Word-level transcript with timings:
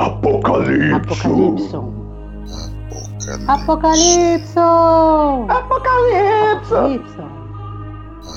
Apocalipse. 0.00 0.94
Apocalipse. 0.94 1.76
Apocalipse. 3.48 4.58
Apocalipse. 5.50 7.20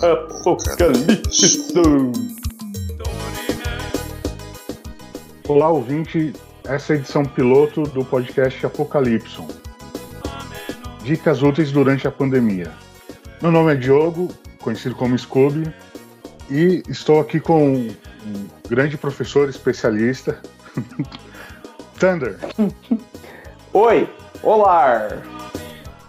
Apocalipse. 0.03 1.71
Olá, 5.47 5.69
ouvinte. 5.69 6.33
Essa 6.65 6.91
é 6.91 6.97
a 6.97 6.99
edição 6.99 7.23
piloto 7.23 7.83
do 7.83 8.03
podcast 8.03 8.65
Apocalipse. 8.65 9.41
Dicas 11.05 11.41
úteis 11.41 11.71
durante 11.71 12.05
a 12.05 12.11
pandemia. 12.11 12.73
Meu 13.41 13.53
nome 13.53 13.71
é 13.71 13.75
Diogo, 13.75 14.27
conhecido 14.59 14.95
como 14.95 15.17
Scooby, 15.17 15.73
e 16.49 16.83
estou 16.89 17.21
aqui 17.21 17.39
com 17.39 17.73
um 17.73 18.47
grande 18.67 18.97
professor 18.97 19.47
especialista, 19.47 20.41
Thunder. 22.03 22.37
Oi, 23.71 24.09
olá. 24.43 25.07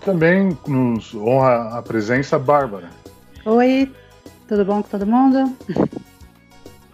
Também 0.05 0.59
nos 0.67 1.15
honra 1.15 1.79
a 1.79 1.83
presença 1.83 2.37
Bárbara. 2.37 2.91
Oi, 3.45 3.89
tudo 4.49 4.65
bom 4.65 4.83
com 4.83 4.89
todo 4.89 5.07
mundo? 5.07 5.57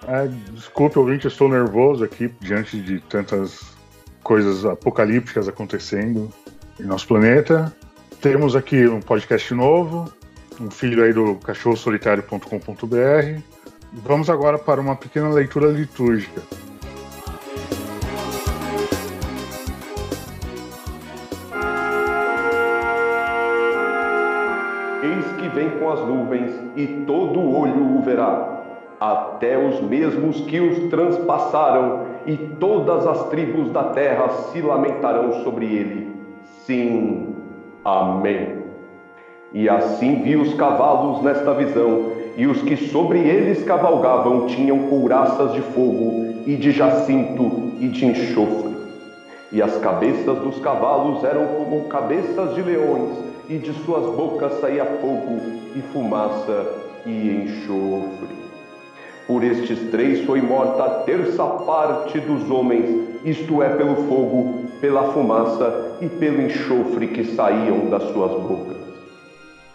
É, 0.06 0.26
desculpe, 0.52 0.98
ouvinte, 0.98 1.24
eu 1.24 1.30
estou 1.30 1.48
nervoso 1.48 2.04
aqui 2.04 2.30
diante 2.40 2.78
de 2.78 3.00
tantas 3.00 3.74
coisas 4.22 4.66
apocalípticas 4.66 5.48
acontecendo 5.48 6.30
em 6.78 6.84
nosso 6.84 7.08
planeta. 7.08 7.74
Temos 8.20 8.54
aqui 8.54 8.86
um 8.86 9.00
podcast 9.00 9.54
novo, 9.54 10.12
um 10.60 10.70
filho 10.70 11.02
aí 11.02 11.14
do 11.14 11.36
cachorrosolitário.com.br. 11.36 13.40
Vamos 13.94 14.28
agora 14.28 14.58
para 14.58 14.78
uma 14.78 14.94
pequena 14.94 15.30
leitura 15.30 15.68
litúrgica. 15.68 16.42
Nuvens, 26.30 26.52
e 26.76 26.86
todo 27.06 27.40
olho 27.40 27.98
o 27.98 28.02
verá, 28.02 28.60
até 29.00 29.58
os 29.58 29.80
mesmos 29.80 30.40
que 30.42 30.60
os 30.60 30.88
transpassaram, 30.88 32.10
e 32.26 32.36
todas 32.36 33.06
as 33.06 33.28
tribos 33.28 33.70
da 33.70 33.84
terra 33.84 34.28
se 34.28 34.60
lamentarão 34.60 35.42
sobre 35.42 35.66
ele. 35.66 36.08
Sim, 36.64 37.34
amém. 37.84 38.60
E 39.52 39.68
assim 39.68 40.22
vi 40.22 40.36
os 40.36 40.54
cavalos 40.54 41.22
nesta 41.22 41.52
visão, 41.54 42.12
e 42.36 42.46
os 42.46 42.62
que 42.62 42.76
sobre 42.76 43.18
eles 43.18 43.64
cavalgavam 43.64 44.46
tinham 44.46 44.78
couraças 44.88 45.52
de 45.52 45.60
fogo, 45.60 46.26
e 46.46 46.56
de 46.56 46.70
jacinto, 46.70 47.72
e 47.80 47.88
de 47.88 48.06
enxofre. 48.06 48.69
E 49.52 49.60
as 49.60 49.76
cabeças 49.78 50.38
dos 50.38 50.58
cavalos 50.60 51.24
eram 51.24 51.46
como 51.46 51.88
cabeças 51.88 52.54
de 52.54 52.62
leões, 52.62 53.18
e 53.48 53.58
de 53.58 53.72
suas 53.84 54.14
bocas 54.14 54.60
saía 54.60 54.84
fogo, 54.84 55.40
e 55.74 55.82
fumaça, 55.92 56.66
e 57.04 57.44
enxofre. 57.44 58.40
Por 59.26 59.42
estes 59.42 59.90
três 59.90 60.24
foi 60.24 60.40
morta 60.40 60.84
a 60.84 60.90
terça 61.00 61.44
parte 61.44 62.20
dos 62.20 62.50
homens, 62.50 63.08
isto 63.24 63.62
é, 63.62 63.70
pelo 63.70 63.96
fogo, 64.08 64.66
pela 64.80 65.12
fumaça 65.12 65.96
e 66.00 66.08
pelo 66.08 66.42
enxofre 66.42 67.08
que 67.08 67.24
saíam 67.24 67.90
das 67.90 68.04
suas 68.12 68.30
bocas. 68.40 68.76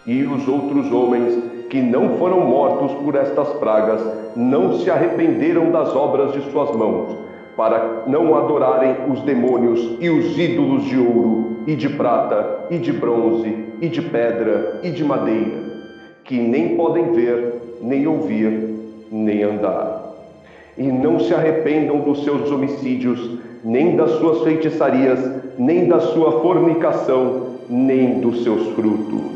E 0.06 0.24
os 0.24 0.46
outros 0.48 0.90
homens 0.92 1.38
que 1.68 1.82
não 1.82 2.16
foram 2.18 2.40
mortos 2.40 2.92
por 3.02 3.14
estas 3.14 3.48
pragas 3.54 4.00
não 4.34 4.78
se 4.78 4.90
arrependeram 4.90 5.70
das 5.70 5.94
obras 5.94 6.32
de 6.32 6.50
suas 6.50 6.74
mãos, 6.76 7.25
para 7.56 8.04
não 8.06 8.36
adorarem 8.36 8.94
os 9.10 9.22
demônios 9.22 9.96
e 10.00 10.10
os 10.10 10.38
ídolos 10.38 10.84
de 10.84 10.98
ouro, 10.98 11.56
e 11.66 11.74
de 11.74 11.88
prata, 11.88 12.66
e 12.70 12.78
de 12.78 12.92
bronze, 12.92 13.52
e 13.80 13.88
de 13.88 14.02
pedra, 14.02 14.80
e 14.82 14.90
de 14.90 15.02
madeira, 15.02 15.64
que 16.22 16.38
nem 16.38 16.76
podem 16.76 17.12
ver, 17.12 17.78
nem 17.80 18.06
ouvir, 18.06 18.74
nem 19.10 19.42
andar. 19.42 20.14
E 20.76 20.82
não 20.82 21.18
se 21.18 21.34
arrependam 21.34 22.00
dos 22.00 22.22
seus 22.22 22.50
homicídios, 22.50 23.38
nem 23.64 23.96
das 23.96 24.10
suas 24.12 24.42
feitiçarias, 24.42 25.18
nem 25.58 25.88
da 25.88 26.00
sua 26.00 26.40
fornicação, 26.40 27.46
nem 27.68 28.20
dos 28.20 28.44
seus 28.44 28.68
frutos. 28.74 29.35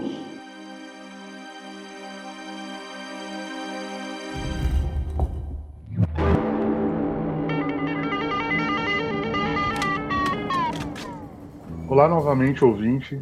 Olá 11.90 12.08
novamente, 12.08 12.64
ouvinte. 12.64 13.20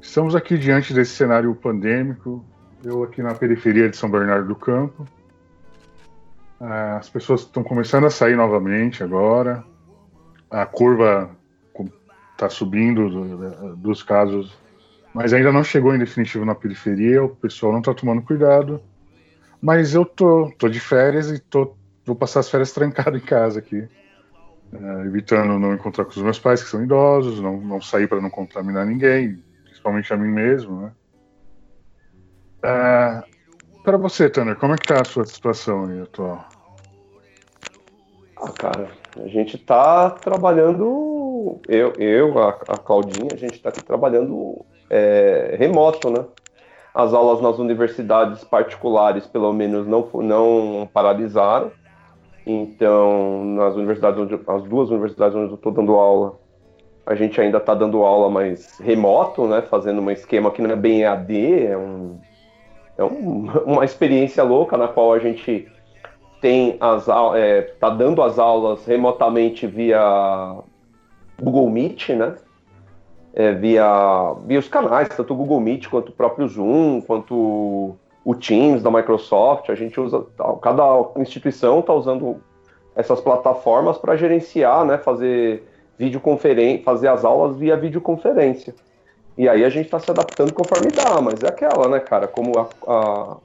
Estamos 0.00 0.34
aqui 0.34 0.58
diante 0.58 0.92
desse 0.92 1.12
cenário 1.12 1.54
pandêmico. 1.54 2.44
Eu 2.84 3.04
aqui 3.04 3.22
na 3.22 3.32
periferia 3.32 3.88
de 3.88 3.96
São 3.96 4.10
Bernardo 4.10 4.48
do 4.48 4.56
Campo. 4.56 5.06
Ah, 6.60 6.96
As 6.96 7.08
pessoas 7.08 7.42
estão 7.42 7.62
começando 7.62 8.04
a 8.04 8.10
sair 8.10 8.34
novamente 8.36 9.04
agora. 9.04 9.64
A 10.50 10.66
curva 10.66 11.30
está 12.32 12.48
subindo 12.50 13.08
do- 13.08 13.76
dos 13.76 14.02
casos, 14.02 14.52
mas 15.14 15.32
ainda 15.32 15.52
não 15.52 15.62
chegou 15.62 15.94
em 15.94 15.98
definitivo 15.98 16.44
na 16.44 16.56
periferia. 16.56 17.22
O 17.22 17.36
pessoal 17.36 17.70
não 17.72 17.78
está 17.78 17.94
tomando 17.94 18.20
cuidado. 18.20 18.80
Mas 19.62 19.94
eu 19.94 20.04
tô, 20.04 20.52
tô 20.58 20.68
de 20.68 20.80
férias 20.80 21.30
e 21.30 21.38
tô, 21.38 21.76
vou 22.04 22.16
passar 22.16 22.40
as 22.40 22.50
férias 22.50 22.72
trancado 22.74 23.16
em 23.16 23.20
casa 23.20 23.60
aqui. 23.60 23.88
É, 24.72 25.06
evitando 25.06 25.58
não 25.58 25.74
encontrar 25.74 26.04
com 26.04 26.10
os 26.10 26.22
meus 26.22 26.38
pais, 26.38 26.62
que 26.62 26.68
são 26.68 26.82
idosos, 26.82 27.40
não, 27.40 27.60
não 27.60 27.80
sair 27.80 28.08
para 28.08 28.20
não 28.20 28.30
contaminar 28.30 28.84
ninguém, 28.84 29.42
principalmente 29.64 30.12
a 30.12 30.16
mim 30.16 30.28
mesmo, 30.28 30.82
né? 30.82 30.92
para 33.84 33.96
você, 33.96 34.28
Tanner, 34.28 34.56
como 34.56 34.74
é 34.74 34.76
que 34.76 34.88
tá 34.88 35.00
a 35.00 35.04
sua 35.04 35.24
situação 35.24 35.84
aí 35.86 36.00
atual? 36.00 36.44
Ah, 38.36 38.50
cara, 38.50 38.90
a 39.16 39.28
gente 39.28 39.56
tá 39.56 40.10
trabalhando, 40.10 41.60
eu, 41.68 41.92
eu 41.92 42.38
a, 42.38 42.48
a 42.68 42.76
Claudinha, 42.76 43.32
a 43.32 43.36
gente 43.36 43.62
tá 43.62 43.68
aqui 43.68 43.82
trabalhando 43.82 44.66
é, 44.90 45.54
remoto, 45.58 46.10
né? 46.10 46.24
As 46.92 47.14
aulas 47.14 47.40
nas 47.40 47.58
universidades 47.58 48.42
particulares, 48.42 49.26
pelo 49.26 49.52
menos, 49.52 49.86
não, 49.86 50.10
não 50.22 50.88
paralisaram. 50.92 51.70
Então, 52.46 53.44
nas 53.44 53.74
universidades, 53.74 54.20
onde, 54.20 54.38
as 54.46 54.62
duas 54.62 54.88
universidades 54.90 55.36
onde 55.36 55.50
eu 55.50 55.56
estou 55.56 55.72
dando 55.72 55.96
aula, 55.96 56.38
a 57.04 57.14
gente 57.16 57.40
ainda 57.40 57.58
está 57.58 57.74
dando 57.74 58.04
aula, 58.04 58.30
mas 58.30 58.78
remoto, 58.78 59.46
né? 59.48 59.62
Fazendo 59.62 60.00
um 60.00 60.10
esquema 60.10 60.52
que 60.52 60.62
não 60.62 60.70
é 60.70 60.76
bem 60.76 61.02
EAD, 61.02 61.66
é, 61.66 61.76
um, 61.76 62.20
é 62.96 63.04
um- 63.04 63.50
uma 63.66 63.84
experiência 63.84 64.44
louca 64.44 64.76
na 64.76 64.86
qual 64.86 65.12
a 65.12 65.18
gente 65.18 65.66
tem 66.40 66.76
as 66.80 67.08
é, 67.34 67.62
tá 67.80 67.90
dando 67.90 68.22
as 68.22 68.38
aulas 68.38 68.84
remotamente 68.86 69.66
via 69.66 70.56
Google 71.42 71.68
Meet, 71.68 72.10
né? 72.10 72.36
É, 73.34 73.52
via, 73.52 74.34
via 74.46 74.58
os 74.58 74.68
canais, 74.68 75.08
tanto 75.08 75.34
o 75.34 75.36
Google 75.36 75.60
Meet 75.60 75.88
quanto 75.88 76.08
o 76.10 76.12
próprio 76.12 76.48
Zoom, 76.48 77.00
quanto 77.02 77.96
o 78.26 78.34
Teams 78.34 78.82
da 78.82 78.90
Microsoft. 78.90 79.70
A 79.70 79.76
gente 79.76 80.00
usa, 80.00 80.26
cada 80.60 80.82
instituição 81.18 81.78
está 81.78 81.94
usando 81.94 82.42
essas 82.96 83.20
plataformas 83.20 83.96
para 83.98 84.16
gerenciar, 84.16 84.84
né? 84.84 84.98
Fazer 84.98 85.62
videoconferência, 85.96 86.82
fazer 86.82 87.06
as 87.06 87.24
aulas 87.24 87.56
via 87.56 87.76
videoconferência. 87.76 88.74
E 89.38 89.48
aí 89.48 89.64
a 89.64 89.68
gente 89.68 89.84
está 89.84 90.00
se 90.00 90.10
adaptando 90.10 90.52
conforme 90.52 90.90
dá, 90.90 91.20
mas 91.20 91.40
é 91.44 91.48
aquela, 91.48 91.88
né, 91.88 92.00
cara? 92.00 92.26
Como 92.26 92.52
a, 92.58 92.66
a, 92.88 93.36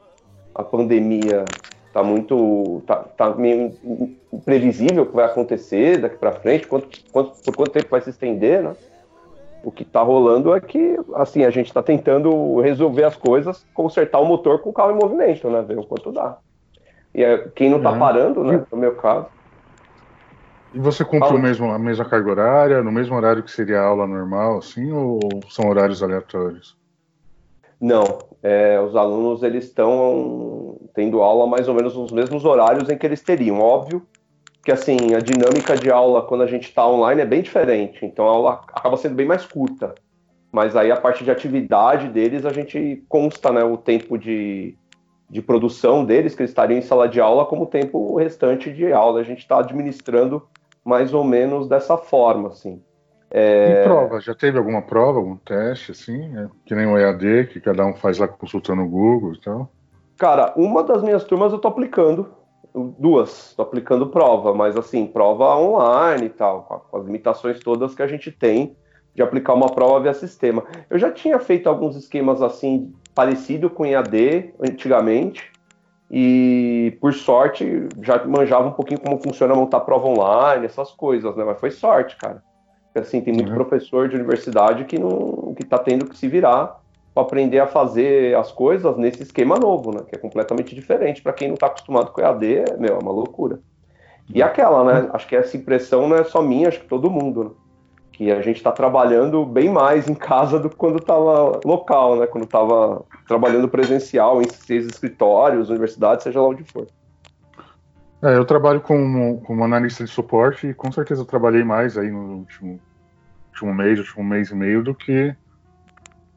a 0.56 0.64
pandemia 0.64 1.46
tá 1.94 2.02
muito. 2.02 2.82
tá, 2.88 2.96
tá 2.96 3.30
meio 3.36 3.72
imprevisível 4.34 5.04
o 5.04 5.06
que 5.06 5.16
vai 5.16 5.26
acontecer 5.26 6.00
daqui 6.00 6.18
para 6.18 6.32
frente, 6.32 6.66
quanto, 6.66 6.90
quanto, 7.12 7.40
por 7.44 7.56
quanto 7.56 7.72
tempo 7.72 7.90
vai 7.92 8.02
se 8.02 8.10
estender, 8.10 8.64
né? 8.64 8.74
O 9.64 9.72
que 9.72 9.86
tá 9.86 10.02
rolando 10.02 10.54
é 10.56 10.60
que, 10.60 10.98
assim, 11.16 11.44
a 11.44 11.50
gente 11.50 11.72
tá 11.72 11.84
tentando 11.84 12.60
resolver 12.62 13.04
as 13.04 13.16
coisas, 13.16 13.66
consertar 13.74 14.20
o 14.20 14.26
motor 14.26 14.60
com 14.60 14.72
o 14.72 14.74
carro 14.74 14.92
em 14.92 14.96
movimento, 14.96 15.50
né? 15.50 15.62
Ver 15.62 15.78
o 15.78 15.84
quanto 15.86 16.12
dá. 16.12 16.38
E 17.14 17.24
é, 17.24 17.38
quem 17.50 17.70
não 17.70 17.82
tá 17.82 17.92
Uhum. 17.92 18.00
parando, 18.00 18.44
né? 18.44 18.66
No 18.72 18.78
meu 18.78 18.96
caso. 18.96 19.28
E 20.74 20.80
você 20.80 21.04
cumpre 21.04 21.28
Fala. 21.28 21.40
o 21.40 21.42
mesmo, 21.42 21.70
a 21.72 21.78
mesma 21.78 22.06
carga 22.06 22.30
horária, 22.30 22.84
no 22.84 22.92
mesmo 22.92 23.16
horário 23.16 23.44
que 23.44 23.52
seria 23.52 23.82
a 23.82 23.86
aula 23.86 24.08
normal, 24.08 24.58
assim, 24.58 24.92
ou 24.92 25.44
são 25.50 25.68
horários 25.68 26.02
aleatórios? 26.02 26.78
Não, 27.80 28.06
é, 28.42 28.80
os 28.80 28.96
alunos 28.96 29.44
eles 29.44 29.66
estão 29.66 30.78
tendo 30.94 31.22
aula 31.22 31.46
mais 31.46 31.68
ou 31.68 31.74
menos 31.74 31.96
nos 31.96 32.12
mesmos 32.12 32.46
horários 32.46 32.90
em 32.90 32.98
que 32.98 33.06
eles 33.06 33.22
teriam. 33.22 33.60
Óbvio 33.60 34.06
que 34.64 34.72
assim 34.72 35.14
a 35.16 35.20
dinâmica 35.20 35.76
de 35.76 35.90
aula 35.92 36.22
quando 36.22 36.44
a 36.44 36.48
gente 36.48 36.64
está 36.64 36.88
online 36.88 37.22
é 37.22 37.26
bem 37.26 37.42
diferente, 37.42 38.06
então 38.06 38.28
a 38.28 38.32
aula 38.32 38.62
acaba 38.68 38.98
sendo 38.98 39.16
bem 39.16 39.26
mais 39.26 39.46
curta. 39.46 39.96
Mas 40.52 40.76
aí 40.76 40.92
a 40.92 41.00
parte 41.00 41.24
de 41.24 41.32
atividade 41.32 42.10
deles 42.10 42.46
a 42.46 42.52
gente 42.52 43.04
consta, 43.08 43.52
né, 43.52 43.64
o 43.64 43.78
tempo 43.78 44.18
de, 44.18 44.76
de 45.30 45.42
produção 45.42 46.04
deles 46.04 46.36
que 46.36 46.42
eles 46.42 46.52
estariam 46.52 46.78
em 46.78 46.82
sala 46.82 47.08
de 47.08 47.22
aula 47.22 47.46
como 47.46 47.64
o 47.64 47.68
tempo 47.68 48.18
restante 48.18 48.72
de 48.72 48.92
aula. 48.92 49.22
A 49.22 49.24
gente 49.24 49.40
está 49.40 49.60
administrando 49.60 50.46
mais 50.84 51.14
ou 51.14 51.24
menos 51.24 51.70
dessa 51.70 51.96
forma, 51.96 52.50
assim. 52.50 52.82
É... 53.30 53.82
E 53.82 53.84
prova? 53.86 54.20
Já 54.20 54.36
teve 54.36 54.58
alguma 54.58 54.82
prova, 54.82 55.20
algum 55.20 55.38
teste, 55.38 55.92
assim? 55.92 56.38
É, 56.38 56.50
que 56.66 56.76
nem 56.76 56.86
o 56.86 56.98
EAD, 56.98 57.48
que 57.48 57.62
cada 57.62 57.86
um 57.86 57.94
faz 57.94 58.18
lá 58.18 58.28
consultando 58.28 58.82
o 58.82 58.90
Google 58.90 59.34
e 59.34 59.40
tal? 59.40 59.72
Cara, 60.18 60.54
uma 60.58 60.84
das 60.84 61.02
minhas 61.02 61.24
turmas 61.24 61.54
eu 61.54 61.60
tô 61.60 61.70
aplicando, 61.70 62.30
duas, 62.74 63.54
tô 63.56 63.62
aplicando 63.62 64.08
prova, 64.08 64.54
mas 64.54 64.78
assim, 64.78 65.06
prova 65.06 65.56
online 65.58 66.26
e 66.26 66.30
tal, 66.30 66.88
com 66.90 66.98
as 66.98 67.06
limitações 67.06 67.60
todas 67.60 67.94
que 67.94 68.02
a 68.02 68.08
gente 68.08 68.32
tem 68.32 68.76
de 69.14 69.22
aplicar 69.22 69.54
uma 69.54 69.70
prova 69.70 70.00
via 70.00 70.14
sistema. 70.14 70.64
Eu 70.90 70.98
já 70.98 71.12
tinha 71.12 71.38
feito 71.40 71.68
alguns 71.68 71.96
esquemas 71.96 72.42
assim, 72.42 72.94
parecido 73.14 73.70
com 73.70 73.86
EAD 73.86 74.54
antigamente, 74.62 75.52
e 76.10 76.98
por 77.00 77.14
sorte 77.14 77.88
já 78.02 78.24
manjava 78.26 78.68
um 78.68 78.74
pouquinho 78.74 79.00
como 79.00 79.22
funciona 79.22 79.56
montar 79.56 79.80
prova 79.82 80.08
online, 80.08 80.66
essas 80.66 80.92
coisas, 80.92 81.36
né? 81.38 81.46
Mas 81.46 81.60
foi 81.60 81.72
sorte, 81.72 82.18
cara. 82.18 82.44
Assim, 82.94 83.22
tem 83.22 83.34
muito 83.34 83.50
uhum. 83.50 83.56
professor 83.56 84.10
de 84.10 84.18
universidade 84.18 84.84
que 84.84 85.00
não 85.00 85.54
que 85.56 85.66
tá 85.66 85.78
tendo 85.78 86.06
que 86.06 86.18
se 86.18 86.28
virar 86.28 86.81
para 87.14 87.24
aprender 87.24 87.60
a 87.60 87.68
fazer 87.68 88.36
as 88.36 88.52
coisas 88.52 88.98
nesse 88.98 89.24
esquema 89.24 89.58
novo, 89.58 89.92
né? 89.92 90.02
Que 90.08 90.16
é 90.16 90.20
completamente 90.20 90.74
diferente 90.74 91.22
para 91.22 91.34
quem 91.34 91.50
não 91.50 91.56
está 91.56 91.68
acostumado 91.68 92.12
com 92.12 92.22
EAD, 92.22 92.78
meu, 92.80 92.96
é 92.96 93.00
uma 93.00 93.12
loucura. 93.12 93.60
E 94.34 94.42
aquela, 94.42 94.84
né? 94.84 95.10
Acho 95.14 95.28
que 95.28 95.36
essa 95.36 95.58
impressão 95.58 96.08
não 96.08 96.16
é 96.16 96.24
só 96.24 96.42
minha, 96.42 96.70
acho 96.70 96.80
que 96.80 96.88
todo 96.88 97.10
mundo, 97.10 97.44
né? 97.44 97.50
que 98.12 98.32
a 98.32 98.42
gente 98.42 98.58
está 98.58 98.72
trabalhando 98.72 99.44
bem 99.46 99.70
mais 99.70 100.08
em 100.08 100.14
casa 100.14 100.60
do 100.60 100.70
que 100.70 100.76
quando 100.76 101.00
estava 101.00 101.60
local, 101.66 102.18
né? 102.18 102.28
Quando 102.28 102.44
estava 102.44 103.04
trabalhando 103.28 103.68
presencial 103.68 104.42
em 104.42 104.48
seis 104.48 104.86
escritórios, 104.86 105.70
universidades, 105.70 106.24
seja 106.24 106.40
lá 106.40 106.48
onde 106.48 106.64
for. 106.64 106.86
É, 108.22 108.38
eu 108.38 108.46
trabalho 108.46 108.80
como, 108.80 109.42
como 109.42 109.64
analista 109.64 110.04
de 110.04 110.12
suporte 110.12 110.68
e 110.68 110.74
com 110.74 110.92
certeza 110.92 111.22
eu 111.22 111.26
trabalhei 111.26 111.64
mais 111.64 111.98
aí 111.98 112.12
no 112.12 112.38
último, 112.38 112.80
último 113.50 113.74
mês, 113.74 113.98
último 113.98 114.24
mês 114.24 114.52
e 114.52 114.56
meio 114.56 114.84
do 114.84 114.94
que 114.94 115.36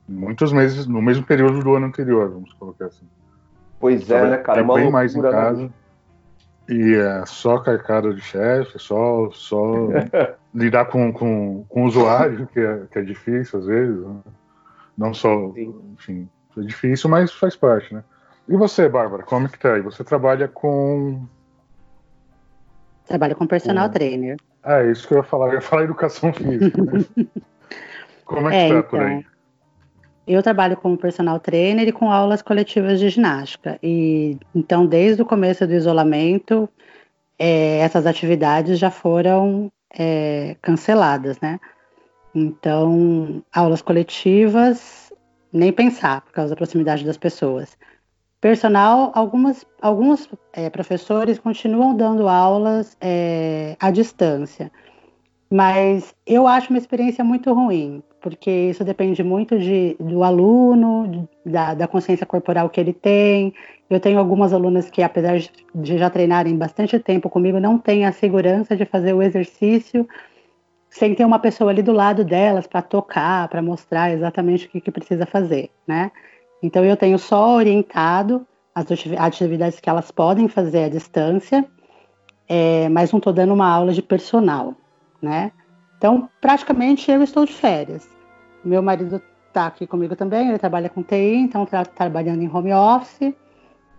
muitos 0.08 0.52
meses 0.52 0.86
no 0.86 1.00
mesmo 1.00 1.24
período 1.24 1.62
do 1.62 1.74
ano 1.74 1.86
anterior, 1.86 2.30
vamos 2.30 2.52
colocar 2.54 2.86
assim. 2.86 3.06
Pois 3.80 4.10
é, 4.10 4.30
né, 4.30 4.36
cara? 4.38 4.60
É 4.60 4.64
bem 4.64 4.90
mais 4.90 5.14
em 5.14 5.20
né? 5.20 5.30
casa. 5.30 5.62
Né? 5.62 5.70
E 6.68 6.94
é 6.94 7.26
só 7.26 7.58
carcada 7.58 8.14
de 8.14 8.20
chefe, 8.22 8.78
só, 8.78 9.30
só 9.32 9.64
lidar 10.54 10.86
com, 10.86 11.12
com, 11.12 11.64
com 11.68 11.82
o 11.82 11.86
usuário, 11.86 12.46
que 12.46 12.60
é, 12.60 12.82
que 12.90 12.98
é 12.98 13.02
difícil 13.02 13.58
às 13.58 13.66
vezes. 13.66 14.00
Né? 14.00 14.16
Não 14.96 15.12
só, 15.12 15.52
Sim. 15.52 15.74
enfim, 15.92 16.28
é 16.56 16.60
difícil, 16.62 17.10
mas 17.10 17.32
faz 17.32 17.56
parte, 17.56 17.92
né? 17.92 18.02
E 18.48 18.56
você, 18.56 18.88
Bárbara, 18.88 19.22
como 19.22 19.46
é 19.46 19.48
que 19.48 19.58
tá 19.58 19.74
aí? 19.74 19.80
Você 19.80 20.04
trabalha 20.04 20.48
com. 20.48 21.26
Trabalho 23.06 23.36
com 23.36 23.46
personal 23.46 23.88
com... 23.88 23.94
trainer. 23.94 24.36
Ah, 24.62 24.82
é 24.82 24.90
isso 24.90 25.06
que 25.06 25.14
eu 25.14 25.18
ia 25.18 25.24
falar. 25.24 25.48
Eu 25.48 25.54
ia 25.54 25.60
falar 25.60 25.84
educação 25.84 26.32
física. 26.32 26.82
Né? 26.82 27.04
como 28.24 28.48
é 28.48 28.50
que 28.50 28.56
é, 28.56 28.68
tá 28.68 28.74
então, 28.78 28.90
por 28.90 29.00
aí? 29.00 29.26
Eu 30.26 30.42
trabalho 30.42 30.76
como 30.76 30.96
personal 30.96 31.38
trainer 31.38 31.86
e 31.86 31.92
com 31.92 32.10
aulas 32.10 32.40
coletivas 32.40 32.98
de 32.98 33.08
ginástica. 33.10 33.78
E 33.82 34.38
então, 34.54 34.86
desde 34.86 35.22
o 35.22 35.26
começo 35.26 35.66
do 35.66 35.74
isolamento, 35.74 36.68
é, 37.38 37.78
essas 37.78 38.06
atividades 38.06 38.78
já 38.78 38.90
foram 38.90 39.70
é, 39.96 40.56
canceladas, 40.62 41.38
né? 41.40 41.60
Então, 42.34 43.44
aulas 43.52 43.82
coletivas, 43.82 45.12
nem 45.52 45.72
pensar, 45.72 46.22
por 46.22 46.32
causa 46.32 46.50
da 46.50 46.56
proximidade 46.56 47.04
das 47.04 47.16
pessoas. 47.16 47.76
Personal, 48.40 49.12
algumas, 49.14 49.64
alguns 49.80 50.28
é, 50.52 50.68
professores 50.68 51.38
continuam 51.38 51.96
dando 51.96 52.28
aulas 52.28 52.96
é, 53.00 53.76
à 53.80 53.90
distância, 53.90 54.70
mas 55.48 56.14
eu 56.26 56.46
acho 56.46 56.70
uma 56.70 56.78
experiência 56.78 57.24
muito 57.24 57.52
ruim, 57.54 58.02
porque 58.24 58.50
isso 58.50 58.82
depende 58.82 59.22
muito 59.22 59.58
de, 59.58 59.94
do 60.00 60.24
aluno, 60.24 61.28
da, 61.44 61.74
da, 61.74 61.86
consciência 61.86 62.24
corporal 62.24 62.70
que 62.70 62.80
ele 62.80 62.94
tem. 62.94 63.52
Eu 63.90 64.00
tenho 64.00 64.18
algumas 64.18 64.50
alunas 64.54 64.88
que, 64.88 65.02
apesar 65.02 65.38
de 65.74 65.98
já 65.98 66.08
treinarem 66.08 66.56
bastante 66.56 66.98
tempo 66.98 67.28
comigo, 67.28 67.60
não 67.60 67.76
têm 67.78 68.06
a 68.06 68.12
segurança 68.12 68.74
de 68.74 68.86
fazer 68.86 69.12
o 69.12 69.20
exercício 69.20 70.08
sem 70.88 71.14
ter 71.14 71.26
uma 71.26 71.38
pessoa 71.38 71.70
ali 71.70 71.82
do 71.82 71.92
lado 71.92 72.24
delas 72.24 72.66
para 72.66 72.80
tocar, 72.80 73.46
para 73.48 73.60
mostrar 73.60 74.10
exatamente 74.10 74.68
o 74.68 74.70
que, 74.70 74.80
que 74.80 74.90
precisa 74.90 75.26
fazer, 75.26 75.68
né? 75.86 76.10
Então 76.62 76.82
eu 76.82 76.96
tenho 76.96 77.18
só 77.18 77.56
orientado 77.56 78.46
as 78.74 78.86
atividades 79.18 79.80
que 79.80 79.90
elas 79.90 80.10
podem 80.10 80.48
fazer 80.48 80.84
à 80.84 80.88
distância, 80.88 81.62
é, 82.48 82.88
mas 82.88 83.12
não 83.12 83.18
estou 83.18 83.34
dando 83.34 83.52
uma 83.52 83.68
aula 83.68 83.92
de 83.92 84.00
personal, 84.00 84.74
né? 85.20 85.52
Então, 85.98 86.26
praticamente 86.40 87.10
eu 87.10 87.22
estou 87.22 87.44
de 87.44 87.52
férias. 87.52 88.13
Meu 88.64 88.82
marido 88.82 89.20
está 89.48 89.66
aqui 89.66 89.86
comigo 89.86 90.16
também, 90.16 90.48
ele 90.48 90.58
trabalha 90.58 90.88
com 90.88 91.02
TI, 91.02 91.36
então 91.36 91.64
está 91.64 91.84
trabalhando 91.84 92.42
em 92.42 92.48
home 92.48 92.72
office. 92.72 93.34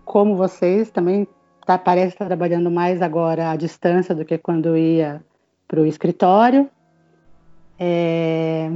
Como 0.04 0.36
vocês, 0.36 0.90
também 0.90 1.26
tá, 1.64 1.78
parece 1.78 2.14
estar 2.14 2.26
trabalhando 2.26 2.70
mais 2.70 3.00
agora 3.00 3.50
à 3.50 3.56
distância 3.56 4.14
do 4.14 4.24
que 4.24 4.38
quando 4.38 4.76
ia 4.76 5.24
para 5.66 5.80
o 5.80 5.86
escritório. 5.86 6.70
É... 7.78 8.70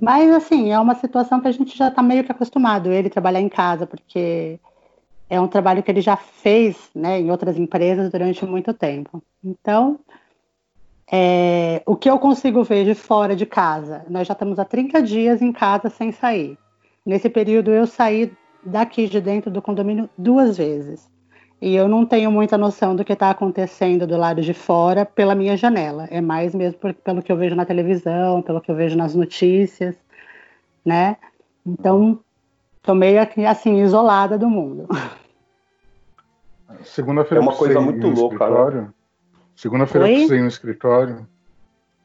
Mas, 0.00 0.32
assim, 0.32 0.72
é 0.72 0.78
uma 0.78 0.94
situação 0.94 1.40
que 1.40 1.48
a 1.48 1.52
gente 1.52 1.76
já 1.76 1.88
está 1.88 2.02
meio 2.02 2.24
que 2.24 2.32
acostumado, 2.32 2.90
ele 2.90 3.10
trabalhar 3.10 3.40
em 3.40 3.48
casa, 3.48 3.86
porque 3.86 4.58
é 5.28 5.40
um 5.40 5.46
trabalho 5.46 5.82
que 5.82 5.90
ele 5.90 6.00
já 6.00 6.16
fez 6.16 6.90
né, 6.94 7.20
em 7.20 7.30
outras 7.30 7.58
empresas 7.58 8.10
durante 8.10 8.44
muito 8.46 8.72
tempo. 8.72 9.22
Então, 9.44 10.00
é, 11.12 11.82
o 11.84 11.96
que 11.96 12.08
eu 12.08 12.18
consigo 12.18 12.62
ver 12.62 12.84
de 12.84 12.94
fora 12.94 13.34
de 13.34 13.44
casa? 13.44 14.04
Nós 14.08 14.28
já 14.28 14.32
estamos 14.32 14.58
há 14.58 14.64
30 14.64 15.02
dias 15.02 15.42
em 15.42 15.52
casa 15.52 15.90
sem 15.90 16.12
sair. 16.12 16.56
Nesse 17.04 17.28
período, 17.28 17.72
eu 17.72 17.86
saí 17.86 18.32
daqui 18.62 19.08
de 19.08 19.20
dentro 19.20 19.50
do 19.50 19.60
condomínio 19.60 20.08
duas 20.16 20.56
vezes. 20.56 21.10
E 21.60 21.74
eu 21.74 21.88
não 21.88 22.06
tenho 22.06 22.30
muita 22.30 22.56
noção 22.56 22.94
do 22.94 23.04
que 23.04 23.12
está 23.12 23.30
acontecendo 23.30 24.06
do 24.06 24.16
lado 24.16 24.40
de 24.40 24.54
fora 24.54 25.04
pela 25.04 25.34
minha 25.34 25.56
janela. 25.56 26.06
É 26.10 26.20
mais 26.20 26.54
mesmo 26.54 26.78
por, 26.78 26.94
pelo 26.94 27.22
que 27.22 27.30
eu 27.30 27.36
vejo 27.36 27.56
na 27.56 27.66
televisão, 27.66 28.40
pelo 28.40 28.60
que 28.60 28.70
eu 28.70 28.74
vejo 28.76 28.96
nas 28.96 29.14
notícias, 29.14 29.96
né? 30.84 31.16
Então, 31.66 32.20
tô 32.82 32.94
meio 32.94 33.20
assim, 33.48 33.82
isolada 33.82 34.38
do 34.38 34.48
mundo. 34.48 34.88
Segunda-feira 36.84 37.42
é 37.42 37.46
uma 37.46 37.56
coisa 37.56 37.80
muito 37.80 38.06
louca, 38.08 38.48
né? 38.48 38.88
Segunda-feira 39.60 40.08
eu 40.08 40.14
precisei 40.14 40.40
no 40.40 40.48
escritório. 40.48 41.28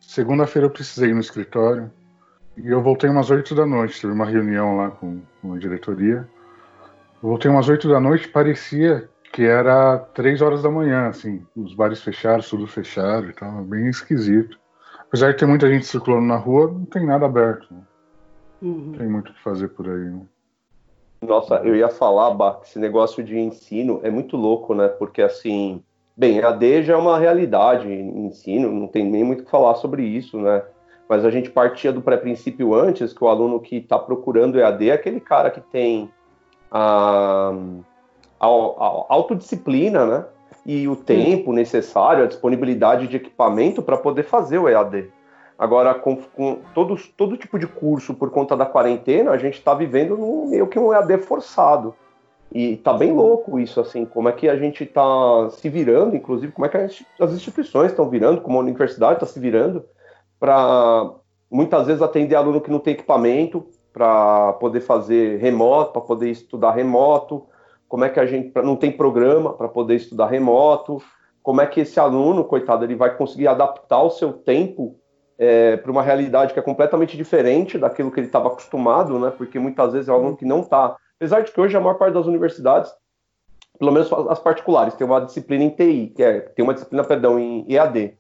Segunda-feira 0.02 0.66
eu 0.66 0.72
precisei 0.72 1.14
no 1.14 1.22
escritório. 1.22 1.90
E 2.58 2.68
eu 2.68 2.82
voltei 2.82 3.10
umas 3.10 3.30
8 3.30 3.56
da 3.56 3.66
noite. 3.66 3.98
Tive 3.98 4.12
uma 4.12 4.26
reunião 4.26 4.76
lá 4.76 4.92
com, 4.92 5.22
com 5.42 5.54
a 5.54 5.58
diretoria. 5.58 6.28
Eu 7.24 7.30
voltei 7.30 7.50
umas 7.50 7.70
8 7.70 7.88
da 7.88 7.98
noite, 7.98 8.28
parecia 8.28 9.10
que 9.32 9.44
era 9.44 10.00
3 10.00 10.42
horas 10.42 10.64
da 10.64 10.70
manhã, 10.70 11.08
assim. 11.08 11.48
Os 11.56 11.74
bares 11.74 12.02
fechados, 12.02 12.50
tudo 12.50 12.68
fechado 12.68 13.30
e 13.30 13.34
tal. 13.34 13.64
Bem 13.64 13.88
esquisito. 13.88 14.60
Apesar 15.00 15.32
de 15.32 15.38
ter 15.38 15.46
muita 15.46 15.70
gente 15.70 15.86
circulando 15.86 16.28
na 16.28 16.36
rua, 16.36 16.70
não 16.70 16.84
tem 16.84 17.06
nada 17.06 17.26
aberto. 17.26 17.74
Né? 17.74 17.82
Uhum. 18.64 18.88
Não 18.88 18.98
tem 18.98 19.08
muito 19.08 19.32
o 19.32 19.34
que 19.34 19.42
fazer 19.42 19.70
por 19.70 19.88
aí. 19.88 20.10
Né? 20.10 20.26
Nossa, 21.22 21.56
eu 21.64 21.74
ia 21.74 21.88
falar, 21.88 22.32
Bah, 22.32 22.60
esse 22.64 22.78
negócio 22.78 23.24
de 23.24 23.40
ensino 23.40 24.02
é 24.04 24.10
muito 24.12 24.36
louco, 24.36 24.76
né? 24.76 24.90
Porque 24.90 25.22
assim 25.22 25.82
Bem, 26.18 26.42
AD 26.42 26.84
já 26.84 26.94
é 26.94 26.98
uma 26.98 27.20
realidade 27.20 27.92
em 27.92 28.28
ensino, 28.28 28.72
não 28.72 28.88
tem 28.88 29.04
nem 29.04 29.24
muito 29.24 29.42
o 29.42 29.44
que 29.46 29.52
falar 29.52 29.76
sobre 29.76 30.04
isso, 30.04 30.40
né? 30.40 30.64
Mas 31.10 31.26
a 31.26 31.30
gente 31.30 31.50
partia 31.50 31.92
do 31.92 32.02
pré-princípio 32.02 32.74
antes, 32.74 33.12
que 33.12 33.24
o 33.24 33.28
aluno 33.28 33.60
que 33.60 33.78
está 33.78 34.00
procurando 34.00 34.58
EAD 34.58 34.90
é 34.90 34.94
aquele 34.94 35.20
cara 35.20 35.52
que 35.52 35.60
tem 35.60 36.10
a, 36.72 37.54
a, 38.40 38.48
a 38.48 39.06
autodisciplina, 39.10 40.06
né? 40.06 40.26
E 40.66 40.88
o 40.88 40.96
tempo 40.96 41.52
necessário, 41.52 42.24
a 42.24 42.28
disponibilidade 42.28 43.08
de 43.08 43.18
equipamento 43.18 43.82
para 43.84 43.98
poder 43.98 44.24
fazer 44.24 44.58
o 44.58 44.70
EAD. 44.70 45.12
Agora, 45.60 45.94
com, 45.94 46.16
com 46.16 46.60
todos, 46.74 47.08
todo 47.10 47.38
tipo 47.38 47.60
de 47.60 47.68
curso 47.68 48.14
por 48.14 48.32
conta 48.32 48.56
da 48.56 48.66
quarentena, 48.66 49.32
a 49.32 49.38
gente 49.38 49.56
está 49.56 49.74
vivendo 49.74 50.18
no, 50.18 50.48
meio 50.48 50.68
que 50.68 50.80
um 50.80 50.94
EAD 50.94 51.18
forçado. 51.20 51.94
E 52.52 52.78
tá 52.78 52.94
bem 52.94 53.12
louco 53.12 53.60
isso, 53.60 53.82
assim, 53.82 54.06
como 54.06 54.30
é 54.30 54.32
que 54.32 54.48
a 54.48 54.56
gente 54.56 54.86
tá 54.86 55.50
se 55.50 55.68
virando, 55.70 56.16
inclusive, 56.16 56.54
como 56.54 56.66
é 56.66 56.70
que 56.70 56.78
as 56.78 57.34
instituições 57.34 57.92
estão 57.92 58.10
virando, 58.10 58.42
como 58.42 58.58
a 58.58 58.62
universidade 58.62 59.16
está 59.16 59.26
se 59.26 59.40
virando, 59.40 59.84
para 60.40 61.12
muitas 61.52 61.88
vezes 61.88 62.02
atender 62.02 62.36
aluno 62.36 62.62
que 62.62 62.72
não 62.72 62.80
tem 62.80 62.94
equipamento, 62.94 63.66
para 63.92 64.54
poder 64.54 64.82
fazer 64.82 65.40
remoto, 65.40 65.94
para 65.94 66.02
poder 66.02 66.30
estudar 66.30 66.72
remoto, 66.72 67.46
como 67.88 68.04
é 68.04 68.10
que 68.10 68.20
a 68.20 68.26
gente 68.26 68.52
não 68.62 68.76
tem 68.76 68.92
programa 68.92 69.54
para 69.54 69.70
poder 69.70 69.96
estudar 69.96 70.28
remoto, 70.28 71.02
como 71.42 71.62
é 71.62 71.66
que 71.66 71.82
esse 71.82 72.00
aluno, 72.00 72.44
coitado, 72.44 72.84
ele 72.84 72.96
vai 72.96 73.16
conseguir 73.16 73.48
adaptar 73.48 74.02
o 74.02 74.10
seu 74.10 74.34
tempo 74.34 74.98
é, 75.38 75.78
para 75.78 75.92
uma 75.92 76.02
realidade 76.02 76.54
que 76.54 76.60
é 76.60 76.62
completamente 76.62 77.16
diferente 77.16 77.78
daquilo 77.78 78.12
que 78.12 78.20
ele 78.20 78.28
estava 78.28 78.48
acostumado, 78.48 79.20
né? 79.20 79.32
Porque 79.38 79.60
muitas 79.60 79.94
vezes 79.94 80.10
é 80.10 80.12
um 80.12 80.16
aluno 80.16 80.38
que 80.38 80.46
não 80.46 80.62
está 80.62 80.98
Apesar 81.18 81.42
de 81.42 81.52
que 81.52 81.60
hoje 81.60 81.76
a 81.76 81.80
maior 81.82 81.96
parte 81.96 82.14
das 82.14 82.26
universidades, 82.26 82.92
pelo 83.80 83.92
menos 83.92 84.12
as 84.12 84.40
particulares, 84.40 84.94
tem 84.96 85.06
uma 85.06 85.22
disciplina 85.22 85.64
em 85.64 85.70
TI, 85.70 86.14
que 86.16 86.24
é, 86.24 86.40
tem 86.42 86.64
uma 86.64 86.74
disciplina, 86.74 87.04
perdão, 87.04 87.40
em 87.40 87.66
EAD. 87.72 88.18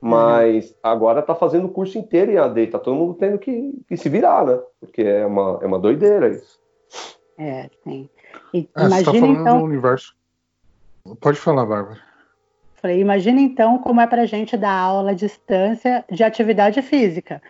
Mas 0.00 0.74
agora 0.82 1.22
tá 1.22 1.34
fazendo 1.34 1.66
o 1.66 1.70
curso 1.70 1.98
inteiro 1.98 2.30
em 2.30 2.38
AD, 2.38 2.68
tá 2.68 2.78
todo 2.78 2.94
mundo 2.96 3.14
tendo 3.14 3.36
que, 3.38 3.72
que 3.88 3.96
se 3.96 4.08
virar, 4.08 4.44
né? 4.46 4.58
Porque 4.80 5.02
é 5.02 5.26
uma, 5.26 5.58
é 5.60 5.66
uma 5.66 5.78
doideira 5.78 6.28
isso. 6.28 6.60
É, 7.36 7.68
sim. 7.82 8.08
E 8.54 8.68
Ah, 8.74 8.88
você 8.88 9.04
tá 9.04 9.12
imagina 9.12 9.20
falando 9.26 9.40
então, 9.40 9.58
do 9.58 9.64
universo. 9.64 10.14
Pode 11.20 11.38
falar, 11.40 11.66
Bárbara. 11.66 11.98
falei, 12.76 13.00
imagina 13.00 13.40
então 13.40 13.78
como 13.78 14.00
é 14.00 14.06
para 14.06 14.22
a 14.22 14.26
gente 14.26 14.56
dar 14.56 14.70
aula 14.72 15.10
à 15.10 15.14
distância 15.14 16.04
de 16.10 16.22
atividade 16.22 16.80
física. 16.80 17.42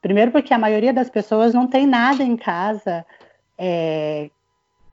Primeiro 0.00 0.30
porque 0.30 0.54
a 0.54 0.58
maioria 0.58 0.92
das 0.92 1.10
pessoas 1.10 1.52
não 1.52 1.66
tem 1.66 1.86
nada 1.88 2.22
em 2.22 2.36
casa 2.36 3.04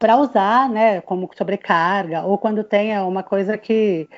para 0.04 0.18
usar, 0.18 0.68
né, 0.70 1.00
como 1.00 1.30
sobrecarga, 1.34 2.24
ou 2.24 2.38
quando 2.38 2.62
tem 2.62 3.00
uma 3.00 3.24
coisa 3.24 3.58
que 3.58 4.10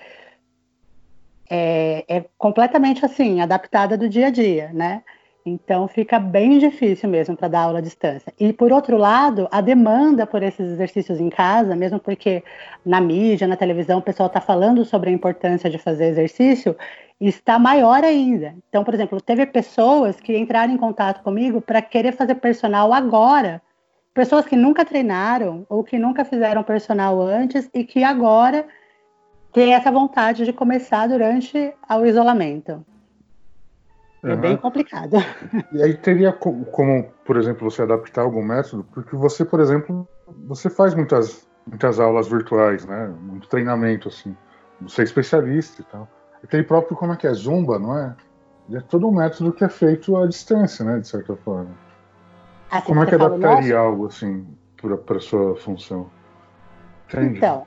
é, 1.48 2.04
é 2.08 2.26
completamente 2.40 3.06
assim, 3.06 3.40
adaptada 3.40 3.96
do 3.96 4.10
dia 4.10 4.26
a 4.26 4.30
dia, 4.32 4.72
né? 4.74 5.04
Então 5.46 5.88
fica 5.88 6.18
bem 6.18 6.58
difícil 6.58 7.08
mesmo 7.08 7.38
para 7.38 7.50
dar 7.50 7.60
aula 7.60 7.78
à 7.78 7.82
distância. 7.84 8.34
E 8.40 8.52
por 8.52 8.72
outro 8.72 8.98
lado, 8.98 9.48
a 9.52 9.62
demanda 9.62 10.26
por 10.26 10.42
esses 10.42 10.72
exercícios 10.72 11.20
em 11.20 11.30
casa, 11.30 11.76
mesmo 11.76 12.00
porque 12.00 12.44
na 12.84 13.00
mídia, 13.00 13.48
na 13.48 13.56
televisão, 13.56 14.00
o 14.00 14.02
pessoal 14.02 14.26
está 14.26 14.42
falando 14.42 14.84
sobre 14.84 15.12
a 15.12 15.14
importância 15.14 15.70
de 15.70 15.78
fazer 15.78 16.06
exercício, 16.06 16.76
está 17.22 17.60
maior 17.60 18.04
ainda. 18.04 18.56
Então, 18.70 18.84
por 18.84 18.96
exemplo, 18.96 19.22
teve 19.22 19.46
pessoas 19.46 20.20
que 20.20 20.36
entraram 20.36 20.74
em 20.74 20.78
contato 20.78 21.22
comigo 21.22 21.62
para 21.62 21.80
querer 21.80 22.14
fazer 22.14 22.34
personal 22.34 22.92
agora. 22.92 23.62
Pessoas 24.16 24.46
que 24.46 24.56
nunca 24.56 24.86
treinaram 24.86 25.66
ou 25.68 25.84
que 25.84 26.00
nunca 26.00 26.24
fizeram 26.24 26.64
personal 26.64 27.22
antes 27.22 27.70
e 27.74 27.84
que 27.84 28.02
agora 28.02 28.66
têm 29.52 29.74
essa 29.74 29.92
vontade 29.92 30.46
de 30.46 30.54
começar 30.54 31.06
durante 31.08 31.74
o 31.90 32.06
isolamento. 32.06 32.86
É 34.24 34.32
Aham. 34.32 34.42
bem 34.42 34.58
complicado. 34.58 35.18
E 35.74 35.84
aí 35.84 35.98
teria 35.98 36.32
co- 36.32 36.64
como, 36.72 37.12
por 37.26 37.36
exemplo, 37.36 37.70
você 37.70 37.82
adaptar 37.82 38.22
algum 38.22 38.42
método? 38.42 38.86
Porque 38.94 39.18
você, 39.18 39.44
por 39.44 39.60
exemplo, 39.60 40.08
você 40.48 40.70
faz 40.70 40.96
muitas, 40.96 41.46
muitas 41.68 42.00
aulas 42.00 42.30
virtuais, 42.30 42.86
né? 42.86 43.14
Muito 43.20 43.50
treinamento, 43.50 44.08
assim. 44.08 44.34
Você 44.80 45.02
é 45.02 45.04
especialista 45.04 45.82
e 45.82 45.86
tal. 45.86 46.08
Aquele 46.42 46.64
próprio, 46.64 46.96
como 46.96 47.12
é 47.12 47.18
que 47.18 47.28
é? 47.28 47.34
Zumba, 47.34 47.78
não 47.78 47.98
é? 47.98 48.16
É 48.72 48.80
todo 48.80 49.10
um 49.10 49.12
método 49.16 49.52
que 49.52 49.66
é 49.66 49.70
feito 49.70 50.16
à 50.16 50.26
distância, 50.26 50.86
né? 50.86 51.00
De 51.00 51.08
certa 51.10 51.36
forma. 51.36 51.72
Assim, 52.70 52.88
Como 52.88 53.04
é 53.04 53.06
que 53.06 53.18
fala, 53.18 53.36
adaptaria 53.36 53.78
algo 53.78 54.08
assim 54.08 54.46
para 55.06 55.20
sua 55.20 55.56
função? 55.56 56.10
Entende? 57.08 57.38
Então, 57.38 57.66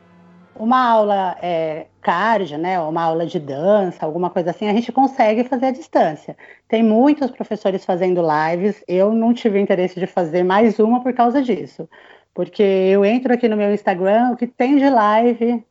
uma 0.58 0.84
aula 0.84 1.36
é, 1.40 1.86
cardio, 2.02 2.58
né, 2.58 2.80
uma 2.80 3.02
aula 3.02 3.24
de 3.26 3.38
dança, 3.38 4.04
alguma 4.04 4.28
coisa 4.28 4.50
assim, 4.50 4.68
a 4.68 4.72
gente 4.72 4.90
consegue 4.90 5.44
fazer 5.44 5.66
à 5.66 5.70
distância. 5.70 6.36
Tem 6.66 6.82
muitos 6.82 7.30
professores 7.30 7.84
fazendo 7.84 8.22
lives, 8.22 8.82
eu 8.88 9.12
não 9.12 9.32
tive 9.32 9.60
interesse 9.60 9.98
de 10.00 10.06
fazer 10.06 10.42
mais 10.42 10.78
uma 10.78 11.02
por 11.02 11.12
causa 11.12 11.40
disso. 11.40 11.88
Porque 12.34 12.62
eu 12.62 13.04
entro 13.04 13.32
aqui 13.32 13.48
no 13.48 13.56
meu 13.56 13.72
Instagram, 13.72 14.30
o 14.32 14.36
que 14.36 14.46
tem 14.46 14.78
de 14.78 14.88
live, 14.88 15.64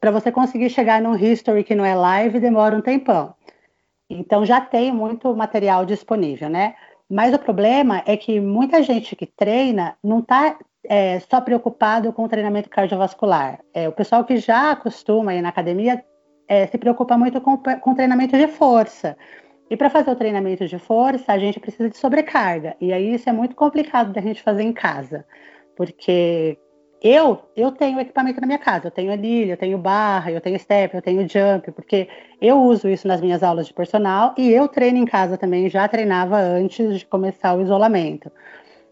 para 0.00 0.10
você 0.10 0.30
conseguir 0.30 0.70
chegar 0.70 1.00
num 1.00 1.16
history 1.16 1.64
que 1.64 1.74
não 1.74 1.84
é 1.84 1.94
live, 1.94 2.40
demora 2.40 2.76
um 2.76 2.80
tempão. 2.80 3.34
Então 4.08 4.44
já 4.44 4.60
tem 4.60 4.92
muito 4.92 5.34
material 5.34 5.86
disponível, 5.86 6.48
né? 6.50 6.74
Mas 7.10 7.34
o 7.34 7.38
problema 7.38 8.02
é 8.06 8.16
que 8.16 8.40
muita 8.40 8.82
gente 8.82 9.14
que 9.14 9.26
treina 9.26 9.96
não 10.02 10.20
está 10.20 10.58
é, 10.84 11.20
só 11.20 11.40
preocupado 11.40 12.12
com 12.12 12.24
o 12.24 12.28
treinamento 12.28 12.68
cardiovascular. 12.68 13.60
É, 13.72 13.88
o 13.88 13.92
pessoal 13.92 14.24
que 14.24 14.36
já 14.36 14.72
acostuma 14.72 15.34
ir 15.34 15.42
na 15.42 15.48
academia 15.48 16.04
é, 16.48 16.66
se 16.66 16.78
preocupa 16.78 17.16
muito 17.16 17.40
com, 17.40 17.56
com 17.58 17.94
treinamento 17.94 18.36
de 18.36 18.48
força. 18.48 19.16
E 19.70 19.76
para 19.76 19.90
fazer 19.90 20.10
o 20.10 20.16
treinamento 20.16 20.66
de 20.66 20.78
força, 20.78 21.32
a 21.32 21.38
gente 21.38 21.58
precisa 21.58 21.88
de 21.88 21.96
sobrecarga. 21.96 22.76
E 22.80 22.92
aí 22.92 23.14
isso 23.14 23.28
é 23.28 23.32
muito 23.32 23.56
complicado 23.56 24.12
da 24.12 24.20
gente 24.20 24.42
fazer 24.42 24.62
em 24.62 24.72
casa. 24.72 25.24
Porque 25.76 26.58
eu, 27.04 27.42
eu 27.54 27.70
tenho 27.70 28.00
equipamento 28.00 28.40
na 28.40 28.46
minha 28.46 28.58
casa. 28.58 28.86
Eu 28.86 28.90
tenho 28.90 29.12
anilha, 29.12 29.52
eu 29.52 29.56
tenho 29.58 29.76
barra, 29.76 30.32
eu 30.32 30.40
tenho 30.40 30.58
step, 30.58 30.94
eu 30.94 31.02
tenho 31.02 31.28
jump. 31.28 31.70
Porque 31.72 32.08
eu 32.40 32.62
uso 32.62 32.88
isso 32.88 33.06
nas 33.06 33.20
minhas 33.20 33.42
aulas 33.42 33.66
de 33.66 33.74
personal. 33.74 34.34
E 34.38 34.50
eu 34.50 34.66
treino 34.66 34.96
em 34.96 35.04
casa 35.04 35.36
também. 35.36 35.68
Já 35.68 35.86
treinava 35.86 36.38
antes 36.38 36.98
de 36.98 37.04
começar 37.04 37.54
o 37.54 37.60
isolamento. 37.60 38.32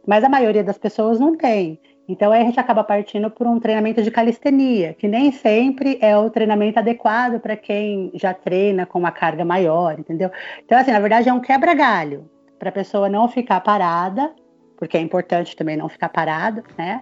Mas 0.06 0.22
a 0.24 0.28
maioria 0.28 0.62
das 0.62 0.76
pessoas 0.76 1.18
não 1.18 1.34
tem. 1.34 1.80
Então, 2.06 2.32
aí 2.32 2.42
a 2.42 2.44
gente 2.44 2.60
acaba 2.60 2.84
partindo 2.84 3.30
por 3.30 3.46
um 3.46 3.58
treinamento 3.58 4.02
de 4.02 4.10
calistenia, 4.10 4.92
que 4.92 5.08
nem 5.08 5.32
sempre 5.32 5.96
é 6.02 6.14
o 6.14 6.28
treinamento 6.28 6.78
adequado 6.78 7.40
para 7.40 7.56
quem 7.56 8.10
já 8.14 8.34
treina 8.34 8.84
com 8.84 8.98
uma 8.98 9.12
carga 9.12 9.44
maior, 9.44 9.98
entendeu? 9.98 10.30
Então, 10.62 10.76
assim, 10.76 10.90
na 10.90 11.00
verdade, 11.00 11.30
é 11.30 11.32
um 11.32 11.40
quebra-galho 11.40 12.28
para 12.58 12.68
a 12.68 12.72
pessoa 12.72 13.08
não 13.08 13.28
ficar 13.28 13.60
parada, 13.60 14.34
porque 14.76 14.98
é 14.98 15.00
importante 15.00 15.56
também 15.56 15.76
não 15.76 15.88
ficar 15.88 16.08
parado, 16.10 16.62
né? 16.76 17.00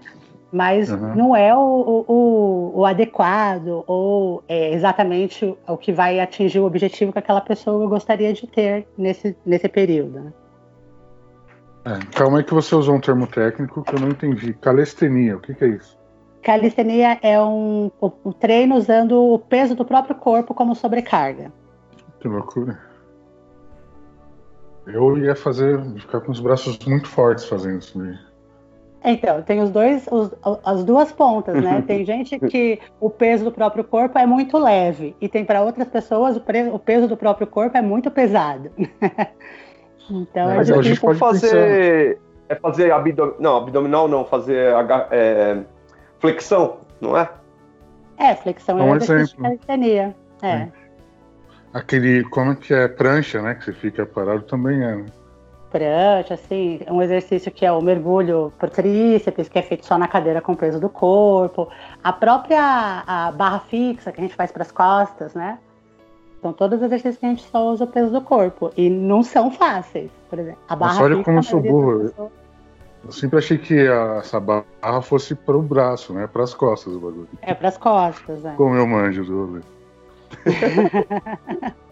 Mas 0.52 0.90
Uhum. 0.90 1.14
não 1.14 1.37
é 1.37 1.57
o, 1.57 2.04
o, 2.09 2.73
o 2.80 2.85
adequado 2.85 3.85
ou 3.87 4.42
é 4.49 4.75
exatamente 4.75 5.57
o 5.66 5.76
que 5.76 5.92
vai 5.92 6.19
atingir 6.19 6.59
o 6.59 6.64
objetivo 6.64 7.12
que 7.12 7.19
aquela 7.19 7.40
pessoa 7.40 7.87
gostaria 7.87 8.33
de 8.33 8.47
ter 8.47 8.87
nesse, 8.99 9.37
nesse 9.47 9.69
período. 9.69 10.21
Né? 10.21 10.33
É, 11.85 11.99
calma 12.16 12.38
aí 12.38 12.45
que 12.45 12.52
você 12.52 12.75
usou 12.75 12.97
um 12.97 13.00
termo 13.00 13.26
técnico 13.26 13.83
que 13.83 13.95
eu 13.95 14.00
não 14.00 14.09
entendi. 14.09 14.52
Calistenia, 14.54 15.37
o 15.37 15.40
que, 15.40 15.54
que 15.54 15.64
é 15.64 15.69
isso? 15.69 15.99
Calistenia 16.42 17.19
é 17.23 17.40
um, 17.40 17.90
o 18.00 18.33
treino 18.33 18.75
usando 18.75 19.23
o 19.23 19.38
peso 19.38 19.75
do 19.75 19.85
próprio 19.85 20.16
corpo 20.16 20.54
como 20.54 20.75
sobrecarga. 20.75 21.52
Que 22.19 22.28
loucura. 22.28 22.78
Eu 24.87 25.16
ia 25.19 25.37
fazer, 25.37 25.80
ficar 26.00 26.21
com 26.21 26.33
os 26.33 26.40
braços 26.40 26.78
muito 26.87 27.09
fortes 27.09 27.45
fazendo 27.45 27.78
isso 27.78 27.99
daí. 27.99 28.19
Então, 29.02 29.40
tem 29.42 29.61
os 29.62 29.71
dois, 29.71 30.07
os- 30.11 30.30
as 30.64 30.85
duas 30.85 31.11
pontas, 31.11 31.54
né? 31.62 31.83
Tem 31.87 32.04
gente 32.04 32.38
que 32.38 32.78
o 33.00 33.09
peso 33.09 33.45
do 33.45 33.52
próprio 33.52 33.83
corpo 33.83 34.19
é 34.19 34.26
muito 34.26 34.59
leve 34.59 35.16
e 35.21 35.28
tem 35.28 35.42
para 35.45 35.62
outras 35.62 35.88
pessoas 35.88 36.37
o, 36.37 36.40
pre- 36.40 36.69
o 36.69 36.78
peso 36.78 37.09
do 37.09 37.16
próprio 37.16 37.47
corpo 37.47 37.76
é 37.78 37.80
muito 37.83 38.11
pesado. 38.11 38.71
então, 40.11 40.50
é 40.50 40.57
Mas 40.57 40.71
é 40.71 40.75
a 40.75 40.83
gente 40.83 40.95
tipo 40.95 41.07
pode 41.07 41.19
fazer. 41.19 42.19
É 42.49 42.54
fazer 42.57 42.90
abdominal. 42.92 43.37
Não, 43.38 43.57
abdominal 43.57 44.09
não, 44.09 44.25
fazer 44.25 44.75
é, 45.12 45.59
flexão, 46.19 46.78
não 47.00 47.16
é? 47.16 47.30
é 48.19 48.35
flexão 48.35 48.78
É 48.78 48.83
é 48.83 48.85
um 48.85 48.97
exemplo. 48.97 49.42
calistenia. 49.42 50.16
É. 50.42 50.69
Aquele, 51.73 52.25
como 52.25 52.52
é 52.52 52.54
que 52.57 52.75
é? 52.75 52.88
Prancha, 52.88 53.40
né? 53.40 53.54
Que 53.54 53.64
você 53.66 53.73
fica 53.73 54.04
parado 54.04 54.42
também 54.42 54.83
é. 54.83 54.97
né? 54.97 55.07
Prancha, 55.70 56.34
assim, 56.34 56.80
um 56.90 57.00
exercício 57.00 57.50
que 57.50 57.64
é 57.64 57.72
o 57.72 57.80
mergulho 57.80 58.52
por 58.58 58.68
tríceps, 58.70 59.48
que 59.48 59.58
é 59.58 59.62
feito 59.62 59.86
só 59.86 59.96
na 59.96 60.08
cadeira 60.08 60.40
com 60.40 60.52
o 60.52 60.56
peso 60.56 60.80
do 60.80 60.88
corpo, 60.88 61.68
a 62.02 62.12
própria 62.12 63.04
a 63.06 63.32
barra 63.32 63.60
fixa 63.60 64.10
que 64.12 64.20
a 64.20 64.22
gente 64.24 64.34
faz 64.34 64.50
para 64.52 64.62
as 64.62 64.72
costas, 64.72 65.34
né? 65.34 65.58
São 66.42 66.52
todos 66.52 66.80
exercícios 66.82 67.18
que 67.18 67.26
a 67.26 67.28
gente 67.28 67.42
só 67.42 67.70
usa 67.70 67.84
o 67.84 67.86
peso 67.86 68.10
do 68.10 68.20
corpo 68.22 68.70
e 68.76 68.88
não 68.88 69.22
são 69.22 69.50
fáceis, 69.50 70.10
por 70.28 70.38
exemplo. 70.38 70.60
A 70.68 70.74
barra 70.74 70.92
Nossa, 70.92 71.04
olha 71.04 71.16
fixa, 71.16 71.24
como 71.24 71.38
eu 71.38 71.42
sou 71.42 71.60
burro. 71.60 72.30
Eu 73.04 73.12
sempre 73.12 73.38
achei 73.38 73.56
que 73.58 73.86
a- 73.86 74.16
essa 74.18 74.38
barra 74.40 75.02
fosse 75.02 75.34
para 75.34 75.56
o 75.56 75.62
braço, 75.62 76.12
né? 76.12 76.26
Para 76.26 76.42
as 76.44 76.52
costas 76.54 76.92
do 76.92 77.00
bagulho. 77.00 77.28
É 77.42 77.54
para 77.54 77.68
as 77.68 77.76
costas, 77.78 78.42
né? 78.42 78.54
Como 78.56 78.74
eu 78.74 78.86
manjo 78.86 79.24
do 79.24 79.46
rolê. 79.46 79.60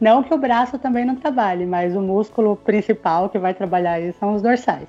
Não 0.00 0.22
que 0.22 0.32
o 0.34 0.38
braço 0.38 0.78
também 0.78 1.04
não 1.04 1.16
trabalhe, 1.16 1.64
mas 1.66 1.94
o 1.94 2.00
músculo 2.00 2.56
principal 2.56 3.28
que 3.28 3.38
vai 3.38 3.54
trabalhar 3.54 3.92
aí 3.92 4.12
são 4.14 4.34
os 4.34 4.42
dorsais. 4.42 4.88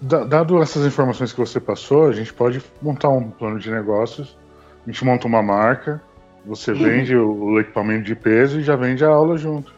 Da- 0.00 0.24
Dado 0.24 0.60
essas 0.62 0.86
informações 0.86 1.32
que 1.32 1.38
você 1.40 1.58
passou, 1.58 2.06
a 2.08 2.12
gente 2.12 2.32
pode 2.32 2.62
montar 2.82 3.08
um 3.08 3.30
plano 3.30 3.58
de 3.58 3.70
negócios. 3.70 4.36
A 4.86 4.90
gente 4.90 5.04
monta 5.04 5.26
uma 5.26 5.42
marca, 5.42 6.00
você 6.44 6.72
vende 6.74 7.16
o, 7.16 7.58
equipamento 7.58 8.04
de 8.04 8.14
peso 8.14 8.60
e 8.60 8.62
já 8.62 8.76
vende 8.76 9.04
a 9.04 9.08
aula 9.08 9.36
junto. 9.36 9.74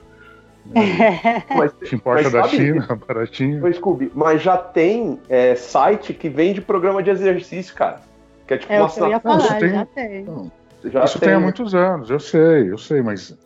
Mas, 1.56 1.72
Te 1.88 1.94
importa 1.94 2.24
Mas 2.24 2.32
da 2.32 2.42
sabe- 2.44 2.56
China, 2.56 2.86
baratinho. 3.08 3.64
Ô, 3.66 3.72
Scooby, 3.72 4.10
mas 4.14 4.42
já 4.42 4.56
tem 4.58 5.18
é, 5.28 5.54
site 5.54 6.12
que 6.12 6.28
vende 6.28 6.60
programa 6.60 7.02
de 7.02 7.08
exercício, 7.10 7.74
cara. 7.74 8.00
Que 8.46 8.54
é 8.54 8.58
tipo 8.58 8.72
É 8.72 8.78
uma 8.80 8.88
que 8.90 9.00
assinatura. 9.00 9.38
falar, 9.40 9.58
tem- 9.60 9.70
já 9.70 9.86
tem. 9.86 10.50
Já 10.84 11.04
Isso 11.04 11.18
tem 11.18 11.32
há 11.34 11.40
muitos 11.40 11.74
anos, 11.74 12.08
eu 12.10 12.20
sei, 12.20 12.70
eu 12.70 12.78
sei, 12.78 13.02
mas 13.02 13.36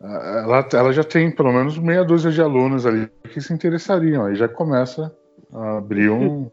ah, 0.00 0.42
ela, 0.44 0.68
ela 0.74 0.92
já 0.92 1.02
tem 1.04 1.30
pelo 1.30 1.52
menos 1.52 1.78
meia 1.78 2.04
dúzia 2.04 2.30
de 2.30 2.40
alunos 2.40 2.84
ali 2.84 3.08
que 3.32 3.40
se 3.40 3.52
interessariam. 3.52 4.24
Aí 4.26 4.34
já 4.34 4.48
começa 4.48 5.14
a 5.52 5.78
abrir 5.78 6.10
um, 6.10 6.50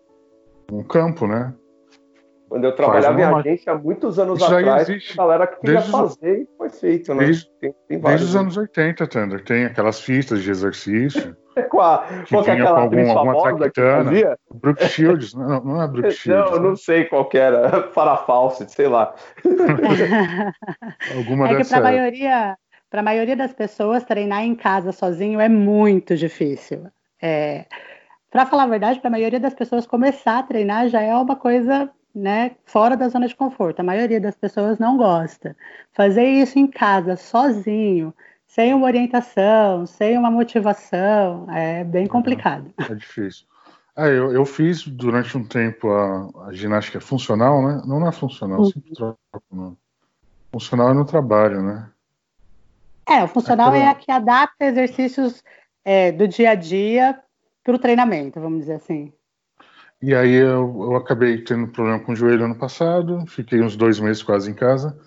um 0.72 0.84
campo, 0.84 1.28
né? 1.28 1.54
Quando 2.48 2.64
eu 2.64 2.76
trabalhava 2.76 3.20
em 3.20 3.24
agência 3.24 3.72
há 3.74 3.78
muitos 3.78 4.18
anos 4.18 4.42
Isso 4.42 4.56
atrás, 4.56 4.90
existe 4.90 5.14
a 5.14 5.16
galera 5.24 5.46
que 5.48 5.60
queria 5.62 5.80
os- 5.80 5.88
fazer 5.90 6.42
e 6.42 6.50
foi 6.58 6.70
feito, 6.70 7.14
né? 7.14 7.26
Desde, 7.26 7.48
tem, 7.60 7.76
tem 7.88 8.00
desde 8.00 8.26
os 8.26 8.36
anos 8.36 8.58
80, 8.58 9.06
Thunder. 9.08 9.44
Tem 9.44 9.66
aquelas 9.66 10.00
fitas 10.00 10.42
de 10.42 10.50
exercício. 10.50 11.36
Com 11.64 11.82
a, 11.82 12.00
que 12.00 12.24
que 12.26 12.36
é 12.36 12.42
vinha 12.42 12.54
aquela 12.54 12.80
com 12.82 12.86
atriz 12.88 13.10
algum- 13.10 13.32
famosa 13.32 13.50
que 13.52 13.58
traquitana. 13.58 14.04
fazia? 14.06 14.38
Brooke 14.54 14.86
Shields, 14.88 15.34
não, 15.34 15.64
não 15.64 15.82
é 15.82 15.88
Brooke 15.88 16.12
Shields. 16.16 16.50
Não, 16.52 16.56
eu 16.58 16.62
não 16.62 16.76
sei 16.76 17.06
qual 17.06 17.26
que 17.26 17.38
era. 17.38 17.84
Farah 17.94 18.18
Fawcett, 18.18 18.72
sei 18.72 18.88
lá. 18.88 19.14
Alguma 21.16 21.50
é 21.50 21.56
que 21.56 21.66
para 21.68 21.78
a 21.78 21.82
maioria, 21.82 22.58
para 22.90 23.00
a 23.00 23.04
maioria 23.04 23.36
das 23.36 23.54
pessoas, 23.54 24.04
treinar 24.04 24.44
em 24.44 24.56
casa 24.56 24.92
sozinho 24.92 25.40
é 25.40 25.50
muito 25.50 26.16
difícil. 26.16 26.88
É, 27.22 27.66
para 28.32 28.46
falar 28.46 28.64
a 28.64 28.68
verdade, 28.68 29.00
para 29.00 29.10
a 29.10 29.12
maioria 29.12 29.40
das 29.40 29.54
pessoas 29.54 29.86
começar 29.86 30.40
a 30.40 30.44
treinar 30.44 30.88
já 30.88 31.02
é 31.02 31.14
uma 31.16 31.36
coisa, 31.36 31.90
né, 32.14 32.52
fora 32.66 32.96
da 32.96 33.08
zona 33.10 33.28
de 33.28 33.36
conforto. 33.36 33.80
A 33.80 33.84
maioria 33.84 34.20
das 34.22 34.36
pessoas 34.36 34.78
não 34.80 34.98
gosta. 34.98 35.56
Fazer 35.94 36.24
isso 36.26 36.58
em 36.60 36.68
casa 36.68 37.16
sozinho, 37.16 38.14
sem 38.50 38.74
uma 38.74 38.88
orientação, 38.88 39.86
sem 39.86 40.18
uma 40.18 40.32
motivação, 40.32 41.46
é 41.52 41.84
bem 41.84 42.08
complicado. 42.08 42.74
É 42.80 42.96
difícil. 42.96 43.46
Ah, 43.96 44.08
eu, 44.08 44.32
eu 44.32 44.44
fiz 44.44 44.88
durante 44.88 45.38
um 45.38 45.46
tempo 45.46 45.88
a, 45.92 46.48
a 46.48 46.54
ginástica 46.54 47.00
funcional, 47.00 47.62
né? 47.62 47.82
Não 47.86 48.06
é 48.08 48.12
funcional, 48.12 48.60
Uhum. 48.60 48.66
sempre 48.66 48.92
troco. 48.94 49.20
Não. 49.52 49.78
Funcional 50.52 50.90
é 50.90 50.94
no 50.96 51.06
trabalho, 51.06 51.62
né? 51.62 51.90
É, 53.08 53.24
o 53.24 53.28
funcional 53.28 53.70
Aquela- 53.70 53.84
é 53.86 53.88
a 53.90 53.96
que 53.96 54.12
adapta 54.12 54.66
exercícios 54.66 55.44
é, 55.86 56.12
do 56.12 56.28
dia 56.28 56.52
a 56.52 56.56
dia 56.56 57.20
para 57.64 57.76
o 57.76 57.80
treinamento, 57.80 58.40
vamos 58.40 58.62
dizer 58.62 58.74
assim. 58.76 59.14
E 60.02 60.16
aí 60.16 60.34
eu, 60.34 60.76
eu 60.82 60.96
acabei 60.96 61.44
tendo 61.44 61.68
problema 61.68 62.00
com 62.00 62.14
o 62.14 62.16
joelho 62.16 62.46
ano 62.46 62.56
passado, 62.56 63.26
fiquei 63.28 63.62
uns 63.62 63.76
dois 63.76 64.00
meses 64.00 64.24
quase 64.24 64.50
em 64.50 64.56
casa, 64.56 64.98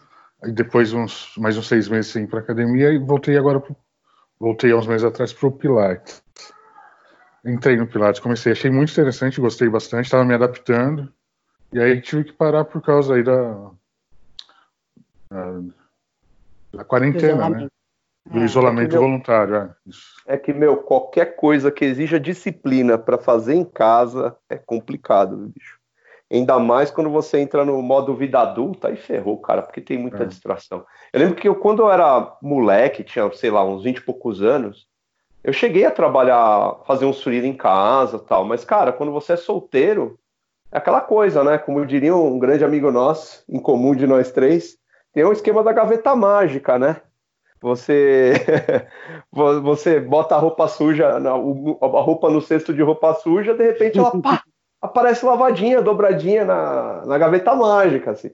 aí 0.42 0.52
depois 0.52 0.92
uns 0.92 1.34
mais 1.37 1.56
uns 1.56 1.68
seis 1.68 1.88
meses 1.88 2.11
sem 2.12 2.25
ir 2.25 2.26
para 2.26 2.40
academia 2.40 2.90
e 2.90 2.99
voltei 2.99 3.37
agora, 3.37 3.61
pro, 3.61 3.76
voltei 4.38 4.72
há 4.72 4.76
uns 4.76 4.87
meses 4.87 5.04
atrás 5.04 5.32
para 5.32 5.49
o 5.49 5.52
Pilates. 5.52 6.22
Entrei 7.44 7.76
no 7.76 7.87
Pilates, 7.87 8.20
comecei, 8.20 8.52
achei 8.52 8.70
muito 8.70 8.92
interessante, 8.92 9.40
gostei 9.40 9.68
bastante, 9.68 10.04
estava 10.06 10.25
me 10.25 10.34
adaptando, 10.34 11.12
e 11.72 11.80
aí 11.80 12.00
tive 12.00 12.25
que 12.25 12.32
parar 12.32 12.64
por 12.64 12.80
causa 12.80 13.14
aí 13.16 13.22
da, 13.25 13.70
da, 15.30 15.61
da 16.75 16.84
quarentena, 16.84 17.49
né? 17.49 17.68
isolamento. 17.68 17.72
Do 18.25 18.38
É. 18.38 18.44
isolamento 18.44 18.87
É 18.87 18.88
que 18.90 18.94
meu- 18.94 19.02
voluntário, 19.02 19.54
é. 19.56 19.75
Isso. 19.84 20.14
É 20.25 20.38
que, 20.38 20.52
meu, 20.52 20.76
qualquer 20.76 21.34
coisa 21.34 21.72
que 21.72 21.84
exija 21.84 22.20
disciplina 22.20 22.96
para 22.96 23.18
fazer 23.18 23.54
em 23.54 23.64
casa 23.64 24.37
é 24.49 24.56
complicado, 24.56 25.37
bicho. 25.37 25.81
Ainda 26.32 26.58
mais 26.58 26.90
quando 26.90 27.10
você 27.10 27.38
entra 27.40 27.64
no 27.64 27.82
modo 27.82 28.14
vida 28.14 28.40
adulta, 28.40 28.88
aí 28.88 28.96
ferrou, 28.96 29.38
cara, 29.40 29.60
porque 29.60 29.80
tem 29.82 29.98
muita 29.98 30.22
É. 30.22 30.26
distração. 30.26 30.84
Eu 31.12 31.20
lembro 31.20 31.34
que 31.36 31.46
eu, 31.46 31.54
quando 31.54 31.82
eu 31.82 31.92
era 31.92 32.36
moleque, 32.40 33.04
tinha, 33.04 33.30
sei 33.32 33.50
lá, 33.50 33.62
uns 33.62 33.84
20 33.84 33.98
e 33.98 34.02
poucos 34.02 34.40
anos, 34.42 34.86
eu 35.44 35.52
cheguei 35.52 35.84
a 35.84 35.90
trabalhar, 35.90 36.78
fazer 36.86 37.04
um 37.04 37.12
freela 37.12 37.46
em 37.46 37.52
casa 37.52 38.18
tal, 38.18 38.44
mas, 38.44 38.64
cara, 38.64 38.92
quando 38.92 39.12
você 39.12 39.34
é 39.34 39.36
solteiro, 39.36 40.18
é 40.70 40.78
aquela 40.78 41.02
coisa, 41.02 41.44
né? 41.44 41.58
Como 41.58 41.84
diria 41.84 42.16
um 42.16 42.38
grande 42.38 42.64
amigo 42.64 42.90
nosso, 42.90 43.44
em 43.48 43.60
comum 43.60 43.94
de 43.94 44.06
nós 44.06 44.30
três, 44.32 44.78
tem 45.12 45.24
um 45.26 45.32
esquema 45.32 45.62
da 45.62 45.72
gaveta 45.72 46.16
mágica, 46.16 46.78
né? 46.78 47.02
Você 47.60 48.32
vo- 49.30 49.60
você 49.60 50.00
bota 50.00 50.34
a 50.34 50.38
roupa 50.38 50.66
suja, 50.66 51.08
a 51.16 52.00
roupa 52.00 52.30
no 52.30 52.40
cesto 52.40 52.72
de 52.72 52.82
roupa 52.82 53.12
suja, 53.14 53.52
de 53.54 53.62
repente 53.64 53.98
ela 53.98 54.10
pá, 54.22 54.42
aparece 54.82 55.24
lavadinha, 55.24 55.80
dobradinha 55.80 56.44
na, 56.44 57.06
na 57.06 57.16
gaveta 57.18 57.54
mágica, 57.54 58.10
assim. 58.10 58.30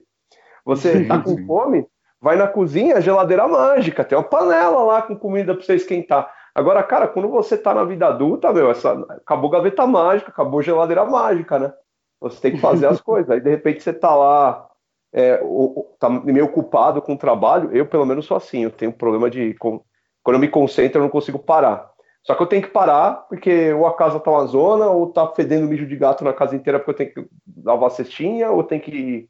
Você 0.65 1.05
tá 1.07 1.19
com 1.19 1.35
fome, 1.47 1.87
vai 2.21 2.35
na 2.35 2.47
cozinha, 2.47 2.99
geladeira 3.01 3.47
mágica, 3.47 4.03
tem 4.03 4.17
uma 4.17 4.23
panela 4.23 4.83
lá 4.83 5.01
com 5.01 5.15
comida 5.15 5.53
para 5.55 5.63
você 5.63 5.75
esquentar. 5.75 6.29
Agora, 6.53 6.83
cara, 6.83 7.07
quando 7.07 7.29
você 7.29 7.57
tá 7.57 7.73
na 7.73 7.83
vida 7.83 8.07
adulta, 8.07 8.51
meu, 8.51 8.69
essa, 8.69 8.91
acabou 9.09 9.49
gaveta 9.49 9.87
mágica, 9.87 10.29
acabou 10.31 10.61
geladeira 10.61 11.05
mágica, 11.05 11.57
né? 11.59 11.73
Você 12.19 12.41
tem 12.41 12.51
que 12.51 12.59
fazer 12.59 12.87
as 12.87 12.99
coisas. 13.01 13.29
Aí, 13.31 13.39
de 13.39 13.49
repente, 13.49 13.81
você 13.81 13.93
tá 13.93 14.13
lá, 14.13 14.67
é, 15.13 15.39
o- 15.41 15.79
o- 15.79 15.95
tá 15.99 16.09
meio 16.09 16.45
ocupado 16.45 17.01
com 17.01 17.13
o 17.13 17.17
trabalho. 17.17 17.69
Eu, 17.71 17.85
pelo 17.85 18.05
menos, 18.05 18.25
sou 18.25 18.35
assim. 18.35 18.63
Eu 18.63 18.71
tenho 18.71 18.91
um 18.91 18.93
problema 18.93 19.29
de. 19.29 19.53
com- 19.53 19.81
Quando 20.21 20.35
eu 20.35 20.39
me 20.41 20.49
concentro, 20.49 20.97
eu 20.99 21.03
não 21.03 21.09
consigo 21.09 21.39
parar. 21.39 21.89
Só 22.23 22.35
que 22.35 22.43
eu 22.43 22.47
tenho 22.47 22.61
que 22.61 22.69
parar, 22.69 23.27
porque 23.27 23.73
ou 23.73 23.87
a 23.87 23.95
casa 23.95 24.19
tá 24.19 24.29
uma 24.29 24.45
zona, 24.45 24.87
ou 24.87 25.07
tá 25.11 25.27
fedendo 25.35 25.67
mijo 25.67 25.85
de 25.85 25.95
gato 25.95 26.23
na 26.23 26.33
casa 26.33 26.55
inteira, 26.55 26.79
porque 26.79 26.91
eu 26.91 26.95
tenho 26.95 27.13
que 27.13 27.33
lavar 27.63 27.87
a 27.87 27.91
cestinha, 27.91 28.51
ou 28.51 28.63
tenho 28.63 28.81
que 28.81 29.27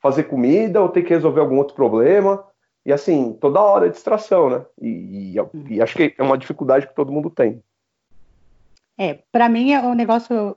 fazer 0.00 0.24
comida, 0.24 0.80
ou 0.82 0.88
tenho 0.88 1.06
que 1.06 1.14
resolver 1.14 1.40
algum 1.40 1.58
outro 1.58 1.74
problema. 1.74 2.44
E 2.84 2.92
assim, 2.92 3.32
toda 3.40 3.60
hora 3.60 3.86
é 3.86 3.90
distração, 3.90 4.50
né? 4.50 4.64
E, 4.80 5.38
e- 5.38 5.74
e 5.74 5.80
acho 5.80 5.96
que 5.96 6.14
é 6.18 6.22
uma 6.22 6.36
dificuldade 6.36 6.88
que 6.88 6.94
todo 6.94 7.12
mundo 7.12 7.30
tem. 7.30 7.62
É, 8.98 9.20
para 9.30 9.48
mim 9.48 9.72
é 9.72 9.80
um 9.80 9.94
negócio 9.94 10.56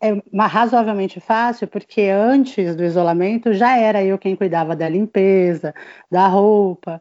é 0.00 0.12
razoavelmente 0.46 1.20
fácil, 1.20 1.68
porque 1.68 2.02
antes 2.02 2.74
do 2.74 2.84
isolamento 2.84 3.52
já 3.52 3.76
era 3.76 4.02
eu 4.02 4.18
quem 4.18 4.34
cuidava 4.34 4.74
da 4.74 4.88
limpeza, 4.88 5.74
da 6.10 6.26
roupa, 6.26 7.00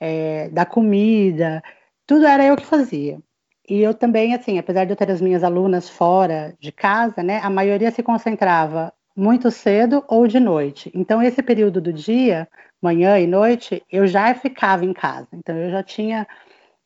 é, 0.00 0.48
da 0.48 0.64
comida, 0.64 1.62
tudo 2.06 2.26
era 2.26 2.44
eu 2.44 2.56
que 2.56 2.66
fazia. 2.66 3.20
E 3.68 3.80
eu 3.80 3.94
também, 3.94 4.34
assim, 4.34 4.58
apesar 4.58 4.84
de 4.84 4.92
eu 4.92 4.96
ter 4.96 5.10
as 5.10 5.20
minhas 5.20 5.44
alunas 5.44 5.88
fora 5.88 6.54
de 6.58 6.72
casa, 6.72 7.22
né, 7.22 7.38
a 7.42 7.48
maioria 7.50 7.90
se 7.90 8.02
concentrava 8.02 8.92
muito 9.16 9.50
cedo 9.50 10.04
ou 10.08 10.26
de 10.26 10.40
noite. 10.40 10.90
Então, 10.94 11.22
esse 11.22 11.42
período 11.42 11.80
do 11.80 11.92
dia, 11.92 12.48
manhã 12.80 13.18
e 13.18 13.26
noite, 13.26 13.82
eu 13.90 14.06
já 14.06 14.34
ficava 14.34 14.84
em 14.84 14.92
casa. 14.92 15.28
Então, 15.32 15.56
eu 15.56 15.70
já 15.70 15.82
tinha, 15.82 16.26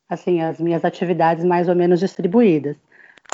assim, 0.08 0.42
as 0.42 0.60
minhas 0.60 0.84
atividades 0.84 1.44
mais 1.44 1.68
ou 1.68 1.74
menos 1.74 2.00
distribuídas. 2.00 2.76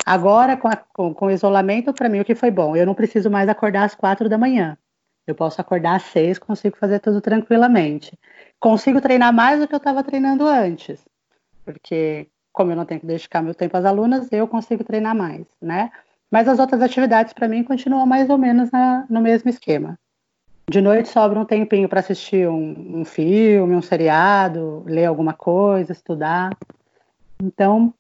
Agora, 0.06 0.56
com, 0.56 0.68
a- 0.68 0.76
com- 0.92 1.14
com 1.14 1.26
o 1.26 1.30
isolamento, 1.30 1.92
para 1.92 2.08
mim, 2.08 2.20
o 2.20 2.24
que 2.24 2.34
foi 2.34 2.50
bom? 2.50 2.76
Eu 2.76 2.86
não 2.86 2.94
preciso 2.94 3.30
mais 3.30 3.48
acordar 3.48 3.84
às 3.84 3.94
quatro 3.94 4.28
da 4.28 4.38
manhã. 4.38 4.76
Eu 5.26 5.34
posso 5.34 5.60
acordar 5.60 5.96
às 5.96 6.02
seis, 6.04 6.38
consigo 6.38 6.76
fazer 6.76 6.98
tudo 7.00 7.20
tranquilamente. 7.20 8.18
Consigo 8.60 9.00
treinar 9.00 9.32
mais 9.32 9.60
do 9.60 9.68
que 9.68 9.74
eu 9.74 9.78
estava 9.78 10.02
treinando 10.02 10.46
antes, 10.46 11.04
porque 11.64 12.28
como 12.52 12.72
eu 12.72 12.76
não 12.76 12.84
tenho 12.84 13.00
que 13.00 13.06
dedicar 13.06 13.42
meu 13.42 13.54
tempo 13.54 13.76
às 13.76 13.84
alunas, 13.84 14.28
eu 14.30 14.46
consigo 14.46 14.84
treinar 14.84 15.14
mais, 15.16 15.46
né? 15.60 15.90
Mas 16.30 16.48
as 16.48 16.58
outras 16.58 16.80
atividades, 16.80 17.32
para 17.32 17.48
mim, 17.48 17.62
continuam 17.64 18.06
mais 18.06 18.30
ou 18.30 18.38
menos 18.38 18.70
na- 18.70 19.06
no 19.08 19.20
mesmo 19.20 19.50
esquema. 19.50 19.98
De 20.70 20.80
noite 20.80 21.08
sobra 21.08 21.38
um 21.38 21.44
tempinho 21.44 21.88
para 21.88 22.00
assistir 22.00 22.48
um, 22.48 23.00
um 23.00 23.04
filme, 23.04 23.74
um 23.74 23.82
seriado, 23.82 24.82
ler 24.86 25.06
alguma 25.06 25.34
coisa, 25.34 25.92
estudar. 25.92 26.50
Então, 27.42 27.92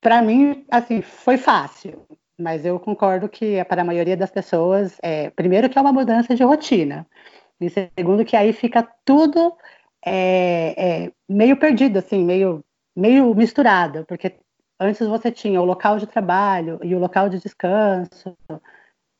para 0.00 0.20
mim, 0.20 0.64
assim, 0.70 1.00
foi 1.00 1.36
fácil, 1.36 2.04
mas 2.38 2.64
eu 2.64 2.78
concordo 2.78 3.28
que 3.28 3.54
é 3.54 3.64
para 3.64 3.82
a 3.82 3.84
maioria 3.84 4.16
das 4.16 4.30
pessoas, 4.30 4.98
é, 5.02 5.30
primeiro 5.30 5.68
que 5.68 5.78
é 5.78 5.80
uma 5.80 5.92
mudança 5.92 6.34
de 6.34 6.42
rotina, 6.42 7.06
e 7.60 7.68
segundo 7.68 8.24
que 8.24 8.36
aí 8.36 8.52
fica 8.52 8.86
tudo 9.04 9.56
é, 10.04 10.74
é, 11.06 11.12
meio 11.28 11.56
perdido, 11.56 11.98
assim, 11.98 12.24
meio, 12.24 12.64
meio 12.98 13.32
misturado, 13.34 14.04
porque 14.06 14.40
antes 14.80 15.06
você 15.06 15.30
tinha 15.30 15.60
o 15.60 15.64
local 15.64 15.98
de 15.98 16.06
trabalho 16.06 16.80
e 16.82 16.94
o 16.94 16.98
local 16.98 17.28
de 17.28 17.38
descanso, 17.38 18.36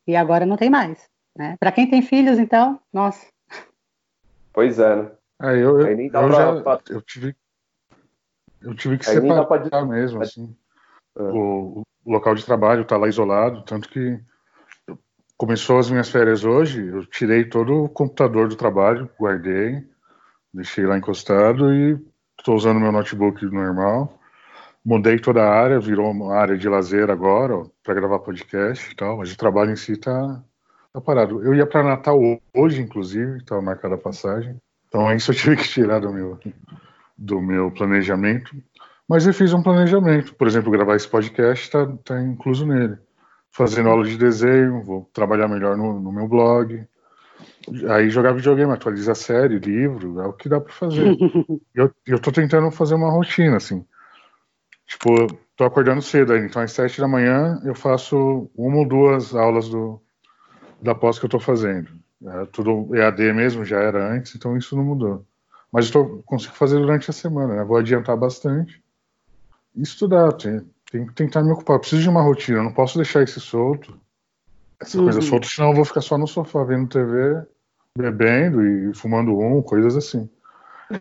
e 0.07 0.17
agora 0.17 0.45
não 0.45 0.57
tem 0.57 0.69
mais, 0.69 1.09
né? 1.37 1.57
Para 1.61 1.71
quem 1.73 1.88
tem 1.88 2.03
filhos, 2.03 2.38
então, 2.38 2.81
nossa, 2.93 3.27
Pois 4.53 4.79
é, 4.81 4.97
né? 4.97 5.12
É, 5.41 5.53
eu, 5.55 5.81
eu, 5.81 5.87
Aí 5.87 5.95
nem 5.95 6.11
dá 6.11 6.21
eu 6.23 6.29
pra- 6.29 6.37
já 6.37 6.62
pra- 6.62 6.81
eu 6.91 7.01
tive 7.03 7.37
eu 8.61 8.75
tive 8.75 8.99
que 8.99 9.09
Aí 9.09 9.21
nem 9.21 9.33
dá 9.33 9.45
pra 9.45 9.62
separar 9.62 9.87
mesmo 9.87 10.21
assim 10.21 10.57
É. 11.17 11.23
o, 11.23 11.85
o 12.05 12.12
local 12.12 12.35
de 12.35 12.45
trabalho 12.45 12.85
tá 12.85 12.97
lá 12.97 13.07
isolado 13.07 13.62
tanto 13.62 13.88
que 13.88 14.19
começou 15.37 15.79
as 15.79 15.88
minhas 15.88 16.11
férias 16.11 16.45
hoje 16.45 16.85
eu 16.85 17.07
tirei 17.07 17.49
todo 17.49 17.85
o 17.85 17.88
computador 17.88 18.49
do 18.49 18.57
trabalho 18.57 19.09
guardei 19.17 19.88
deixei 20.53 20.85
lá 20.85 20.99
encostado 20.99 21.73
e 21.73 21.97
estou 22.38 22.57
usando 22.57 22.81
meu 22.81 22.92
notebook 22.92 23.44
normal 23.46 24.18
mudei 24.85 25.18
toda 25.18 25.42
a 25.42 25.53
área 25.53 25.81
virou 25.81 26.11
uma 26.11 26.35
área 26.35 26.57
de 26.57 26.68
lazer 26.68 27.11
agora 27.11 27.64
para 27.83 27.94
gravar 27.94 28.18
podcast 28.20 28.90
e 28.90 28.94
tal 28.96 29.18
mas 29.18 29.33
o 29.33 29.37
trabalho 29.37 29.72
em 29.72 29.77
si 29.77 29.96
tá, 29.96 30.42
tá 30.92 31.01
parado 31.01 31.42
eu 31.44 31.55
ia 31.55 31.66
para 31.66 31.83
Natal 31.83 32.18
hoje 32.55 32.81
inclusive 32.81 33.38
estava 33.38 33.61
marcada 33.61 33.94
a 33.96 33.98
passagem 33.98 34.57
então 34.88 35.14
isso 35.14 35.31
eu 35.31 35.35
tive 35.37 35.57
que 35.57 35.68
tirar 35.68 36.01
do 36.01 36.12
meu, 36.12 36.38
do 37.16 37.40
meu 37.40 37.70
planejamento. 37.70 38.57
Mas 39.07 39.27
eu 39.27 39.33
fiz 39.33 39.53
um 39.53 39.62
planejamento. 39.62 40.35
Por 40.35 40.46
exemplo, 40.46 40.72
gravar 40.72 40.96
esse 40.96 41.09
podcast 41.09 41.64
está 41.64 41.87
tá 42.05 42.20
incluso 42.20 42.66
nele. 42.66 42.98
Fazendo 43.51 43.88
aula 43.88 44.05
de 44.05 44.16
desenho, 44.16 44.83
vou 44.83 45.09
trabalhar 45.12 45.48
melhor 45.48 45.77
no, 45.77 45.98
no 46.01 46.12
meu 46.12 46.29
blog. 46.29 46.87
Aí 47.90 48.11
jogar 48.11 48.33
videogame, 48.33 48.72
atualizar 48.72 49.14
série, 49.16 49.59
livro, 49.59 50.20
é 50.20 50.26
o 50.26 50.33
que 50.33 50.48
dá 50.48 50.61
para 50.61 50.72
fazer. 50.72 51.16
eu, 51.74 51.92
eu 52.07 52.20
tô 52.20 52.33
tentando 52.33 52.70
fazer 52.70 52.94
uma 52.94 53.11
rotina, 53.11 53.57
assim. 53.57 53.85
Tipo, 54.87 55.26
tô 55.54 55.64
acordando 55.64 56.00
cedo 56.00 56.33
aí, 56.33 56.40
então 56.46 56.62
às 56.62 56.72
sete 56.72 57.00
da 57.00 57.07
manhã 57.07 57.61
eu 57.64 57.74
faço 57.74 58.50
uma 58.57 58.78
ou 58.78 58.88
duas 58.88 59.35
aulas 59.35 59.68
do, 59.68 60.00
da 60.81 60.94
pós 60.94 61.18
que 61.18 61.26
eu 61.26 61.31
tô 61.31 61.38
fazendo. 61.38 61.90
É 62.24 62.46
tudo 62.46 62.94
EAD 62.96 63.33
mesmo, 63.33 63.64
já 63.64 63.81
era 63.81 64.12
antes, 64.12 64.35
então 64.35 64.57
isso 64.57 64.74
não 64.74 64.85
mudou. 64.85 65.26
Mas 65.70 65.87
eu 65.87 65.92
tô, 65.92 66.22
consigo 66.24 66.54
fazer 66.54 66.78
durante 66.78 67.11
a 67.11 67.12
semana, 67.12 67.57
né? 67.57 67.64
Vou 67.64 67.76
adiantar 67.76 68.16
bastante. 68.16 68.83
E 69.76 69.83
estudar, 69.83 70.33
tem, 70.33 70.66
tem 70.90 71.07
que 71.07 71.12
tentar 71.12 71.42
me 71.42 71.52
ocupar. 71.52 71.76
Eu 71.76 71.81
preciso 71.81 72.02
de 72.02 72.09
uma 72.09 72.22
rotina, 72.22 72.59
eu 72.59 72.64
não 72.64 72.72
posso 72.72 72.96
deixar 72.96 73.22
isso 73.22 73.40
solto. 73.40 74.00
essa 74.81 75.00
coisa 75.02 75.20
Uhum. 75.20 75.26
solta, 75.26 75.48
senão 75.48 75.70
eu 75.70 75.76
vou 75.76 75.85
ficar 75.85 76.00
só 76.00 76.16
no 76.16 76.26
sofá 76.26 76.64
vendo 76.64 76.88
TV, 76.88 77.46
bebendo 77.99 78.65
e 78.65 78.95
fumando 78.95 79.39
um, 79.39 79.61
coisas 79.61 79.97
assim. 79.97 80.29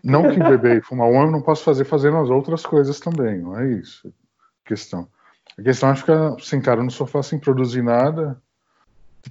Não 0.04 0.30
que 0.30 0.38
beber 0.38 0.78
e 0.78 0.82
fumar 0.82 1.08
um 1.08 1.22
eu 1.22 1.30
não 1.30 1.40
posso 1.40 1.64
fazer 1.64 1.84
fazendo 1.84 2.18
as 2.18 2.28
outras 2.28 2.66
coisas 2.66 3.00
também, 3.00 3.38
não 3.38 3.58
é 3.58 3.66
isso 3.72 4.08
a 4.08 4.68
questão. 4.68 5.08
A 5.58 5.62
questão 5.62 5.90
é 5.90 5.96
ficar 5.96 6.38
sentado 6.40 6.82
no 6.82 6.90
sofá 6.90 7.22
sem 7.22 7.38
produzir 7.38 7.82
nada, 7.82 8.40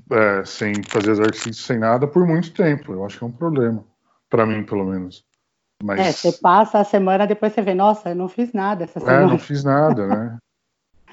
é, 0.10 0.44
sem 0.46 0.74
fazer 0.84 1.12
exercício, 1.12 1.64
sem 1.64 1.78
nada 1.78 2.08
por 2.08 2.26
muito 2.26 2.54
tempo. 2.54 2.94
Eu 2.94 3.06
acho 3.06 3.18
que 3.18 3.24
é 3.24 3.28
um 3.28 3.32
problema, 3.32 3.84
Pra 4.30 4.46
mim 4.46 4.64
pelo 4.64 4.86
menos. 4.86 5.24
Mas 5.82 6.00
É, 6.00 6.12
você 6.12 6.38
passa 6.40 6.80
a 6.80 6.84
semana, 6.84 7.28
depois 7.28 7.54
você 7.54 7.62
vê, 7.62 7.74
nossa, 7.74 8.10
eu 8.10 8.16
não 8.16 8.28
fiz 8.28 8.52
nada 8.52 8.84
essa 8.84 9.00
é, 9.00 9.04
semana. 9.04 9.28
não 9.28 9.40
fiz 9.40 9.64
nada, 9.64 10.08
né? 10.08 10.38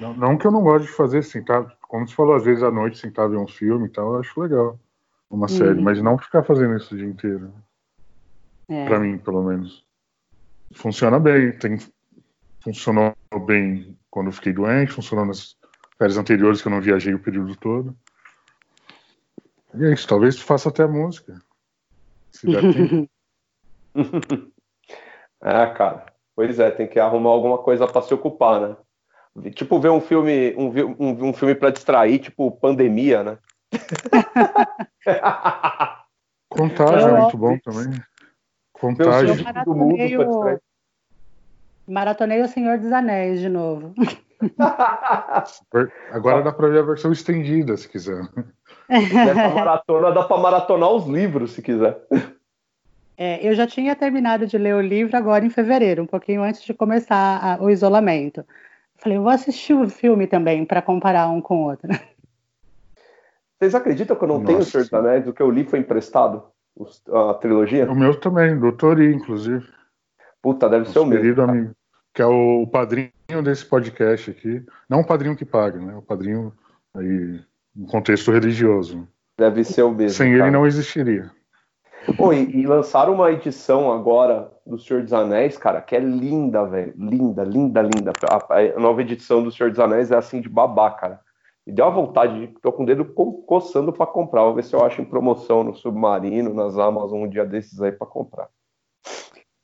Não, 0.00 0.14
não 0.14 0.38
que 0.38 0.46
eu 0.46 0.50
não 0.50 0.62
goste 0.62 0.88
de 0.88 0.94
fazer, 0.94 1.22
sentar, 1.22 1.76
como 1.82 2.08
você 2.08 2.14
falou, 2.14 2.34
às 2.34 2.44
vezes 2.44 2.62
à 2.62 2.70
noite 2.70 2.98
sentar 2.98 3.28
ver 3.28 3.36
um 3.36 3.46
filme 3.46 3.86
e 3.86 3.90
tal, 3.90 4.14
eu 4.14 4.20
acho 4.20 4.40
legal. 4.40 4.78
Uma 5.34 5.48
série, 5.48 5.78
Uhum. 5.78 5.82
mas 5.82 6.00
não 6.00 6.16
ficar 6.16 6.44
fazendo 6.44 6.76
isso 6.76 6.94
o 6.94 6.96
dia 6.96 7.06
inteiro. 7.08 7.52
É. 8.68 8.84
Pra 8.86 9.00
mim, 9.00 9.18
pelo 9.18 9.42
menos. 9.42 9.84
Funciona 10.74 11.18
bem, 11.18 11.52
tem, 11.58 11.78
funcionou 12.60 13.12
bem 13.44 13.98
quando 14.10 14.28
eu 14.28 14.32
fiquei 14.32 14.52
doente, 14.52 14.92
funcionou 14.92 15.26
nas 15.26 15.56
férias 15.98 16.16
anteriores 16.16 16.62
que 16.62 16.68
eu 16.68 16.72
não 16.72 16.80
viajei 16.80 17.12
o 17.14 17.18
período 17.18 17.56
todo. 17.56 17.96
E 19.74 19.84
é 19.84 19.92
isso, 19.92 20.06
talvez 20.06 20.38
faça 20.40 20.68
até 20.68 20.86
música. 20.86 21.42
Se 22.30 22.46
der 22.46 22.62
tempo. 22.72 23.10
É, 25.42 25.66
cara. 25.66 26.06
Pois 26.34 26.58
é, 26.58 26.70
tem 26.70 26.86
que 26.88 26.98
arrumar 26.98 27.30
alguma 27.30 27.58
coisa 27.58 27.86
pra 27.86 28.00
se 28.00 28.14
ocupar, 28.14 28.60
né? 28.60 28.76
Tipo, 29.50 29.78
ver 29.78 29.90
um 29.90 30.00
filme, 30.00 30.54
um, 30.56 30.68
um, 30.98 31.28
um 31.28 31.32
filme 31.34 31.54
para 31.54 31.68
distrair, 31.70 32.18
tipo 32.18 32.50
Pandemia, 32.50 33.22
né? 33.22 33.38
Contágio 36.48 37.08
Eu 37.08 37.16
é 37.16 37.20
muito 37.20 37.36
amo 37.36 37.38
bom 37.38 37.58
também. 37.58 38.02
Mundo 38.82 39.42
pra 39.42 39.52
Maratonei 39.52 40.18
o-. 40.18 40.60
Maratonei 41.86 42.42
o 42.42 42.48
Senhor 42.48 42.78
dos 42.78 42.92
Anéis 42.92 43.40
de 43.40 43.48
novo. 43.48 43.94
Agora 46.10 46.42
dá 46.42 46.52
pra 46.52 46.68
ver 46.68 46.80
a 46.80 46.82
versão 46.82 47.12
estendida, 47.12 47.76
se 47.76 47.88
quiser. 47.88 48.28
Nessa 48.88 49.48
maratona 49.48 50.12
dá 50.12 50.24
pra 50.24 50.36
maratonar 50.38 50.90
os 50.90 51.06
livros, 51.06 51.52
se 51.52 51.62
quiser. 51.62 51.96
É, 53.16 53.46
eu 53.46 53.54
já 53.54 53.66
tinha 53.66 53.94
terminado 53.94 54.46
de 54.46 54.58
ler 54.58 54.74
o 54.74 54.80
livro 54.80 55.16
agora 55.16 55.44
em 55.44 55.50
fevereiro, 55.50 56.02
um 56.02 56.06
pouquinho 56.06 56.42
antes 56.42 56.62
de 56.62 56.74
começar 56.74 57.38
a- 57.42 57.62
o 57.62 57.70
isolamento. 57.70 58.44
Falei, 58.96 59.18
eu 59.18 59.22
vou 59.22 59.30
assistir 59.30 59.74
o 59.74 59.88
filme 59.88 60.26
também 60.26 60.64
para 60.64 60.82
comparar 60.82 61.28
um 61.28 61.40
com 61.40 61.62
o 61.62 61.70
outro. 61.70 61.88
Vocês 63.64 63.74
acreditam 63.74 64.14
que 64.14 64.22
eu 64.22 64.28
não 64.28 64.44
tenho 64.44 64.58
o 64.58 64.60
Nossa. 64.60 64.70
Senhor 64.70 64.84
dos 64.84 64.92
Anéis? 64.92 65.26
O 65.26 65.32
que 65.32 65.40
eu 65.40 65.50
li 65.50 65.64
foi 65.64 65.78
emprestado? 65.78 66.42
A 67.10 67.32
trilogia? 67.34 67.90
O 67.90 67.94
meu 67.94 68.18
também, 68.20 68.58
do 68.58 68.70
Tori, 68.72 69.14
inclusive. 69.14 69.66
Puta, 70.42 70.68
deve 70.68 70.84
ser 70.84 70.98
o 70.98 71.02
Nosso 71.02 71.10
mesmo. 71.10 71.22
querido 71.22 71.42
amigo. 71.42 71.70
Que 72.12 72.20
é 72.20 72.26
o 72.26 72.66
padrinho 72.66 73.10
desse 73.42 73.64
podcast 73.64 74.30
aqui. 74.30 74.62
Não 74.86 75.00
o 75.00 75.06
padrinho 75.06 75.34
que 75.34 75.46
paga, 75.46 75.78
né? 75.78 75.96
O 75.96 76.02
padrinho 76.02 76.52
aí, 76.94 77.40
no 77.74 77.86
contexto 77.86 78.30
religioso. 78.30 79.08
Deve 79.38 79.64
ser 79.64 79.82
o 79.82 79.90
mesmo. 79.90 80.14
Sem 80.14 80.32
cara. 80.32 80.44
ele 80.44 80.50
não 80.50 80.66
existiria. 80.66 81.30
Pô, 82.18 82.34
e, 82.34 82.50
e 82.54 82.66
lançaram 82.66 83.14
uma 83.14 83.32
edição 83.32 83.90
agora 83.90 84.52
do 84.66 84.78
Senhor 84.78 85.02
dos 85.02 85.14
Anéis, 85.14 85.56
cara, 85.56 85.80
que 85.80 85.96
é 85.96 86.00
linda, 86.00 86.66
velho. 86.66 86.92
Linda, 86.98 87.42
linda, 87.42 87.80
linda. 87.80 88.12
A, 88.28 88.76
a 88.76 88.78
nova 88.78 89.00
edição 89.00 89.42
do 89.42 89.50
Senhor 89.50 89.70
dos 89.70 89.80
Anéis 89.80 90.10
é 90.10 90.16
assim 90.16 90.42
de 90.42 90.50
babá, 90.50 90.90
cara. 90.90 91.23
Me 91.66 91.72
deu 91.72 91.86
uma 91.86 91.92
vontade 91.94 92.46
de. 92.46 92.54
Tô 92.60 92.72
com 92.72 92.82
o 92.82 92.86
dedo 92.86 93.04
co- 93.06 93.42
coçando 93.42 93.92
pra 93.92 94.06
comprar. 94.06 94.42
Vou 94.44 94.54
ver 94.54 94.64
se 94.64 94.74
eu 94.74 94.84
acho 94.84 95.00
em 95.00 95.04
promoção 95.04 95.64
no 95.64 95.74
Submarino, 95.74 96.52
nas 96.52 96.78
Amazon, 96.78 97.22
um 97.22 97.28
dia 97.28 97.44
desses 97.44 97.80
aí 97.80 97.90
pra 97.90 98.06
comprar. 98.06 98.48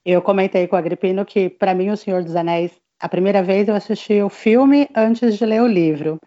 Eu 0.04 0.22
comentei 0.22 0.66
com 0.66 0.76
o 0.76 0.78
Agripino 0.78 1.24
que, 1.26 1.50
para 1.50 1.74
mim, 1.74 1.90
o 1.90 1.96
Senhor 1.96 2.24
dos 2.24 2.34
Anéis, 2.34 2.72
a 2.98 3.08
primeira 3.08 3.42
vez 3.42 3.68
eu 3.68 3.74
assisti 3.74 4.22
o 4.22 4.30
filme 4.30 4.88
antes 4.96 5.36
de 5.36 5.44
ler 5.44 5.60
o 5.60 5.66
livro. 5.66 6.18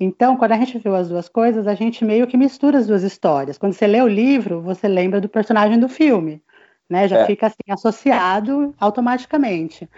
Então, 0.00 0.36
quando 0.36 0.52
a 0.52 0.56
gente 0.56 0.78
viu 0.78 0.94
as 0.96 1.08
duas 1.08 1.28
coisas, 1.28 1.66
a 1.66 1.74
gente 1.74 2.04
meio 2.04 2.26
que 2.26 2.36
mistura 2.36 2.78
as 2.78 2.86
duas 2.86 3.02
histórias. 3.02 3.58
Quando 3.58 3.74
você 3.74 3.86
lê 3.86 4.00
o 4.00 4.08
livro, 4.08 4.62
você 4.62 4.88
lembra 4.88 5.20
do 5.20 5.28
personagem 5.28 5.78
do 5.78 5.88
filme, 5.88 6.42
né? 6.88 7.06
Já 7.06 7.18
É. 7.18 7.26
fica 7.26 7.46
assim 7.46 7.70
associado 7.70 8.74
automaticamente. 8.80 9.88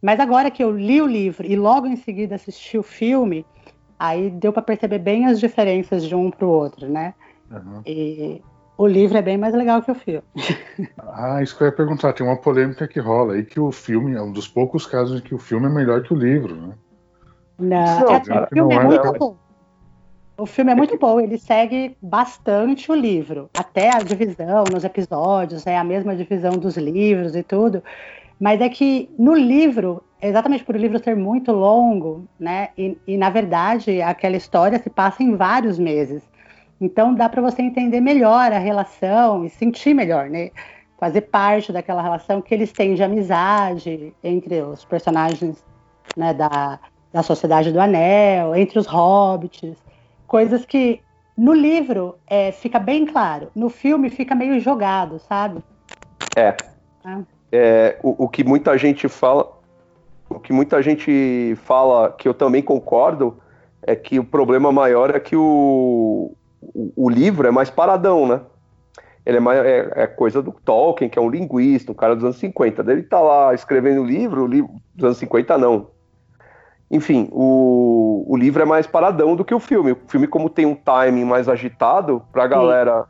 Mas 0.00 0.18
agora 0.18 0.50
que 0.50 0.62
eu 0.64 0.70
li 0.70 1.02
o 1.02 1.06
livro 1.06 1.46
e 1.46 1.56
logo 1.56 1.86
em 1.86 1.96
seguida 1.96 2.36
assisti 2.36 2.78
o 2.78 2.82
filme, 2.82 3.44
aí 4.00 4.30
deu 4.30 4.50
para 4.50 4.62
perceber 4.62 4.98
bem 4.98 5.26
as 5.26 5.38
diferenças 5.38 6.04
de 6.04 6.14
um 6.14 6.30
para 6.30 6.46
o 6.46 6.50
outro, 6.50 6.88
né? 6.88 7.12
Uhum. 7.50 7.82
E 7.84 8.42
o 8.78 8.86
livro 8.86 9.18
é 9.18 9.20
bem 9.20 9.36
mais 9.36 9.54
legal 9.54 9.82
que 9.82 9.90
o 9.90 9.94
filme. 9.94 10.22
Ah, 11.12 11.42
isso 11.42 11.54
que 11.54 11.62
eu 11.62 11.66
ia 11.66 11.72
perguntar. 11.72 12.14
Tem 12.14 12.26
uma 12.26 12.36
polêmica 12.36 12.88
que 12.88 12.98
rola 12.98 13.34
aí 13.34 13.44
que 13.44 13.60
o 13.60 13.70
filme 13.70 14.14
é 14.14 14.22
um 14.22 14.32
dos 14.32 14.48
poucos 14.48 14.86
casos 14.86 15.20
em 15.20 15.22
que 15.22 15.34
o 15.34 15.38
filme 15.38 15.66
é 15.66 15.68
melhor 15.68 16.02
que 16.02 16.14
o 16.14 16.16
livro, 16.16 16.54
né? 16.54 16.74
Não, 17.58 18.00
Não, 18.00 18.08
é 18.08 18.16
assim, 18.16 18.30
cara, 18.30 18.46
o 18.46 18.54
filme 18.54 18.74
não 18.74 18.80
é 18.80 18.84
é, 18.84 18.88
muito 18.88 19.18
bom. 19.18 19.36
O 20.38 20.46
filme 20.46 20.72
é 20.72 20.74
muito 20.74 20.98
bom, 20.98 21.20
ele 21.20 21.36
segue 21.36 21.94
bastante 22.00 22.90
o 22.90 22.94
livro. 22.94 23.50
Até 23.52 23.94
a 23.94 23.98
divisão 23.98 24.64
nos 24.72 24.84
episódios 24.84 25.66
é 25.66 25.76
a 25.76 25.84
mesma 25.84 26.16
divisão 26.16 26.52
dos 26.52 26.78
livros 26.78 27.36
e 27.36 27.42
tudo. 27.42 27.82
Mas 28.40 28.62
é 28.62 28.68
que 28.70 29.10
no 29.18 29.34
livro, 29.34 30.02
exatamente 30.20 30.64
por 30.64 30.74
o 30.74 30.78
livro 30.78 30.98
ser 30.98 31.14
muito 31.14 31.52
longo, 31.52 32.26
né? 32.38 32.70
E, 32.76 32.96
e 33.06 33.16
na 33.18 33.28
verdade 33.28 34.00
aquela 34.00 34.36
história 34.36 34.78
se 34.78 34.88
passa 34.88 35.22
em 35.22 35.36
vários 35.36 35.78
meses. 35.78 36.26
Então 36.80 37.14
dá 37.14 37.28
para 37.28 37.42
você 37.42 37.60
entender 37.60 38.00
melhor 38.00 38.50
a 38.50 38.58
relação 38.58 39.44
e 39.44 39.50
sentir 39.50 39.92
melhor, 39.92 40.30
né? 40.30 40.50
Fazer 40.98 41.22
parte 41.22 41.70
daquela 41.70 42.02
relação 42.02 42.40
que 42.40 42.54
eles 42.54 42.72
têm 42.72 42.94
de 42.94 43.02
amizade 43.02 44.14
entre 44.24 44.62
os 44.62 44.84
personagens 44.86 45.62
né, 46.16 46.32
da, 46.32 46.78
da 47.12 47.22
Sociedade 47.22 47.72
do 47.72 47.80
Anel, 47.80 48.54
entre 48.54 48.78
os 48.78 48.86
hobbits, 48.86 49.76
coisas 50.26 50.64
que 50.64 51.00
no 51.36 51.52
livro 51.52 52.16
é, 52.26 52.52
fica 52.52 52.78
bem 52.78 53.06
claro, 53.06 53.50
no 53.54 53.70
filme 53.70 54.10
fica 54.10 54.34
meio 54.34 54.60
jogado, 54.60 55.18
sabe? 55.18 55.62
É. 56.36 56.54
Ah. 57.04 57.22
É, 57.52 57.98
o, 58.02 58.24
o 58.24 58.28
que 58.28 58.44
muita 58.44 58.76
gente 58.78 59.08
fala, 59.08 59.50
o 60.28 60.38
que 60.38 60.52
muita 60.52 60.80
gente 60.82 61.56
fala, 61.64 62.12
que 62.12 62.28
eu 62.28 62.34
também 62.34 62.62
concordo, 62.62 63.38
é 63.82 63.96
que 63.96 64.18
o 64.18 64.24
problema 64.24 64.70
maior 64.70 65.14
é 65.14 65.20
que 65.20 65.34
o, 65.34 66.32
o, 66.60 66.92
o 66.96 67.10
livro 67.10 67.48
é 67.48 67.50
mais 67.50 67.70
paradão, 67.70 68.26
né? 68.26 68.40
Ele 69.24 69.36
é, 69.36 69.40
mais, 69.40 69.64
é, 69.64 69.92
é 69.94 70.06
coisa 70.06 70.42
do 70.42 70.52
Tolkien, 70.52 71.10
que 71.10 71.18
é 71.18 71.22
um 71.22 71.28
linguista, 71.28 71.92
um 71.92 71.94
cara 71.94 72.14
dos 72.14 72.24
anos 72.24 72.38
50. 72.38 72.82
Daí 72.82 72.96
ele 72.96 73.02
tá 73.02 73.20
lá 73.20 73.54
escrevendo 73.54 74.02
o 74.02 74.06
livro, 74.06 74.44
o 74.44 74.46
livro 74.46 74.70
dos 74.94 75.04
anos 75.04 75.18
50 75.18 75.58
não. 75.58 75.88
Enfim, 76.90 77.28
o, 77.30 78.24
o 78.26 78.36
livro 78.36 78.62
é 78.62 78.64
mais 78.64 78.86
paradão 78.86 79.36
do 79.36 79.44
que 79.44 79.54
o 79.54 79.60
filme. 79.60 79.92
O 79.92 79.98
filme, 80.08 80.26
como 80.26 80.50
tem 80.50 80.66
um 80.66 80.74
timing 80.74 81.24
mais 81.24 81.48
agitado, 81.48 82.22
pra 82.32 82.46
galera 82.46 83.06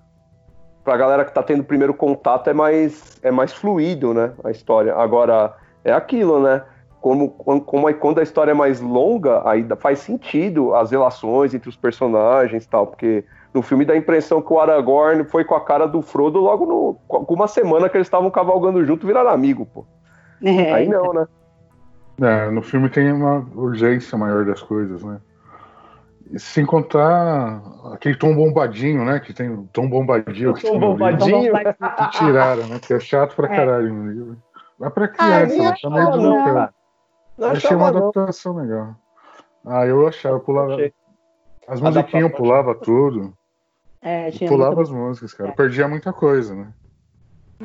pra 0.84 0.96
galera 0.96 1.24
que 1.24 1.32
tá 1.32 1.42
tendo 1.42 1.60
o 1.60 1.64
primeiro 1.64 1.94
contato 1.94 2.48
é 2.48 2.52
mais, 2.52 3.18
é 3.22 3.30
mais 3.30 3.52
fluido, 3.52 4.14
né? 4.14 4.32
A 4.44 4.50
história. 4.50 4.94
Agora, 4.94 5.54
é 5.84 5.92
aquilo, 5.92 6.40
né? 6.40 6.62
Como, 7.00 7.30
como, 7.30 7.88
é- 7.88 7.94
quando 7.94 8.18
a 8.18 8.22
história 8.22 8.50
é 8.50 8.54
mais 8.54 8.80
longa, 8.80 9.48
aí 9.48 9.66
faz 9.78 10.00
sentido 10.00 10.74
as 10.74 10.90
relações 10.90 11.54
entre 11.54 11.68
os 11.68 11.76
personagens 11.76 12.64
e 12.64 12.68
tal, 12.68 12.86
porque 12.86 13.24
no 13.54 13.62
filme 13.62 13.84
dá 13.84 13.94
a 13.94 13.96
impressão 13.96 14.42
que 14.42 14.52
o 14.52 14.60
Aragorn 14.60 15.24
foi 15.24 15.44
com 15.44 15.54
a 15.54 15.60
cara 15.60 15.86
do 15.86 16.02
Frodo 16.02 16.38
logo 16.40 16.66
no, 16.66 16.94
com 17.08 17.34
uma 17.34 17.48
semana 17.48 17.88
que 17.88 17.96
eles 17.96 18.06
estavam 18.06 18.30
cavalgando 18.30 18.84
junto, 18.84 19.06
viraram 19.06 19.30
amigo, 19.30 19.66
pô. 19.66 19.84
É, 20.42 20.72
Aí 20.72 20.88
não, 20.88 21.12
né? 21.12 21.26
É, 22.20 22.50
no 22.50 22.60
filme 22.62 22.88
tem 22.90 23.10
uma 23.10 23.46
urgência 23.54 24.16
maior 24.16 24.44
das 24.44 24.62
coisas, 24.62 25.02
né? 25.02 25.18
Sem 26.36 26.64
contar 26.64 27.60
aquele 27.92 28.16
tom 28.16 28.34
bombadinho, 28.34 29.04
né? 29.04 29.18
Que 29.18 29.32
tem 29.32 29.50
o 29.50 29.68
tom 29.72 29.88
bombadinho. 29.88 30.54
que 30.54 30.62
Tom 30.62 30.70
tem 30.72 30.80
no 30.80 30.86
livro, 30.92 30.98
bombadinho. 30.98 31.52
Que 31.52 32.18
tiraram, 32.18 32.66
né? 32.68 32.78
Que 32.78 32.94
é 32.94 33.00
chato 33.00 33.34
pra 33.34 33.52
É. 33.52 33.56
caralho 33.56 33.92
no 33.92 34.10
livro. 34.10 34.36
Mas 34.78 34.92
pra 34.92 35.04
Ah, 35.06 35.08
criança, 35.08 35.54
eu 35.56 35.68
acho 35.68 35.82
Tá 35.82 35.90
meio 35.90 36.10
não, 36.16 36.68
Eu 37.38 37.46
achei 37.50 37.76
uma 37.76 37.90
não. 37.90 37.98
adaptação 37.98 38.54
legal. 38.56 38.94
Ah, 39.66 39.86
eu 39.86 40.06
achava, 40.06 40.36
eu 40.36 40.40
pulava. 40.40 40.74
Achei. 40.74 40.92
As 41.66 41.80
musiquinhas 41.80 42.30
eu 42.30 42.36
pulava 42.36 42.74
tudo. 42.74 43.32
é, 44.02 44.30
tinha 44.30 44.48
pulava 44.48 44.76
muito- 44.76 44.88
as 44.88 44.96
músicas, 44.96 45.34
cara. 45.34 45.50
Eu 45.50 45.54
perdia 45.54 45.86
muita 45.88 46.12
coisa, 46.12 46.54
né? 46.54 46.68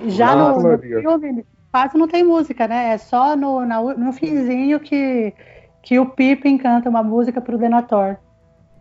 Já 0.07 0.31
Ah, 0.31 0.35
no, 0.35 0.59
no 0.71 0.77
filme 0.79 1.45
quase 1.71 1.97
não 1.97 2.07
tem 2.07 2.23
música, 2.23 2.67
né? 2.67 2.93
É 2.93 2.97
só 2.97 3.35
no, 3.35 3.65
na- 3.65 3.81
no 3.93 4.11
finzinho 4.11 4.79
que, 4.79 5.33
que 5.81 5.97
o 5.99 6.05
Pippin 6.09 6.57
canta 6.57 6.89
uma 6.89 7.01
música 7.03 7.39
pro 7.39 7.57
Denethor. 7.57 8.17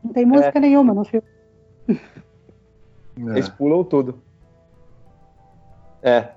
Não 0.04 0.12
tem 0.12 0.26
música 0.26 0.60
nenhuma 0.60 0.92
no 0.92 1.04
filme. 1.04 1.26
É. 1.88 1.96
Eles 3.16 3.48
pulam 3.48 3.82
tudo. 3.84 4.20
É. 6.02 6.28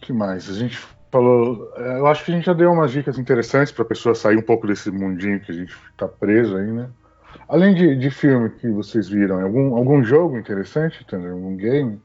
que 0.00 0.12
mais? 0.12 0.48
A 0.48 0.52
gente 0.52 0.78
falou. 1.10 1.72
é, 1.76 1.98
Eu 1.98 2.06
acho 2.06 2.24
que 2.24 2.30
a 2.30 2.34
gente 2.34 2.44
já 2.46 2.52
deu 2.52 2.70
umas 2.70 2.92
dicas 2.92 3.18
interessantes 3.18 3.72
pra 3.72 3.84
pessoa 3.84 4.14
sair 4.14 4.36
um 4.36 4.42
pouco 4.42 4.66
desse 4.66 4.90
mundinho 4.90 5.40
que 5.40 5.50
a 5.50 5.54
gente 5.54 5.74
tá 5.96 6.06
preso 6.06 6.56
aí, 6.56 6.70
né? 6.70 6.88
Além 7.48 7.74
de, 7.74 7.96
de 7.96 8.10
filme 8.10 8.50
que 8.50 8.70
vocês 8.70 9.08
viram, 9.08 9.40
algum, 9.40 9.74
algum 9.74 10.04
jogo 10.04 10.38
interessante, 10.38 11.02
entendeu? 11.02 11.32
Algum 11.32 11.56
game? 11.56 12.00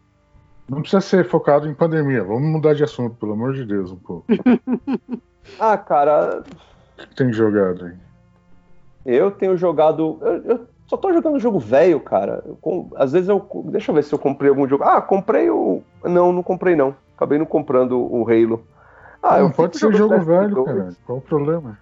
Não 0.68 0.82
precisa 0.82 1.02
ser 1.02 1.26
focado 1.26 1.68
em 1.68 1.74
pandemia. 1.74 2.24
Vamos 2.24 2.50
mudar 2.50 2.74
de 2.74 2.84
assunto, 2.84 3.16
pelo 3.18 3.34
amor 3.34 3.54
de 3.54 3.66
Deus, 3.66 3.92
um 3.92 3.98
pouco. 3.98 4.26
ah, 5.60 5.78
cara. 5.78 6.44
O 6.98 7.08
que 7.08 7.16
tem 7.16 7.32
jogado 7.32 7.86
aí? 7.86 8.13
Eu 9.06 9.32
tenho 9.32 9.58
jogado. 9.58 10.18
Eu, 10.22 10.44
eu 10.44 10.68
só 10.88 10.98
tô 10.98 11.12
jogando 11.14 11.40
jogo 11.40 11.60
velho, 11.60 12.00
cara. 12.00 12.44
Eu, 12.46 12.88
às 12.96 13.12
vezes 13.12 13.30
eu. 13.30 13.46
Deixa 13.66 13.92
eu 13.92 13.96
ver 13.96 14.04
se 14.04 14.14
eu 14.14 14.20
comprei 14.20 14.50
algum 14.50 14.68
jogo. 14.68 14.84
Ah, 14.84 15.02
comprei 15.02 15.50
o. 15.50 15.82
Não, 16.04 16.32
não 16.32 16.44
comprei 16.44 16.76
não. 16.76 16.96
Acabei 17.16 17.38
não 17.38 17.46
comprando 17.46 18.00
o 18.00 18.28
Halo. 18.30 18.66
Ah, 19.22 19.40
não 19.40 19.52
pode 19.52 19.78
ser 19.78 19.94
jogo 19.94 20.20
velho, 20.20 20.64
cara. 20.66 20.90
Qual 21.06 21.18
o 21.18 21.22
problema? 21.22 21.78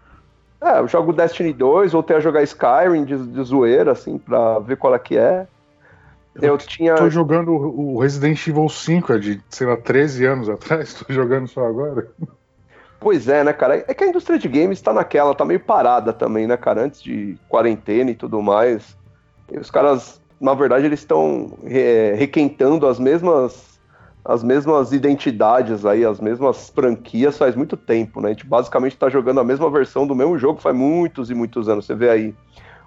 É, 0.61 0.77
eu 0.77 0.87
jogo 0.87 1.11
Destiny 1.11 1.51
2, 1.53 1.91
voltei 1.91 2.15
a 2.15 2.19
jogar 2.19 2.43
Skyrim 2.43 3.03
de, 3.03 3.17
de 3.17 3.43
zoeira, 3.43 3.93
assim, 3.93 4.19
pra 4.19 4.59
ver 4.59 4.77
qual 4.77 4.93
é 4.93 4.99
que 4.99 5.17
é. 5.17 5.47
Eu, 6.35 6.49
eu 6.49 6.57
tinha. 6.59 6.93
Tô 6.95 7.09
jogando 7.09 7.51
o 7.51 7.99
Resident 7.99 8.47
Evil 8.47 8.69
5, 8.69 9.13
é 9.13 9.17
de, 9.17 9.41
sei 9.49 9.65
lá, 9.65 9.75
13 9.75 10.25
anos 10.25 10.49
atrás, 10.49 10.93
tô 11.01 11.11
jogando 11.11 11.47
só 11.47 11.65
agora. 11.65 12.07
Pois 13.01 13.27
é, 13.27 13.43
né, 13.43 13.51
cara? 13.51 13.83
É 13.87 13.95
que 13.95 14.03
a 14.03 14.07
indústria 14.07 14.37
de 14.37 14.47
games 14.47 14.79
tá 14.79 14.93
naquela, 14.93 15.33
tá 15.33 15.43
meio 15.43 15.59
parada 15.59 16.13
também, 16.13 16.45
né, 16.45 16.55
cara? 16.55 16.83
Antes 16.83 17.01
de 17.01 17.35
quarentena 17.49 18.11
e 18.11 18.15
tudo 18.15 18.43
mais. 18.43 18.95
E 19.51 19.57
os 19.57 19.71
caras, 19.71 20.21
na 20.39 20.53
verdade, 20.53 20.85
eles 20.85 20.99
estão 20.99 21.51
é, 21.65 22.13
requentando 22.15 22.85
as 22.87 22.99
mesmas 22.99 23.71
as 24.23 24.43
mesmas 24.43 24.91
identidades 24.91 25.83
aí, 25.83 26.05
as 26.05 26.19
mesmas 26.19 26.69
franquias 26.69 27.39
faz 27.39 27.55
muito 27.55 27.75
tempo, 27.75 28.21
né? 28.21 28.29
A 28.29 28.31
gente 28.33 28.45
basicamente 28.45 28.95
tá 28.95 29.09
jogando 29.09 29.39
a 29.39 29.43
mesma 29.43 29.67
versão 29.67 30.05
do 30.05 30.13
mesmo 30.13 30.37
jogo 30.37 30.61
faz 30.61 30.75
muitos 30.75 31.31
e 31.31 31.33
muitos 31.33 31.67
anos. 31.67 31.87
Você 31.87 31.95
vê 31.95 32.07
aí 32.07 32.35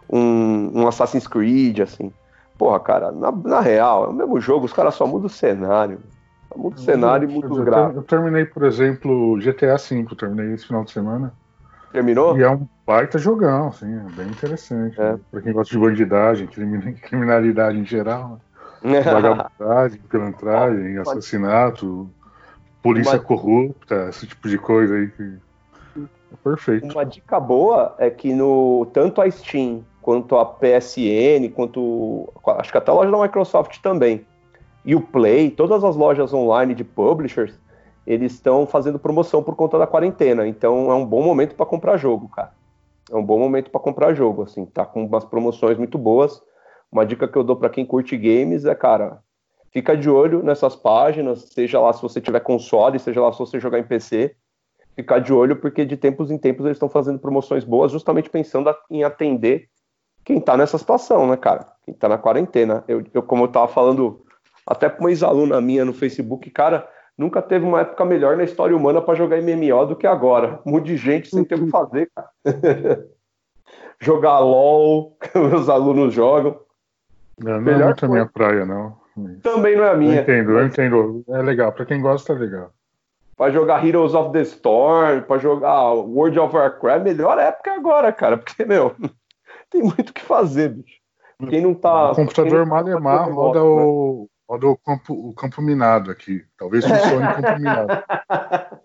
um, 0.08 0.82
um 0.82 0.86
Assassin's 0.86 1.26
Creed, 1.26 1.80
assim. 1.80 2.12
Porra, 2.56 2.78
cara, 2.78 3.10
na, 3.10 3.32
na, 3.32 3.58
real, 3.58 4.04
é 4.04 4.08
o 4.10 4.12
mesmo 4.12 4.40
jogo, 4.40 4.64
os 4.64 4.72
caras 4.72 4.94
só 4.94 5.08
mudam 5.08 5.26
o 5.26 5.28
cenário. 5.28 5.98
Só 6.54 6.58
muda 6.58 6.76
o 6.76 6.78
cenário 6.78 7.30
e 7.30 7.38
os 7.38 7.60
gráficos. 7.60 7.96
Eu 7.96 8.02
terminei, 8.02 8.44
por 8.44 8.64
exemplo, 8.64 9.36
GTA 9.38 9.76
V, 9.76 10.16
terminei 10.16 10.54
esse 10.54 10.66
final 10.66 10.84
de 10.84 10.92
semana. 10.92 11.32
Terminou? 11.92 12.36
E 12.38 12.42
é 12.42 12.50
um 12.50 12.66
baita 12.86 13.18
jogão, 13.18 13.68
assim, 13.68 13.86
é 13.86 14.16
bem 14.16 14.28
interessante. 14.28 15.00
É. 15.00 15.12
Né? 15.12 15.20
Pra 15.30 15.42
quem 15.42 15.52
gosta 15.52 15.72
de 15.72 15.80
bandidagem, 15.80 16.46
criminalidade 17.02 17.78
em 17.78 17.84
geral. 17.84 18.40
Né? 18.82 19.00
Vagabundagem, 19.00 20.00
pilantragem, 20.08 20.98
assassinato, 20.98 22.08
polícia 22.82 23.14
Uma... 23.14 23.24
corrupta, 23.24 24.08
esse 24.10 24.26
tipo 24.26 24.48
de 24.48 24.58
coisa 24.58 24.94
aí 24.94 25.08
que. 25.08 25.22
É 25.96 26.36
perfeito. 26.42 26.92
Uma 26.92 27.04
dica 27.04 27.38
boa 27.38 27.94
é 27.98 28.10
que 28.10 28.34
no 28.34 28.86
tanto 28.92 29.20
a 29.20 29.30
Steam 29.30 29.84
quanto 30.02 30.36
a 30.36 30.44
PSN, 30.44 31.48
quanto. 31.54 32.28
Acho 32.58 32.70
que 32.70 32.78
até 32.78 32.90
a 32.90 32.94
loja 32.94 33.10
da 33.10 33.22
Microsoft 33.22 33.80
também. 33.80 34.26
E 34.84 34.94
o 34.94 35.00
Play, 35.00 35.50
todas 35.50 35.82
as 35.82 35.96
lojas 35.96 36.32
online 36.34 36.74
de 36.74 36.84
publishers, 36.84 37.58
eles 38.06 38.32
estão 38.32 38.66
fazendo 38.66 38.98
promoção 38.98 39.42
por 39.42 39.56
conta 39.56 39.78
da 39.78 39.86
quarentena. 39.86 40.46
Então 40.46 40.90
é 40.90 40.94
um 40.94 41.06
bom 41.06 41.22
momento 41.22 41.54
para 41.54 41.66
comprar 41.66 41.96
jogo, 41.96 42.28
cara. 42.28 42.52
É 43.10 43.16
um 43.16 43.24
bom 43.24 43.38
momento 43.38 43.70
para 43.70 43.80
comprar 43.80 44.14
jogo, 44.14 44.42
assim, 44.42 44.64
tá 44.64 44.84
com 44.84 45.04
umas 45.04 45.24
promoções 45.24 45.78
muito 45.78 45.98
boas. 45.98 46.42
Uma 46.90 47.04
dica 47.04 47.28
que 47.28 47.36
eu 47.36 47.44
dou 47.44 47.56
para 47.56 47.68
quem 47.68 47.84
curte 47.84 48.16
games 48.16 48.64
é, 48.64 48.74
cara, 48.74 49.20
fica 49.72 49.96
de 49.96 50.08
olho 50.08 50.42
nessas 50.42 50.76
páginas, 50.76 51.50
seja 51.52 51.80
lá 51.80 51.92
se 51.92 52.00
você 52.00 52.20
tiver 52.20 52.40
console, 52.40 52.98
seja 52.98 53.20
lá 53.20 53.32
se 53.32 53.38
você 53.38 53.58
jogar 53.58 53.78
em 53.78 53.84
PC, 53.84 54.34
ficar 54.94 55.18
de 55.18 55.32
olho 55.32 55.56
porque 55.56 55.84
de 55.84 55.96
tempos 55.96 56.30
em 56.30 56.38
tempos 56.38 56.64
eles 56.64 56.76
estão 56.76 56.88
fazendo 56.88 57.18
promoções 57.18 57.64
boas, 57.64 57.90
justamente 57.90 58.30
pensando 58.30 58.74
em 58.90 59.02
atender 59.02 59.68
quem 60.24 60.40
tá 60.40 60.56
nessa 60.56 60.78
situação, 60.78 61.26
né, 61.26 61.36
cara? 61.36 61.66
Quem 61.84 61.92
tá 61.92 62.08
na 62.08 62.16
quarentena. 62.16 62.84
Eu, 62.88 63.04
eu 63.12 63.22
como 63.22 63.44
eu 63.44 63.48
tava 63.48 63.68
falando 63.68 64.23
até 64.66 64.88
pra 64.88 65.00
uma 65.00 65.10
ex-aluna 65.10 65.60
minha 65.60 65.84
no 65.84 65.92
Facebook, 65.92 66.50
cara, 66.50 66.88
nunca 67.16 67.42
teve 67.42 67.64
uma 67.64 67.80
época 67.80 68.04
melhor 68.04 68.36
na 68.36 68.44
história 68.44 68.76
humana 68.76 69.00
para 69.00 69.14
jogar 69.14 69.40
MMO 69.40 69.86
do 69.86 69.96
que 69.96 70.06
agora. 70.06 70.60
Um 70.64 70.72
monte 70.72 70.86
de 70.86 70.96
gente 70.96 71.28
sem 71.28 71.44
ter 71.44 71.56
o 71.56 71.64
que 71.64 71.70
fazer, 71.70 72.10
cara. 72.14 72.28
jogar 74.00 74.38
LOL, 74.40 75.16
meus 75.34 75.68
alunos 75.68 76.14
jogam. 76.14 76.58
Não, 77.38 77.60
não 77.60 77.72
é 77.72 77.84
muito 77.84 78.04
a 78.04 78.08
minha 78.08 78.26
praia, 78.26 78.64
não. 78.64 78.96
Também 79.42 79.76
não 79.76 79.84
é 79.84 79.90
a 79.90 79.96
minha. 79.96 80.16
Eu 80.16 80.22
entendo, 80.22 80.50
eu 80.58 80.66
entendo. 80.66 81.24
É 81.28 81.42
legal, 81.42 81.72
pra 81.72 81.86
quem 81.86 82.00
gosta 82.00 82.32
é 82.32 82.36
legal. 82.36 82.72
Pra 83.36 83.50
jogar 83.50 83.84
Heroes 83.84 84.14
of 84.14 84.32
the 84.32 84.42
Storm, 84.42 85.22
pra 85.22 85.38
jogar 85.38 85.92
World 85.92 86.38
of 86.38 86.54
Warcraft, 86.54 87.04
melhor 87.04 87.38
época 87.38 87.70
é 87.70 87.76
agora, 87.76 88.12
cara, 88.12 88.38
porque, 88.38 88.64
meu, 88.64 88.94
tem 89.70 89.82
muito 89.82 90.10
o 90.10 90.12
que 90.12 90.22
fazer, 90.22 90.70
bicho. 90.70 91.02
Quem 91.48 91.60
não 91.60 91.74
tá. 91.74 92.12
O 92.12 92.14
computador 92.14 92.64
Malemar 92.64 93.28
roda, 93.32 93.58
né? 93.58 93.64
o, 93.64 94.28
roda 94.48 94.66
o, 94.66 94.76
campo, 94.76 95.12
o 95.12 95.34
campo 95.34 95.62
minado 95.62 96.10
aqui. 96.10 96.44
Talvez 96.56 96.84
funcione 96.84 97.26
o 97.26 97.34
campo 97.34 97.58
minado. 97.58 98.04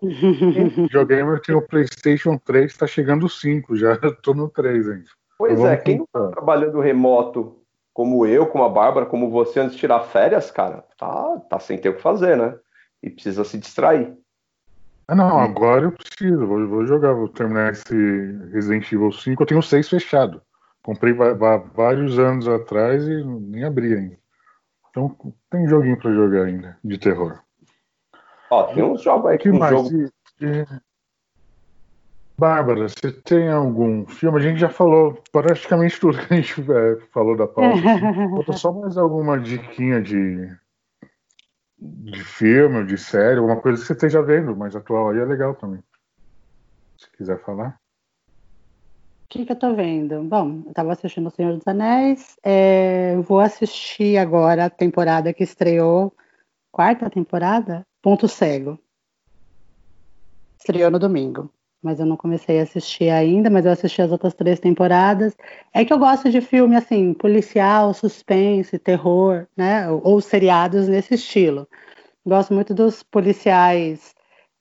o 0.02 0.82
videogamer 0.82 1.40
tem 1.40 1.54
o 1.54 1.62
PlayStation 1.62 2.38
3, 2.38 2.76
tá 2.76 2.86
chegando 2.86 3.26
o 3.26 3.30
5, 3.30 3.76
já 3.76 3.96
tô 4.22 4.34
no 4.34 4.48
3 4.48 4.88
ainda. 4.88 5.10
Pois 5.38 5.52
então, 5.52 5.66
é, 5.66 5.76
quem 5.76 5.98
não 5.98 6.06
tá 6.12 6.28
trabalhando 6.28 6.80
remoto 6.80 7.56
como 7.92 8.24
eu, 8.26 8.46
como 8.46 8.64
a 8.64 8.68
Bárbara, 8.68 9.06
como 9.06 9.30
você 9.30 9.60
antes 9.60 9.74
de 9.74 9.80
tirar 9.80 10.00
férias, 10.00 10.50
cara, 10.50 10.84
tá, 10.98 11.40
tá 11.48 11.58
sem 11.58 11.78
ter 11.78 11.90
o 11.90 11.96
que 11.96 12.02
fazer, 12.02 12.36
né? 12.36 12.56
E 13.02 13.10
precisa 13.10 13.44
se 13.44 13.58
distrair. 13.58 14.16
Ah, 15.08 15.14
não, 15.14 15.40
agora 15.40 15.86
eu 15.86 15.92
preciso, 15.92 16.46
vou, 16.46 16.68
vou 16.68 16.86
jogar, 16.86 17.12
vou 17.12 17.28
terminar 17.28 17.72
esse 17.72 17.94
Resident 18.52 18.90
Evil 18.92 19.10
5. 19.10 19.42
Eu 19.42 19.46
tenho 19.46 19.62
seis 19.62 19.88
fechado. 19.88 20.40
Comprei 20.82 21.12
vários 21.12 22.18
anos 22.18 22.46
atrás 22.46 23.06
e 23.06 23.24
nem 23.24 23.64
abri 23.64 23.92
ainda. 23.92 24.16
Então 24.90 25.16
tem 25.48 25.66
joguinho 25.68 25.98
pra 25.98 26.12
jogar 26.12 26.44
ainda, 26.44 26.76
de 26.82 26.98
terror. 26.98 27.40
Ó, 28.50 28.64
tem 28.64 28.82
uns 28.82 29.02
jogos 29.02 29.30
aí 29.30 29.38
que 29.38 29.50
um 29.50 29.58
mais? 29.58 29.70
Jogo... 29.70 30.10
Bárbara, 32.36 32.88
você 32.88 33.12
tem 33.12 33.50
algum 33.50 34.06
filme? 34.06 34.38
A 34.38 34.42
gente 34.42 34.58
já 34.58 34.68
falou 34.68 35.22
praticamente 35.30 36.00
tudo 36.00 36.18
que 36.18 36.32
a 36.32 36.36
gente 36.36 36.60
é, 36.60 36.96
falou 37.12 37.36
da 37.36 37.46
pauta. 37.46 37.78
Falta 38.30 38.52
só 38.54 38.72
mais 38.72 38.96
alguma 38.96 39.38
diquinha 39.38 40.00
de, 40.00 40.50
de 41.78 42.24
filme, 42.24 42.84
de 42.86 42.98
série, 42.98 43.38
alguma 43.38 43.60
coisa 43.60 43.80
que 43.80 43.86
você 43.86 43.92
esteja 43.92 44.22
vendo 44.22 44.56
mais 44.56 44.74
atual 44.74 45.10
aí 45.10 45.18
é 45.18 45.24
legal 45.24 45.54
também. 45.54 45.82
Se 46.96 47.10
quiser 47.12 47.40
falar. 47.42 47.79
O 49.30 49.32
que, 49.32 49.46
que 49.46 49.52
eu 49.52 49.56
tô 49.56 49.76
vendo? 49.76 50.24
Bom, 50.24 50.64
eu 50.66 50.74
tava 50.74 50.90
assistindo 50.92 51.28
O 51.28 51.30
Senhor 51.30 51.56
dos 51.56 51.64
Anéis. 51.64 52.36
É, 52.42 53.14
vou 53.18 53.38
assistir 53.38 54.18
agora 54.18 54.64
a 54.64 54.70
temporada 54.70 55.32
que 55.32 55.44
estreou. 55.44 56.12
Quarta 56.72 57.08
temporada? 57.08 57.86
Ponto 58.02 58.26
Cego. 58.26 58.76
Estreou 60.58 60.90
no 60.90 60.98
domingo 60.98 61.48
mas 61.82 61.98
eu 61.98 62.04
não 62.04 62.16
comecei 62.16 62.60
a 62.60 62.62
assistir 62.62 63.08
ainda, 63.08 63.48
mas 63.48 63.64
eu 63.64 63.72
assisti 63.72 64.02
as 64.02 64.12
outras 64.12 64.34
três 64.34 64.60
temporadas. 64.60 65.34
É 65.72 65.84
que 65.84 65.92
eu 65.92 65.98
gosto 65.98 66.30
de 66.30 66.40
filme 66.40 66.76
assim, 66.76 67.14
policial, 67.14 67.94
suspense, 67.94 68.78
terror, 68.78 69.46
né? 69.56 69.88
Ou, 69.90 70.02
ou 70.04 70.20
seriados 70.20 70.88
nesse 70.88 71.14
estilo. 71.14 71.66
Gosto 72.26 72.52
muito 72.52 72.74
dos 72.74 73.02
policiais 73.02 74.14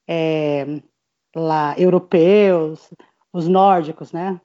é, 0.07 0.65
lá 1.35 1.75
europeus, 1.77 2.89
os 3.33 3.47
nórdicos, 3.47 4.13
né? 4.13 4.39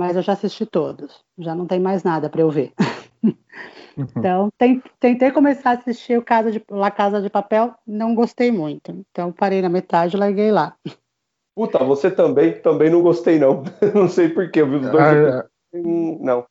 Mas 0.00 0.16
eu 0.16 0.22
já 0.22 0.32
assisti 0.32 0.64
todos, 0.64 1.22
já 1.38 1.54
não 1.54 1.66
tem 1.66 1.78
mais 1.78 2.02
nada 2.02 2.30
para 2.30 2.40
eu 2.40 2.50
ver. 2.50 2.72
então, 3.94 4.48
tentei 4.98 5.30
começar 5.30 5.72
a 5.72 5.74
assistir 5.74 6.18
o 6.18 6.24
Casa 6.24 6.50
de, 6.50 6.64
La 6.70 6.90
Casa 6.90 7.20
de 7.20 7.28
Papel, 7.28 7.74
não 7.86 8.14
gostei 8.14 8.50
muito. 8.50 8.90
Então, 8.92 9.30
parei 9.30 9.60
na 9.60 9.68
metade 9.68 10.16
e 10.16 10.18
larguei 10.18 10.50
lá. 10.50 10.74
Puta, 11.54 11.84
você 11.84 12.10
também, 12.10 12.58
também 12.62 12.88
não 12.88 13.02
gostei, 13.02 13.38
não. 13.38 13.62
não 13.94 14.08
sei 14.08 14.30
porquê, 14.30 14.62
eu 14.62 14.70
vi 14.70 14.76
os 14.76 14.90
dois. 14.90 15.04
Ah, 15.04 15.46
é... 15.74 15.78
Não. 15.82 16.46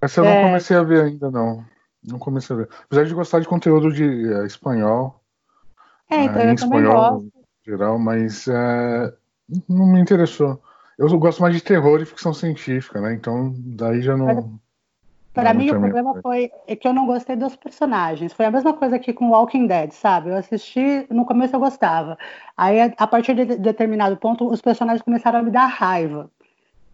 Essa 0.00 0.20
eu 0.20 0.24
não 0.24 0.32
é... 0.32 0.42
comecei 0.44 0.74
a 0.74 0.82
ver 0.82 1.04
ainda, 1.04 1.30
não. 1.30 1.62
Não 2.02 2.18
comecei 2.18 2.56
a 2.56 2.60
ver. 2.60 2.68
Apesar 2.84 3.04
de 3.04 3.12
gostar 3.12 3.40
de 3.40 3.46
conteúdo 3.46 3.92
de 3.92 4.32
é, 4.32 4.46
espanhol. 4.46 5.22
É, 6.10 6.24
então 6.24 6.40
é, 6.40 6.48
eu 6.48 6.54
espanhol, 6.54 7.12
gosto. 7.12 7.32
geral, 7.62 7.98
mas 7.98 8.48
é, 8.48 9.14
não 9.68 9.86
me 9.86 10.00
interessou. 10.00 10.58
Eu 11.10 11.18
gosto 11.18 11.42
mais 11.42 11.54
de 11.54 11.62
terror 11.62 12.00
e 12.00 12.06
ficção 12.06 12.32
científica, 12.32 13.00
né? 13.00 13.12
Então, 13.12 13.52
daí 13.56 14.00
já 14.02 14.16
não. 14.16 14.60
Para 15.34 15.52
mim, 15.52 15.70
o 15.70 15.80
problema 15.80 16.20
foi 16.22 16.50
é 16.66 16.76
que 16.76 16.86
eu 16.86 16.92
não 16.92 17.06
gostei 17.06 17.34
dos 17.34 17.56
personagens. 17.56 18.32
Foi 18.32 18.44
a 18.44 18.50
mesma 18.50 18.72
coisa 18.74 18.98
que 18.98 19.12
com 19.12 19.30
Walking 19.30 19.66
Dead, 19.66 19.90
sabe? 19.90 20.30
Eu 20.30 20.36
assisti, 20.36 21.06
no 21.10 21.24
começo 21.24 21.56
eu 21.56 21.60
gostava. 21.60 22.16
Aí, 22.56 22.80
a 22.96 23.06
partir 23.06 23.34
de 23.34 23.56
determinado 23.56 24.16
ponto, 24.16 24.48
os 24.48 24.60
personagens 24.60 25.02
começaram 25.02 25.40
a 25.40 25.42
me 25.42 25.50
dar 25.50 25.66
raiva. 25.66 26.30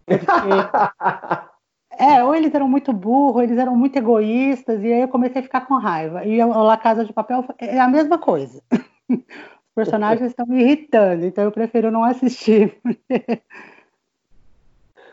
Porque... 0.05 0.25
é, 1.99 2.23
ou 2.23 2.33
eles 2.33 2.53
eram 2.55 2.67
muito 2.67 2.91
burros, 2.93 3.43
eles 3.43 3.57
eram 3.57 3.75
muito 3.75 3.97
egoístas, 3.97 4.81
e 4.81 4.91
aí 4.91 5.01
eu 5.01 5.07
comecei 5.09 5.41
a 5.41 5.43
ficar 5.43 5.67
com 5.67 5.75
raiva. 5.75 6.25
E 6.25 6.41
o 6.41 6.63
La 6.63 6.77
Casa 6.77 7.05
de 7.05 7.13
Papel 7.13 7.45
é 7.59 7.79
a 7.79 7.87
mesma 7.87 8.17
coisa. 8.17 8.63
Os 9.11 9.85
personagens 9.85 10.31
estão 10.31 10.45
me 10.45 10.61
irritando, 10.61 11.25
então 11.25 11.43
eu 11.43 11.51
prefiro 11.51 11.91
não 11.91 12.03
assistir. 12.03 12.77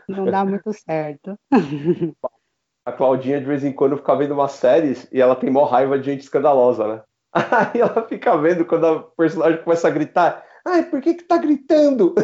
Não 0.08 0.24
dá 0.24 0.44
muito 0.44 0.72
certo. 0.72 1.38
A 2.84 2.92
Claudinha, 2.92 3.40
de 3.40 3.46
vez 3.46 3.64
em 3.64 3.72
quando, 3.72 3.96
fica 3.96 4.14
vendo 4.14 4.34
umas 4.34 4.52
séries 4.52 5.08
e 5.12 5.20
ela 5.20 5.34
tem 5.34 5.50
maior 5.50 5.66
raiva 5.66 5.98
de 5.98 6.04
gente 6.04 6.20
escandalosa, 6.20 6.86
né? 6.86 7.02
Aí 7.34 7.80
ela 7.80 8.06
fica 8.06 8.36
vendo 8.36 8.64
quando 8.64 8.84
o 8.84 9.02
personagem 9.16 9.62
começa 9.62 9.88
a 9.88 9.90
gritar. 9.90 10.44
Ai, 10.64 10.84
por 10.84 11.00
que 11.00 11.14
que 11.14 11.24
tá 11.24 11.36
gritando? 11.36 12.14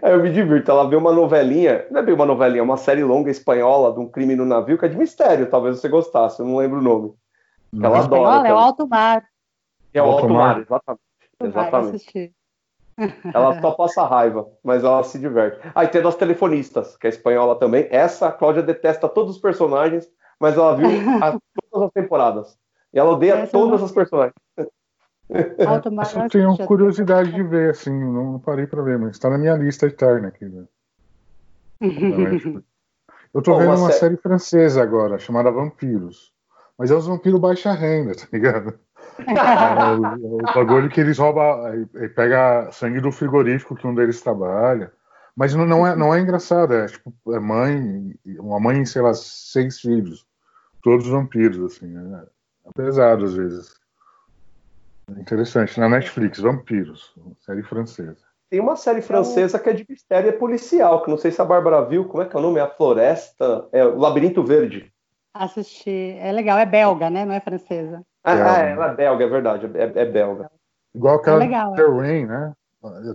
Aí 0.00 0.12
eu 0.12 0.22
me 0.22 0.32
divirto. 0.32 0.70
Ela 0.70 0.88
vê 0.88 0.94
uma 0.94 1.12
novelinha, 1.12 1.86
não 1.90 2.00
é 2.00 2.02
bem 2.04 2.14
uma 2.14 2.24
novelinha, 2.24 2.60
é 2.60 2.62
uma 2.62 2.76
série 2.76 3.02
longa 3.02 3.30
espanhola 3.30 3.92
de 3.92 3.98
um 3.98 4.08
crime 4.08 4.36
no 4.36 4.44
navio, 4.44 4.78
que 4.78 4.86
é 4.86 4.88
de 4.88 4.96
mistério, 4.96 5.50
talvez 5.50 5.80
você 5.80 5.88
gostasse, 5.88 6.38
eu 6.38 6.46
não 6.46 6.56
lembro 6.56 6.78
o 6.78 6.82
nome. 6.82 7.14
Ela 7.82 7.98
adora. 7.98 8.48
é 8.48 8.54
o 8.54 8.56
alto 8.56 8.88
mar. 8.88 9.24
É 9.92 10.02
o 10.02 10.04
alto 10.04 10.28
mar, 10.28 10.60
exatamente. 10.60 11.02
Exatamente. 11.42 12.35
Ela 13.34 13.60
só 13.60 13.72
passa 13.72 14.04
raiva, 14.06 14.46
mas 14.64 14.82
ela 14.82 15.02
se 15.02 15.18
diverte. 15.18 15.58
Ah, 15.74 15.84
e 15.84 15.88
tem 15.88 16.00
a 16.00 16.04
das 16.04 16.14
telefonistas, 16.16 16.96
que 16.96 17.06
é 17.06 17.10
espanhola 17.10 17.58
também. 17.58 17.86
Essa, 17.90 18.28
a 18.28 18.32
Cláudia 18.32 18.62
detesta 18.62 19.08
todos 19.08 19.36
os 19.36 19.40
personagens, 19.42 20.08
mas 20.40 20.56
ela 20.56 20.74
viu 20.76 20.88
a- 21.22 21.38
todas 21.70 21.88
as 21.88 21.92
temporadas. 21.92 22.58
E 22.94 22.98
ela 22.98 23.10
odeia 23.10 23.34
Essa 23.34 23.52
todas 23.52 23.80
não- 23.80 23.86
as 23.86 23.92
personagens. 23.92 24.34
Essa 25.28 26.18
eu 26.24 26.28
tenho 26.28 26.56
curiosidade 26.66 27.32
de 27.32 27.42
ver, 27.42 27.70
assim, 27.70 27.90
não 27.92 28.38
parei 28.38 28.66
pra 28.66 28.80
ver, 28.82 28.98
mas 28.98 29.10
está 29.12 29.28
na 29.28 29.36
minha 29.38 29.54
lista 29.54 29.86
eterna 29.86 30.28
aqui. 30.28 30.44
Né? 30.46 30.64
da 31.80 31.88
Netflix. 32.18 32.62
Eu 33.34 33.42
tô 33.42 33.52
Bom, 33.52 33.58
vendo 33.58 33.68
uma 33.70 33.76
uma 33.76 33.90
sé- 33.92 33.98
série 33.98 34.16
francesa 34.16 34.82
agora, 34.82 35.18
chamada 35.18 35.50
Vampiros. 35.50 36.32
Mas 36.78 36.90
é 36.90 36.94
os 36.94 37.06
vampiros 37.06 37.40
baixa 37.40 37.72
renda, 37.72 38.14
tá 38.16 38.26
ligado? 38.32 38.78
É 39.18 39.92
o, 39.94 40.36
o 40.36 40.54
bagulho 40.54 40.88
que 40.88 41.00
eles 41.00 41.18
roubam, 41.18 41.64
aí 41.64 42.08
pega 42.08 42.70
sangue 42.72 43.00
do 43.00 43.10
frigorífico 43.12 43.74
que 43.74 43.86
um 43.86 43.94
deles 43.94 44.20
trabalha. 44.20 44.92
Mas 45.36 45.54
não, 45.54 45.66
não, 45.66 45.86
é, 45.86 45.94
não 45.94 46.14
é 46.14 46.20
engraçado, 46.20 46.72
é 46.72 46.86
tipo, 46.86 47.12
é 47.28 47.38
mãe, 47.38 48.14
uma 48.38 48.58
mãe, 48.58 48.84
sei 48.86 49.02
lá, 49.02 49.12
seis 49.12 49.80
filhos. 49.80 50.26
Todos 50.82 51.06
vampiros, 51.06 51.58
assim. 51.62 51.94
É, 51.96 52.68
é 52.68 52.72
pesado 52.74 53.24
às 53.24 53.34
vezes. 53.34 53.74
É 55.14 55.20
interessante. 55.20 55.78
Na 55.78 55.88
Netflix, 55.88 56.38
Vampiros, 56.40 57.14
série 57.40 57.62
francesa. 57.62 58.24
Tem 58.48 58.60
uma 58.60 58.76
série 58.76 59.02
francesa 59.02 59.58
que 59.58 59.68
é 59.68 59.72
de 59.72 59.84
mistério 59.88 60.28
e 60.28 60.30
é 60.30 60.32
policial, 60.32 61.02
que 61.02 61.10
não 61.10 61.18
sei 61.18 61.32
se 61.32 61.42
a 61.42 61.44
Bárbara 61.44 61.84
viu, 61.84 62.04
como 62.06 62.22
é 62.22 62.26
que 62.26 62.36
é 62.36 62.38
o 62.38 62.42
nome? 62.42 62.60
É 62.60 62.62
a 62.62 62.70
Floresta, 62.70 63.68
é 63.72 63.84
o 63.84 63.98
Labirinto 63.98 64.42
Verde. 64.42 64.92
Assisti. 65.34 66.16
É 66.18 66.32
legal, 66.32 66.58
é 66.58 66.64
belga, 66.64 67.10
né? 67.10 67.24
Não 67.24 67.34
é 67.34 67.40
francesa. 67.40 68.02
Ah, 68.26 68.36
É, 68.36 68.42
ah, 68.42 68.64
né? 68.64 68.72
ela 68.72 68.90
é 68.90 68.94
belga, 68.94 69.24
é 69.24 69.28
verdade, 69.28 69.70
é, 69.74 70.02
é 70.02 70.04
belga. 70.04 70.50
Igual 70.92 71.16
aquela 71.16 71.36
É 71.36 71.46
legal, 71.46 71.72
é. 71.72 71.76
The 71.76 71.86
Rain, 71.86 72.26
né? 72.26 72.52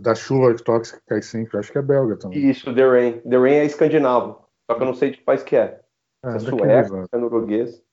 Da 0.02 0.16
chuva 0.16 0.56
tóxica 0.56 1.00
que 1.00 1.06
cai 1.06 1.22
sempre. 1.22 1.58
Acho 1.58 1.72
que 1.72 1.78
é 1.78 1.82
belga 1.82 2.18
também. 2.18 2.50
Isso, 2.50 2.74
The 2.74 2.90
Rain. 2.90 3.20
The 3.20 3.38
Rain 3.38 3.54
é 3.56 3.66
escandinavo, 3.66 4.46
só 4.70 4.78
que 4.78 4.82
eu 4.82 4.86
não 4.86 4.94
sei 4.94 5.12
de 5.12 5.18
que 5.18 5.24
país 5.24 5.44
que 5.44 5.58
é. 5.58 5.82
É, 6.24 6.36
é 6.36 6.40
sueco, 6.40 7.10
é 7.12 7.18
norueguês. 7.18 7.84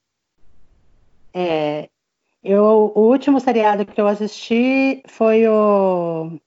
É, 1.35 1.89
eu, 2.43 2.93
o 2.95 3.01
último 3.01 3.41
seriado 3.41 3.85
que 3.85 4.01
eu 4.01 4.07
assisti 4.07 5.03
foi 5.09 5.49
o 5.49 6.39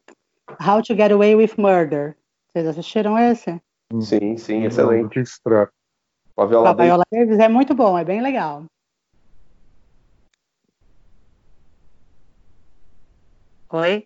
How 0.66 0.82
to 0.84 0.96
Get 0.96 1.12
Away 1.12 1.36
with 1.36 1.52
Murder. 1.58 2.16
Vocês 2.52 2.68
assistiram 2.68 3.20
esse? 3.20 3.62
Sim, 4.00 4.38
sim, 4.38 4.64
excelente. 4.64 5.10
que 5.10 5.24
trata? 5.44 5.74
Com 6.34 6.44
a. 6.44 6.74
Viola 6.74 7.04
Davis 7.12 7.40
é 7.40 7.50
muito 7.50 7.76
bom, 7.76 7.98
é 7.98 8.06
bem 8.06 8.22
legal. 8.22 8.64
Oi? 13.74 14.06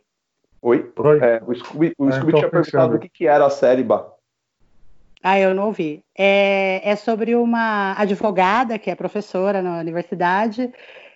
Oi? 0.62 0.93
Oi? 0.95 1.19
É, 1.23 1.41
o 1.43 1.56
Scooby, 1.56 1.93
o 1.97 2.08
Ah, 2.08 2.12
Scooby 2.12 2.34
tinha 2.34 2.49
perguntado 2.49 2.95
o 2.95 2.99
que, 2.99 3.10
que 3.10 3.28
era 3.28 3.47
a 3.47 3.49
série, 3.49 3.84
Bah. 3.84 4.12
Ah, 5.23 5.39
eu 5.39 5.56
não 5.56 5.65
ouvi. 5.65 6.04
É, 6.15 6.88
é 6.88 6.95
sobre 6.95 7.36
uma 7.36 7.93
advogada 7.93 8.78
que 8.78 8.91
é 8.91 8.95
professora 8.95 9.63
na 9.63 9.80
universidade, 9.80 10.71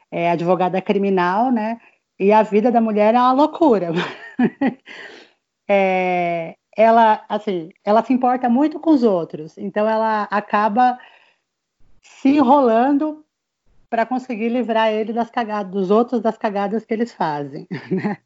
é 0.10 0.32
advogada 0.32 0.82
criminal, 0.82 1.52
né? 1.52 1.80
E 2.20 2.32
a 2.32 2.42
vida 2.42 2.72
da 2.72 2.82
mulher 2.82 3.14
é 3.14 3.20
uma 3.20 3.34
loucura. 3.34 3.90
É, 5.72 6.56
ela, 6.76 7.24
assim, 7.30 7.70
ela 7.86 8.04
se 8.04 8.12
importa 8.12 8.50
muito 8.50 8.80
com 8.80 8.90
os 8.90 9.04
outros, 9.04 9.56
então 9.56 9.88
ela 9.88 10.24
acaba 10.32 10.98
se 12.02 12.30
enrolando 12.30 13.24
para 13.90 14.06
conseguir 14.06 14.50
livrar 14.50 14.92
ele 14.92 15.12
das 15.12 15.30
cagadas, 15.30 15.72
dos 15.72 15.92
outros 15.92 16.22
das 16.22 16.38
cagadas 16.38 16.86
que 16.86 16.94
eles 16.94 17.12
fazem. 17.12 17.68
né? 17.92 18.18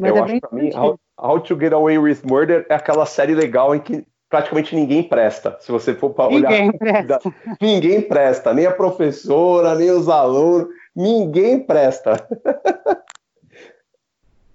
Mas 0.00 0.10
eu 0.10 0.16
é 0.16 0.20
acho 0.20 0.40
pra 0.40 0.50
mim. 0.52 0.70
How, 0.74 0.98
How 1.18 1.40
to 1.40 1.58
Get 1.58 1.72
Away 1.72 1.98
with 1.98 2.22
Murder 2.24 2.66
é 2.68 2.74
aquela 2.74 3.06
série 3.06 3.34
legal 3.34 3.74
em 3.74 3.80
que 3.80 4.04
praticamente 4.28 4.74
ninguém 4.74 5.02
presta. 5.02 5.56
Se 5.60 5.70
você 5.70 5.94
for 5.94 6.10
para 6.10 6.34
olhar. 6.34 6.50
Ninguém 6.50 6.72
presta. 6.72 7.20
Ninguém 7.60 8.02
presta, 8.02 8.54
nem 8.54 8.66
a 8.66 8.72
professora, 8.72 9.74
nem 9.74 9.90
os 9.90 10.08
alunos, 10.08 10.68
ninguém 10.94 11.60
presta. 11.60 12.26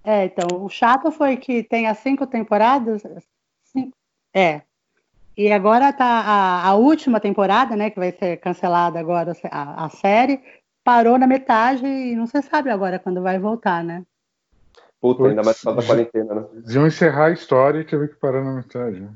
É, 0.04 0.24
então, 0.24 0.64
o 0.64 0.70
chato 0.70 1.10
foi 1.10 1.36
que 1.36 1.62
tem 1.62 1.86
as 1.86 1.98
cinco 1.98 2.26
temporadas. 2.26 3.02
Cinco, 3.62 3.94
é. 4.34 4.62
E 5.38 5.52
agora 5.52 5.92
tá 5.92 6.04
a, 6.04 6.68
a 6.68 6.74
última 6.74 7.20
temporada, 7.20 7.76
né? 7.76 7.90
Que 7.90 8.00
vai 8.00 8.10
ser 8.10 8.38
cancelada 8.38 8.98
agora 8.98 9.34
a, 9.52 9.84
a 9.84 9.88
série. 9.88 10.42
Parou 10.82 11.16
na 11.16 11.28
metade 11.28 11.86
e 11.86 12.16
não 12.16 12.26
se 12.26 12.42
sabe 12.42 12.70
agora 12.70 12.98
quando 12.98 13.22
vai 13.22 13.38
voltar, 13.38 13.84
né? 13.84 14.02
Puta, 15.00 15.28
ainda 15.28 15.44
mais 15.44 15.62
por 15.62 15.76
da 15.76 15.82
quarentena, 15.86 16.34
né? 16.34 16.44
Eles 16.54 16.74
iam 16.74 16.88
encerrar 16.88 17.26
a 17.26 17.30
história 17.30 17.78
e 17.78 17.84
teve 17.84 18.08
que 18.08 18.16
parar 18.16 18.42
na 18.42 18.52
metade. 18.52 18.98
né? 18.98 19.10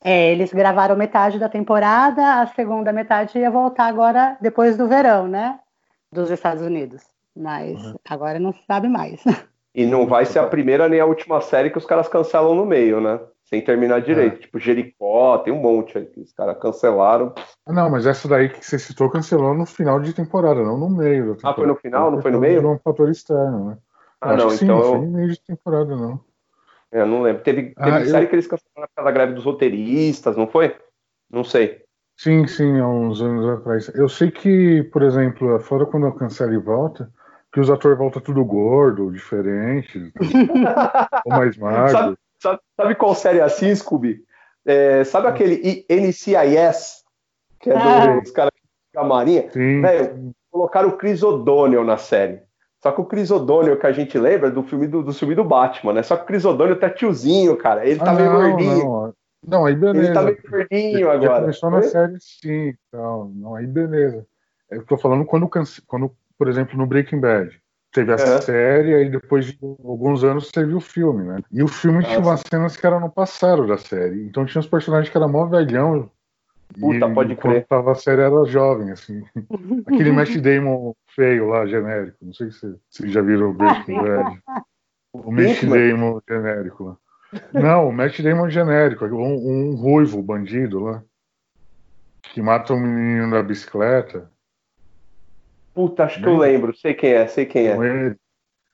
É, 0.00 0.30
eles 0.30 0.52
gravaram 0.52 0.94
metade 0.94 1.40
da 1.40 1.48
temporada, 1.48 2.40
a 2.40 2.46
segunda 2.46 2.92
metade 2.92 3.36
ia 3.36 3.50
voltar 3.50 3.86
agora 3.86 4.38
depois 4.40 4.76
do 4.76 4.86
verão, 4.86 5.26
né? 5.26 5.58
Dos 6.12 6.30
Estados 6.30 6.62
Unidos. 6.62 7.02
Mas 7.36 7.80
agora 8.08 8.38
não 8.38 8.52
se 8.52 8.64
sabe 8.64 8.86
mais. 8.88 9.24
E 9.74 9.84
não 9.84 10.06
vai 10.06 10.24
ser 10.24 10.38
a 10.38 10.46
primeira 10.46 10.88
nem 10.88 11.00
a 11.00 11.04
última 11.04 11.40
série 11.40 11.70
que 11.70 11.78
os 11.78 11.84
caras 11.84 12.08
cancelam 12.08 12.54
no 12.54 12.64
meio, 12.64 13.00
né? 13.00 13.18
Sem 13.48 13.62
terminar 13.64 14.02
direito. 14.02 14.40
Tipo, 14.40 14.58
Jericó, 14.58 15.38
tem 15.38 15.50
um 15.54 15.60
monte 15.60 15.96
aí 15.96 16.04
que 16.04 16.20
os 16.20 16.34
caras 16.34 16.58
cancelaram. 16.58 17.32
Ah, 17.66 17.72
não, 17.72 17.88
mas 17.88 18.04
essa 18.06 18.28
daí 18.28 18.50
que 18.50 18.62
você 18.62 18.78
citou 18.78 19.08
cancelou 19.08 19.54
no 19.54 19.64
final 19.64 19.98
de 20.00 20.12
temporada, 20.12 20.62
não 20.62 20.76
no 20.76 20.90
meio 20.90 21.28
da 21.30 21.34
temporada. 21.36 21.50
Ah, 21.50 21.54
foi 21.54 21.66
no 21.66 21.76
final? 21.76 22.10
Não 22.10 22.20
foi 22.20 22.30
no 22.30 22.40
meio? 22.40 22.60
de 22.60 22.66
um 22.66 22.78
fator 22.78 23.08
externo, 23.08 23.70
né? 23.70 23.78
Ah, 24.20 24.36
não, 24.36 24.50
sim, 24.50 24.64
então 24.66 24.76
não 24.76 24.84
foi 24.84 24.98
eu, 24.98 25.02
no 25.02 25.10
meio 25.12 25.28
de 25.30 25.40
temporada, 25.40 25.96
não. 25.96 26.20
eu 26.92 27.06
não 27.06 27.22
lembro. 27.22 27.42
Teve, 27.42 27.62
teve 27.70 27.76
Ah, 27.78 28.00
eu- 28.00 28.06
série 28.06 28.26
que 28.26 28.34
eles 28.34 28.46
cancelaram 28.46 28.90
da 29.02 29.10
greve 29.10 29.32
dos 29.32 29.44
roteiristas, 29.44 30.36
não 30.36 30.46
foi? 30.46 30.76
Não 31.30 31.42
sei. 31.42 31.82
Sim, 32.18 32.46
sim, 32.46 32.78
há 32.80 32.86
uns 32.86 33.22
anos 33.22 33.48
atrás. 33.48 33.88
Eu 33.94 34.10
sei 34.10 34.30
que, 34.30 34.82
por 34.92 35.02
exemplo, 35.02 35.58
fora 35.60 35.86
quando 35.86 36.12
cancela 36.12 36.52
e 36.52 36.58
volta, 36.58 37.10
que 37.50 37.60
os 37.60 37.70
atores 37.70 37.96
voltam 37.96 38.20
tudo 38.20 38.44
gordo, 38.44 39.10
diferente, 39.10 40.12
ou 41.24 41.32
mais 41.32 41.56
magro. 41.56 41.92
Sabe, 41.92 42.18
sabe, 42.38 42.60
sabe 42.76 42.94
qual 42.94 43.14
série 43.14 43.38
é 43.38 43.42
assim, 43.42 43.74
Scooby? 43.74 44.20
É, 44.66 45.04
sabe 45.04 45.26
aquele 45.28 45.54
I- 45.54 45.86
NCIS? 45.88 47.04
Que 47.60 47.70
é 47.70 47.76
Ah. 47.76 48.20
dos 48.20 48.30
caras 48.30 48.52
da 48.94 49.02
Marinha? 49.04 49.50
Sim, 49.50 49.80
Velho, 49.80 50.32
colocaram 50.50 50.90
o 50.90 50.96
Chris 50.96 51.22
O'Donnell 51.22 51.84
na 51.84 51.96
série. 51.96 52.40
Só 52.82 52.92
que 52.92 53.00
o 53.00 53.04
Chris 53.04 53.30
O'Donnell 53.30 53.78
que 53.78 53.86
a 53.86 53.92
gente 53.92 54.16
lembra 54.18 54.48
é 54.48 54.52
do 54.52 54.62
filme 54.62 54.86
do, 54.86 55.02
do 55.02 55.12
filme 55.12 55.34
do 55.34 55.42
Batman, 55.42 55.94
né? 55.94 56.02
Só 56.02 56.16
que 56.16 56.22
o 56.22 56.26
Chris 56.26 56.44
O'Donnell 56.44 56.78
tá 56.78 56.88
tiozinho, 56.88 57.56
cara. 57.56 57.84
Ele 57.84 57.98
tá 57.98 58.10
Ah, 58.10 58.14
meio 58.14 58.32
não, 58.32 58.40
gordinho. 58.50 58.84
Não, 58.84 59.14
não, 59.46 59.64
aí 59.66 59.74
beleza. 59.74 60.06
Ele 60.06 60.14
tá 60.14 60.22
meio 60.22 60.42
gordinho 60.48 61.00
Já 61.06 61.12
agora. 61.14 61.40
começou 61.40 61.70
na 61.70 61.82
série, 61.82 62.16
sim. 62.20 62.74
Então, 62.88 63.32
não, 63.34 63.56
aí 63.56 63.66
beleza. 63.66 64.24
Eu 64.70 64.84
tô 64.84 64.96
falando 64.96 65.24
quando, 65.24 65.48
quando, 65.86 66.12
por 66.38 66.46
exemplo, 66.48 66.78
no 66.78 66.86
Breaking 66.86 67.18
Bad. 67.20 67.60
Teve 67.92 68.12
a 68.12 68.16
Aham. 68.16 68.40
série, 68.42 68.94
aí 68.94 69.10
depois 69.10 69.46
de 69.46 69.58
alguns 69.62 70.22
anos 70.22 70.50
teve 70.50 70.74
o 70.74 70.80
filme, 70.80 71.24
né? 71.24 71.38
E 71.50 71.62
o 71.62 71.68
filme 71.68 72.04
tinha 72.04 72.18
Ah, 72.18 72.22
umas 72.22 72.42
cenas 72.48 72.76
que 72.76 72.86
eram 72.86 73.00
no 73.00 73.10
passado 73.10 73.66
da 73.66 73.78
série. 73.78 74.26
Então 74.26 74.44
tinha 74.44 74.60
os 74.60 74.66
personagens 74.66 75.10
que 75.10 75.16
eram 75.16 75.28
mó 75.28 75.46
velhão. 75.46 76.10
Puta, 76.78 77.08
e 77.08 77.14
pode 77.14 77.34
quando 77.36 77.54
crer. 77.54 77.66
tava 77.66 77.92
a 77.92 77.94
série 77.94 78.20
era 78.20 78.44
jovem, 78.44 78.90
assim. 78.90 79.22
Aquele 79.86 80.12
Matt 80.12 80.36
Damon 80.36 80.92
feio 81.14 81.48
lá, 81.48 81.66
genérico. 81.66 82.18
Não 82.20 82.34
sei 82.34 82.50
se 82.50 82.76
vocês 82.90 83.10
já 83.10 83.22
viram 83.22 83.50
o 83.50 83.54
Breaking 83.54 83.96
Bad. 84.02 84.42
O 85.12 85.32
Matt? 85.32 85.64
Damon 85.64 86.20
genérico 86.28 86.84
lá. 86.84 86.96
Não, 87.54 87.88
o 87.88 87.92
Matt 87.92 88.20
Damon 88.20 88.50
genérico. 88.50 89.06
Um, 89.06 89.72
um 89.72 89.74
ruivo 89.76 90.22
bandido 90.22 90.80
lá. 90.80 91.02
Que 92.34 92.42
mata 92.42 92.74
um 92.74 92.80
menino 92.80 93.30
da 93.30 93.42
bicicleta. 93.42 94.30
Puta, 95.78 96.02
acho 96.02 96.20
que 96.20 96.26
eu 96.26 96.32
Lembra? 96.32 96.48
lembro. 96.48 96.76
Sei 96.76 96.92
quem 96.92 97.12
é, 97.12 97.28
sei 97.28 97.46
quem 97.46 97.68
é. 97.68 97.76
ele. 97.76 98.16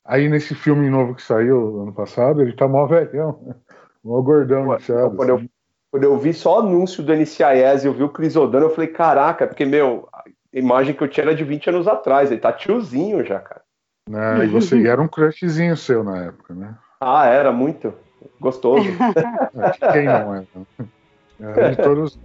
Aí 0.07 0.27
nesse 0.27 0.55
filme 0.55 0.89
novo 0.89 1.15
que 1.15 1.21
saiu 1.21 1.83
ano 1.83 1.93
passado, 1.93 2.41
ele 2.41 2.57
tá 2.57 2.67
mó 2.67 2.87
velhão. 2.87 3.55
Mó 4.03 4.23
gordão, 4.23 4.65
Pô, 4.65 5.17
quando 5.17 5.29
eu- 5.29 5.37
assim. 5.37 5.51
Quando 5.91 6.05
eu 6.05 6.19
vi 6.19 6.33
só 6.33 6.57
o 6.57 6.61
anúncio 6.61 7.03
do 7.03 7.13
NCIS 7.13 7.85
e 7.85 7.87
eu 7.87 7.93
vi 7.93 8.03
o 8.03 8.09
Chris 8.09 8.35
O'Donnell, 8.37 8.69
eu 8.71 8.75
falei, 8.75 8.91
caraca, 8.91 9.47
porque, 9.47 9.65
meu, 9.67 10.09
a 10.13 10.25
imagem 10.53 10.95
que 10.95 11.03
eu 11.05 11.09
tinha 11.09 11.25
era 11.25 11.35
de 11.35 11.45
20 11.45 11.69
anos 11.69 11.87
atrás. 11.87 12.31
Ele 12.31 12.41
tá 12.41 12.53
tiozinho 12.53 13.25
já, 13.25 13.39
cara. 13.39 13.63
Né? 14.09 14.47
E 14.47 14.49
você 14.49 14.87
era 14.89 15.01
um 15.01 15.07
crushzinho 15.07 15.77
seu 15.77 16.03
na 16.03 16.25
época, 16.25 16.55
né? 16.55 16.75
Ah, 17.01 17.27
era 17.27 17.53
muito. 17.53 17.93
Gostoso. 18.41 18.89
Quem 19.93 20.07
não 20.07 20.35
é? 20.35 20.45
é 21.41 21.71
de 21.71 21.77
todos 21.77 22.19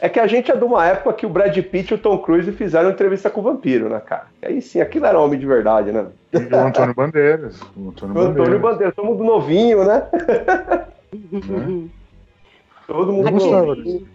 É 0.00 0.08
que 0.08 0.18
a 0.18 0.26
gente 0.26 0.50
é 0.50 0.56
de 0.56 0.64
uma 0.64 0.84
época 0.84 1.12
que 1.12 1.24
o 1.24 1.28
Brad 1.28 1.56
Pitt 1.58 1.92
e 1.92 1.94
o 1.94 1.98
Tom 1.98 2.18
Cruise 2.18 2.50
fizeram 2.52 2.90
entrevista 2.90 3.30
com 3.30 3.40
o 3.40 3.44
vampiro, 3.44 3.88
né, 3.88 4.00
cara? 4.00 4.26
Aí 4.42 4.60
sim, 4.60 4.80
aquilo 4.80 5.06
era 5.06 5.18
homem 5.18 5.38
de 5.38 5.46
verdade, 5.46 5.92
né? 5.92 6.06
E 6.32 6.38
o 6.38 6.56
Antônio 6.58 6.94
Bandeiras. 6.94 7.60
O 7.76 7.90
Antônio, 7.90 8.16
o 8.16 8.18
Antônio 8.18 8.34
Bandeiras. 8.34 8.60
Bandeiras, 8.60 8.94
todo 8.96 9.06
mundo 9.06 9.24
novinho, 9.24 9.84
né? 9.84 10.02
Né? 11.12 11.88
Todo 12.86 13.12
mundo 13.12 13.30
novinho. 13.30 14.08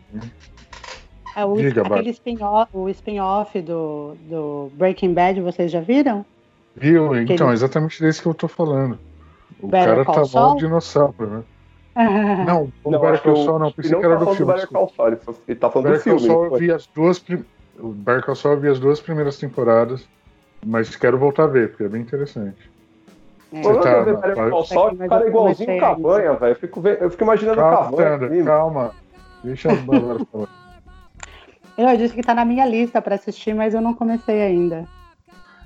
É, 1.36 1.46
o, 1.46 1.56
Diga, 1.56 1.82
aquele 1.84 2.10
spin-off, 2.10 2.70
o 2.74 2.90
spin-off 2.90 3.62
do, 3.62 4.16
do 4.28 4.72
Breaking 4.74 5.14
Bad, 5.14 5.40
vocês 5.42 5.72
já 5.72 5.80
viram? 5.80 6.26
Viu? 6.76 7.16
Então, 7.16 7.36
Aquele- 7.36 7.50
é 7.52 7.54
exatamente 7.54 8.02
desse 8.02 8.22
que 8.22 8.28
eu 8.28 8.34
tô 8.34 8.48
falando. 8.48 8.98
O 9.60 9.68
Better 9.68 9.88
cara 9.90 10.06
Call 10.06 10.16
tá 10.16 10.26
Saul? 10.26 10.48
mal 10.50 10.58
dinossauro, 10.58 11.28
né? 11.28 11.44
Não, 12.46 12.72
o 12.84 12.92
Não, 12.92 13.00
Better 13.02 13.22
Call 13.24 13.34
o- 13.34 13.46
Saul 13.46 13.60
não, 13.60 13.72
pensei 13.72 13.98
que 14.00 14.06
era 14.06 14.18
tá 14.18 14.26
do 14.26 14.36
filme. 14.36 14.54
Better 14.54 14.68
Call 14.70 14.90
Saul, 14.96 15.08
ele, 15.48 15.56
tá 15.56 15.70
falando 15.72 15.88
do 15.88 15.92
Better 15.94 16.04
Call 16.12 16.20
filme. 16.20 16.28
Saul 16.34 16.46
eu 16.46 16.56
vi 16.60 16.72
as 16.72 16.88
duas 16.88 17.20
prim- 17.20 17.46
o 17.80 17.88
Better 17.90 18.24
Call 18.26 18.36
Saul 18.36 18.54
eu 18.56 18.60
vi 18.62 18.68
as 18.70 18.80
duas 18.80 19.00
primeiras 19.00 19.38
temporadas, 19.38 20.08
mas 20.66 20.96
quero 20.96 21.18
voltar 21.18 21.44
a 21.46 21.48
ver, 21.48 21.70
porque 21.70 21.84
é 21.84 21.90
bem 21.90 22.02
interessante. 22.02 22.70
É. 23.54 23.62
Você 23.64 23.70
eu 23.72 23.82
tá- 23.82 24.02
ver 24.04 24.16
Better 24.18 24.50
Call 24.50 24.66
Saul, 24.66 24.92
o 24.94 24.98
cara 25.10 25.24
é 25.24 25.26
eu 25.26 25.30
igualzinho 25.30 25.76
o 25.76 25.80
Cavanha, 25.80 26.34
velho. 26.34 26.52
Eu 26.52 26.56
fico, 26.56 26.82
ve- 26.82 26.98
eu 27.02 27.10
fico 27.10 27.24
imaginando 27.24 27.60
o 27.60 27.64
Calma, 27.64 27.78
Cavanha. 27.90 28.10
Sandra, 28.10 28.28
assim, 28.28 28.44
calma. 28.46 28.92
Deixa 29.44 29.76
Bárbara 29.76 30.26
falar. 30.32 30.50
Eu 31.78 31.96
disse 31.98 32.16
que 32.16 32.24
tá 32.24 32.34
na 32.34 32.44
minha 32.44 32.66
lista 32.66 33.02
pra 33.02 33.16
assistir, 33.16 33.54
mas 33.54 33.74
eu 33.74 33.82
não 33.82 33.94
comecei 33.94 34.42
ainda. 34.42 34.86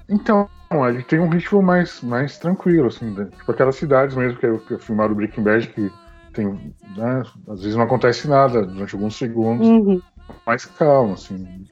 Então, 0.10 0.50
ele 0.90 1.04
tem 1.04 1.20
um 1.20 1.30
ritmo 1.30 1.62
mais, 1.62 2.02
mais 2.02 2.38
tranquilo, 2.38 2.88
assim, 2.88 3.10
né? 3.12 3.30
tipo 3.38 3.50
aquelas 3.50 3.78
cidades 3.78 4.14
mesmo 4.16 4.38
que 4.38 4.46
eu, 4.46 4.60
que 4.60 4.74
eu 4.74 4.80
filmaram 4.80 5.14
o 5.14 5.16
Breaking 5.16 5.42
Bad, 5.44 5.68
que 5.70 5.90
tem, 6.34 6.48
né, 6.96 7.24
às 7.48 7.62
vezes 7.62 7.76
não 7.76 7.84
acontece 7.84 8.28
nada 8.28 8.66
durante 8.66 8.96
alguns 8.96 9.16
segundos, 9.18 9.68
Uhum. 9.68 10.02
mais 10.46 10.66
calmo, 10.66 11.14
assim, 11.14 11.66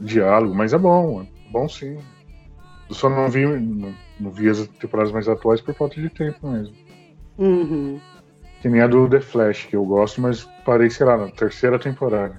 diálogo, 0.00 0.54
mas 0.54 0.72
é 0.72 0.78
bom, 0.78 1.22
é 1.22 1.26
bom 1.52 1.68
sim. 1.68 1.98
Eu 2.88 2.94
só 2.94 3.08
não 3.08 3.28
vi, 3.28 3.46
não, 3.46 3.94
não 4.18 4.30
vi 4.30 4.48
as 4.48 4.66
temporadas 4.66 5.12
mais 5.12 5.28
atuais 5.28 5.60
por 5.60 5.74
falta 5.74 6.00
de 6.00 6.08
tempo 6.10 6.48
mesmo. 6.50 6.74
Uhum. 7.38 8.00
Que 8.60 8.68
nem 8.68 8.80
a 8.82 8.86
do 8.86 9.08
The 9.08 9.20
Flash, 9.20 9.66
que 9.66 9.76
eu 9.76 9.84
gosto, 9.84 10.20
mas 10.20 10.44
parei, 10.64 10.90
sei 10.90 11.06
lá, 11.06 11.16
na 11.16 11.28
terceira 11.30 11.78
temporada. 11.78 12.36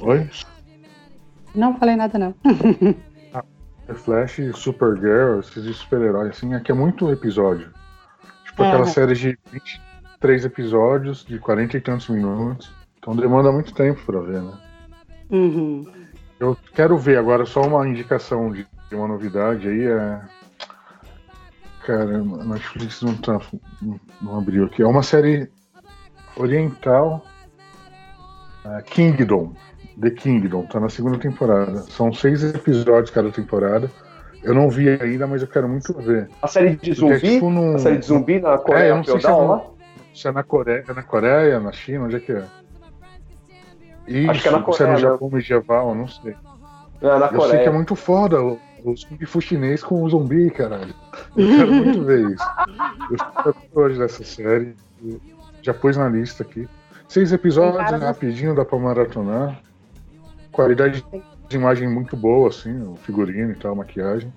Oi? 0.00 0.28
Não 1.54 1.78
falei 1.78 1.96
nada, 1.96 2.18
não. 2.18 2.34
The 3.86 3.94
Flash, 3.94 4.40
Supergirl, 4.54 5.40
esses 5.40 5.76
super-heróis, 5.76 6.30
assim, 6.30 6.54
aqui 6.54 6.72
é 6.72 6.74
muito 6.74 7.10
episódio. 7.12 7.70
Tipo 8.46 8.62
É. 8.64 8.68
aquela 8.68 8.86
série 8.86 9.14
de 9.14 9.38
23 10.24 10.44
episódios, 10.46 11.24
de 11.24 11.38
40 11.38 11.76
e 11.76 11.80
tantos 11.80 12.08
minutos. 12.08 12.72
Então 12.98 13.14
demanda 13.14 13.52
muito 13.52 13.74
tempo 13.74 14.00
pra 14.06 14.20
ver, 14.20 14.40
né? 14.42 14.52
Uhum. 15.30 15.86
Eu 16.40 16.56
quero 16.74 16.96
ver 16.96 17.18
agora 17.18 17.44
só 17.44 17.60
uma 17.62 17.86
indicação 17.86 18.50
de, 18.50 18.66
de 18.88 18.94
uma 18.94 19.06
novidade 19.06 19.68
aí 19.68 19.84
é. 19.84 20.20
Cara, 21.86 22.16
a 22.16 22.44
Netflix 22.44 23.02
não, 23.02 23.14
tá, 23.16 23.38
não, 24.22 24.38
abriu 24.38 24.64
aqui. 24.64 24.82
É 24.82 24.86
uma 24.86 25.02
série 25.02 25.50
oriental. 26.36 27.22
é, 28.64 28.82
Kingdom. 28.82 29.52
The 30.00 30.10
Kingdom, 30.10 30.62
tá 30.64 30.80
na 30.80 30.88
segunda 30.88 31.18
temporada. 31.18 31.82
São 31.82 32.12
seis 32.12 32.42
episódios 32.42 33.10
cada 33.10 33.30
temporada. 33.30 33.90
Eu 34.42 34.54
não 34.54 34.68
vi 34.70 34.88
ainda, 34.88 35.26
mas 35.26 35.42
eu 35.42 35.48
quero 35.48 35.68
muito 35.68 35.92
ver. 35.94 36.28
A 36.42 36.48
série 36.48 36.70
de 36.70 36.76
Porque 36.76 36.90
é 36.90 36.94
zumbi? 36.94 37.20
tipo 37.20 37.50
num- 37.50 37.74
A 37.74 37.78
série 37.78 37.98
de 37.98 38.06
zumbi 38.06 38.40
na 38.40 38.50
É, 38.50 38.54
eu 38.54 38.58
Coreia 38.58 38.94
não 38.96 39.04
sei 39.04 39.20
se 39.20 39.26
é, 39.26 39.30
lá? 39.30 39.62
Se 40.14 40.28
é 40.28 40.32
na 40.32 40.42
Coreia, 40.42 40.84
é 40.88 40.92
na 40.92 41.02
Coreia, 41.02 41.60
na 41.60 41.72
China, 41.72 42.04
onde 42.04 42.16
é 42.16 42.20
que 42.20 42.32
é? 42.32 42.44
Isso, 44.06 44.30
Acho 44.30 44.42
que 44.42 44.48
é 44.48 44.50
na 44.52 44.58
se 44.58 44.62
é 44.62 44.66
Coreia, 44.66 44.86
no 44.88 44.94
né? 44.94 45.00
Japão 45.00 45.30
medieval, 45.30 45.88
eu 45.90 45.94
não 45.94 46.08
sei. 46.08 46.36
Não, 47.00 47.10
é 47.12 47.18
na 47.18 47.26
Eu 47.26 47.30
sei 47.30 47.38
que 47.38 47.44
é 47.44 47.48
Coreia. 47.58 47.72
muito 47.72 47.96
foda 47.96 48.42
o, 48.42 48.52
o 48.84 48.94
Kung 49.08 49.26
Fu 49.26 49.40
chinês 49.40 49.82
com 49.82 50.02
o 50.02 50.08
zumbi, 50.08 50.50
caralho. 50.50 50.94
Eu 51.36 51.46
quero 51.48 51.72
muito 51.72 52.04
ver 52.04 52.30
isso. 52.30 52.44
Eu 53.10 53.16
estou 53.16 53.50
até 53.52 53.80
hoje 53.80 53.98
dessa 53.98 54.24
série. 54.24 54.74
Já 55.62 55.72
pus 55.74 55.96
na 55.96 56.08
lista 56.08 56.42
aqui. 56.42 56.68
Seis 57.08 57.32
episódios, 57.32 57.76
várias- 57.76 58.02
rapidinho, 58.02 58.54
dá 58.54 58.64
pra 58.64 58.78
maratonar. 58.78 59.60
Qualidade 60.52 61.04
de 61.48 61.56
imagem 61.56 61.88
muito 61.88 62.16
boa, 62.16 62.48
assim, 62.48 62.82
o 62.82 62.96
figurino 62.96 63.52
e 63.52 63.54
tal, 63.54 63.72
a 63.72 63.76
maquiagem. 63.76 64.32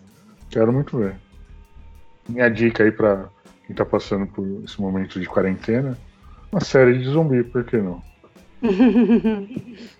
Quero 0.49 0.71
muito 0.71 0.97
ver. 0.97 1.15
Minha 2.27 2.49
dica 2.49 2.83
aí 2.83 2.91
pra 2.91 3.25
quem 3.67 3.75
tá 3.75 3.85
passando 3.85 4.25
por 4.27 4.45
esse 4.63 4.79
momento 4.81 5.19
de 5.19 5.27
quarentena. 5.27 5.97
Uma 6.51 6.61
série 6.61 6.97
de 6.97 7.03
zumbi, 7.03 7.43
por 7.43 7.65
que 7.65 7.77
não? 7.77 8.01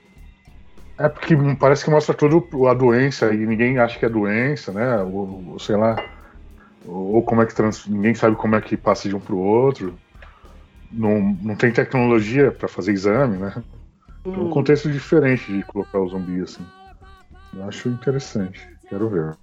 É 1.00 1.08
porque 1.08 1.36
parece 1.60 1.86
que 1.86 1.92
mostra 1.92 2.16
tudo 2.16 2.68
a 2.68 2.74
doença 2.74 3.32
e 3.32 3.46
ninguém 3.46 3.78
acha 3.78 4.00
que 4.00 4.06
é 4.06 4.10
doença, 4.10 4.72
né? 4.72 4.98
Ou, 5.04 5.52
ou 5.52 5.60
sei 5.60 5.76
lá. 5.76 5.96
Ou, 6.88 7.22
como 7.22 7.42
é 7.42 7.46
que 7.46 7.54
trans... 7.54 7.86
ninguém 7.86 8.16
sabe 8.16 8.36
como 8.36 8.56
é 8.56 8.62
que 8.62 8.76
passa 8.76 9.08
de 9.08 9.16
um 9.16 9.20
pro 9.20 9.38
outro. 9.38 9.94
Não, 10.92 11.20
não 11.44 11.56
tem 11.56 11.72
tecnologia 11.72 12.52
para 12.52 12.68
fazer 12.68 12.94
exame, 12.94 13.38
né? 13.38 13.54
É 14.26 14.30
um 14.30 14.46
Hum. 14.46 14.50
contexto 14.50 14.90
diferente 14.92 15.54
de 15.54 15.62
colocar 15.64 16.00
o 16.00 16.08
zumbi 16.08 16.42
assim. 16.42 16.66
Eu 17.56 17.64
acho 17.66 17.90
interessante. 17.90 18.68
Quero 18.90 19.08
ver. 19.10 19.38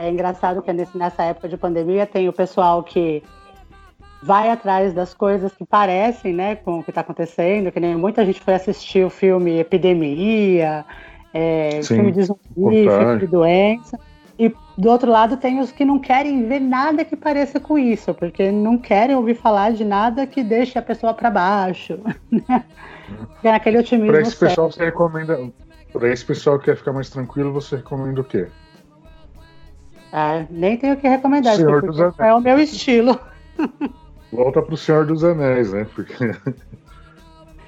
É 0.00 0.08
engraçado 0.08 0.62
que 0.62 0.72
nesse- 0.72 0.96
nessa 0.96 1.22
época 1.24 1.46
de 1.46 1.58
pandemia 1.58 2.06
tem 2.06 2.26
o 2.26 2.32
pessoal 2.32 2.82
que 2.82 3.22
vai 4.22 4.48
atrás 4.50 4.94
das 4.94 5.12
coisas 5.12 5.52
que 5.52 5.64
parecem, 5.64 6.32
né, 6.32 6.56
com 6.56 6.78
o 6.78 6.82
que 6.82 6.90
está 6.90 7.02
acontecendo, 7.02 7.70
que 7.70 7.78
nem 7.78 7.94
muita 7.96 8.24
gente 8.24 8.40
foi 8.40 8.54
assistir 8.54 9.04
o 9.04 9.10
filme 9.10 9.58
Epidemia, 9.58 10.86
é, 11.34 11.82
Sim, 11.82 11.96
filme 11.96 12.12
de 12.12 12.22
zumbi, 12.22 12.88
filme 12.88 13.18
de 13.18 13.26
doença. 13.26 13.98
E 14.38 14.54
do 14.76 14.88
outro 14.88 15.10
lado 15.10 15.36
tem 15.36 15.60
os 15.60 15.70
que 15.70 15.84
não 15.84 15.98
querem 15.98 16.48
ver 16.48 16.60
nada 16.60 17.04
que 17.04 17.14
pareça 17.14 17.60
com 17.60 17.78
isso, 17.78 18.14
porque 18.14 18.50
não 18.50 18.78
querem 18.78 19.14
ouvir 19.14 19.34
falar 19.34 19.72
de 19.72 19.84
nada 19.84 20.26
que 20.26 20.42
deixe 20.42 20.78
a 20.78 20.82
pessoa 20.82 21.12
para 21.12 21.30
baixo. 21.30 21.98
né? 22.32 22.64
É 23.44 23.50
aquele 23.52 23.78
otimismo 23.78 24.12
Para 24.12 24.22
esse 24.22 24.36
pessoal 24.36 24.72
você 24.72 24.82
recomenda. 24.82 25.38
Para 25.92 26.08
esse 26.08 26.24
pessoal 26.24 26.58
que 26.58 26.66
quer 26.66 26.76
ficar 26.76 26.92
mais 26.94 27.10
tranquilo, 27.10 27.52
você 27.52 27.76
recomenda 27.76 28.22
o 28.22 28.24
quê? 28.24 28.46
Ah, 30.12 30.44
nem 30.50 30.76
tenho 30.76 30.94
o 30.94 30.96
que 30.96 31.08
recomendar, 31.08 31.56
Senhor 31.56 31.80
porque 31.80 31.86
dos 31.88 32.00
Anéis. 32.00 32.18
é 32.18 32.34
o 32.34 32.40
meu 32.40 32.58
estilo. 32.58 33.18
Volta 34.32 34.62
pro 34.62 34.76
Senhor 34.76 35.06
dos 35.06 35.22
Anéis, 35.24 35.72
né? 35.72 35.86
Porque... 35.94 36.14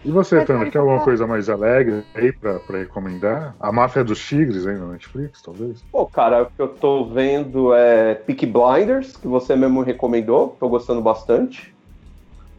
E 0.04 0.10
você, 0.10 0.36
Mas 0.36 0.50
aí 0.50 0.70
tem 0.70 0.80
alguma 0.80 1.00
coisa 1.00 1.28
mais 1.28 1.48
alegre 1.48 2.02
aí 2.12 2.32
pra, 2.32 2.58
pra 2.58 2.78
recomendar? 2.78 3.54
A 3.60 3.70
Máfia 3.70 4.02
dos 4.02 4.18
Tigres 4.18 4.66
aí 4.66 4.76
na 4.76 4.86
Netflix, 4.86 5.40
talvez? 5.40 5.80
Pô, 5.92 6.06
cara, 6.06 6.42
o 6.42 6.46
que 6.46 6.60
eu 6.60 6.66
tô 6.66 7.04
vendo 7.04 7.72
é 7.72 8.14
Peak 8.16 8.44
Blinders, 8.46 9.16
que 9.16 9.28
você 9.28 9.54
mesmo 9.54 9.80
recomendou, 9.80 10.56
tô 10.58 10.68
gostando 10.68 11.00
bastante. 11.00 11.72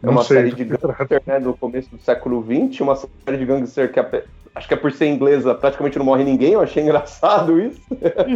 É 0.02 0.06
Não 0.06 0.14
uma 0.14 0.24
sei 0.24 0.38
série 0.38 0.54
de 0.54 0.64
gangster, 0.64 1.22
né, 1.26 1.38
do 1.38 1.52
começo 1.52 1.90
do 1.90 2.00
século 2.00 2.42
XX, 2.42 2.80
uma 2.80 2.96
série 2.96 3.36
de 3.36 3.44
gangster 3.44 3.92
que 3.92 4.00
acho 4.54 4.68
que 4.68 4.74
é 4.74 4.76
por 4.76 4.92
ser 4.92 5.06
inglesa, 5.06 5.54
praticamente 5.54 5.98
não 5.98 6.06
morre 6.06 6.24
ninguém, 6.24 6.52
eu 6.52 6.60
achei 6.60 6.82
engraçado 6.82 7.60
isso. 7.60 7.80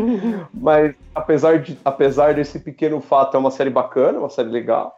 Mas 0.53 0.95
apesar, 1.15 1.59
de, 1.61 1.79
apesar 1.85 2.35
desse 2.35 2.59
pequeno 2.59 3.01
fato, 3.01 3.37
é 3.37 3.41
uma 3.41 3.51
série 3.51 3.71
bacana, 3.71 4.19
uma 4.19 4.29
série 4.29 4.49
legal. 4.49 4.95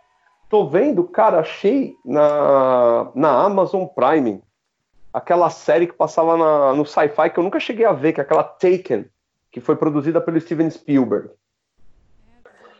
Tô 0.48 0.66
vendo, 0.66 1.04
cara, 1.04 1.40
achei 1.40 1.96
na, 2.04 3.10
na 3.14 3.44
Amazon 3.44 3.84
Prime 3.86 4.42
aquela 5.12 5.50
série 5.50 5.86
que 5.86 5.92
passava 5.92 6.36
na- 6.36 6.72
no 6.72 6.84
sci-fi 6.86 7.30
que 7.30 7.38
eu 7.38 7.44
nunca 7.44 7.60
cheguei 7.60 7.84
a 7.84 7.92
ver, 7.92 8.12
que 8.12 8.20
é 8.20 8.22
aquela 8.24 8.42
Taken, 8.44 9.06
que 9.52 9.60
foi 9.60 9.76
produzida 9.76 10.20
pelo 10.20 10.40
Steven 10.40 10.70
Spielberg. 10.70 11.30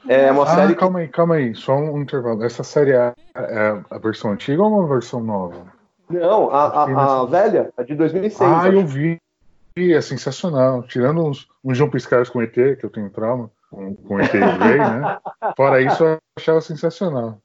É 0.09 0.32
uma 0.32 0.43
Ah, 0.43 0.47
série 0.47 0.74
que 0.74 0.80
calma 0.80 1.01
aí, 1.01 1.09
calma 1.09 1.34
aí, 1.36 1.55
só 1.55 1.74
um 1.74 2.01
intervalo. 2.01 2.43
Essa 2.43 2.64
série 2.64 2.93
é, 2.93 3.12
é 3.36 3.82
a 3.91 3.99
versão 3.99 4.32
antiga 4.32 4.62
ou 4.62 4.68
uma 4.68 4.88
versão 4.88 5.22
nova? 5.22 5.80
Não, 6.11 6.50
a, 6.50 6.66
a, 6.84 7.20
a 7.22 7.24
velha, 7.26 7.72
a 7.76 7.82
de 7.82 7.94
2006. 7.94 8.40
Ah, 8.40 8.58
acho. 8.62 8.72
eu 8.72 8.86
vi. 8.86 9.20
É 9.78 10.00
sensacional. 10.00 10.82
Tirando 10.82 11.24
uns, 11.24 11.48
uns 11.64 11.76
João 11.78 11.88
Piscares 11.88 12.28
com 12.28 12.42
ET, 12.42 12.52
que 12.52 12.84
eu 12.84 12.90
tenho 12.90 13.08
trauma, 13.08 13.50
com, 13.70 13.94
com 13.94 14.20
ET 14.20 14.32
Ray, 14.32 14.78
né? 14.78 15.18
Fora 15.56 15.80
isso, 15.80 16.02
eu 16.04 16.18
achava 16.36 16.61
sensacional. 16.61 17.38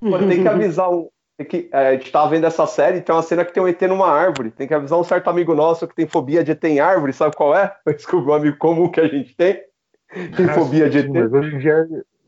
Pô, 0.00 0.18
tem 0.18 0.42
que 0.42 0.48
avisar 0.48 0.90
um. 0.90 1.08
que- 1.48 1.68
é, 1.72 1.88
a 1.88 1.92
gente 1.92 2.10
tava 2.12 2.28
vendo 2.30 2.46
essa 2.46 2.66
série, 2.66 3.00
tem 3.00 3.14
uma 3.14 3.22
cena 3.22 3.44
que 3.44 3.52
tem 3.54 3.62
um 3.62 3.68
ET 3.68 3.80
numa 3.82 4.10
árvore. 4.10 4.50
Tem 4.50 4.66
que 4.66 4.74
avisar 4.74 4.98
um 4.98 5.04
certo 5.04 5.28
amigo 5.28 5.54
nosso 5.54 5.86
que 5.86 5.94
tem 5.94 6.06
fobia 6.06 6.42
de 6.44 6.50
ET 6.50 6.64
em 6.64 6.80
árvore, 6.80 7.12
sabe 7.12 7.36
qual 7.36 7.54
é? 7.56 7.74
Desculpa, 7.86 8.32
um 8.32 8.34
amigo 8.34 8.56
comum 8.58 8.90
que 8.90 9.00
a 9.00 9.06
gente 9.08 9.34
tem. 9.36 9.62
Tem 10.36 10.48
fobia 10.48 10.90
de 10.90 10.98
ET. 10.98 11.08
Mas 11.10 11.32
hoje 11.32 11.54
em 11.54 11.58
dia 11.58 11.86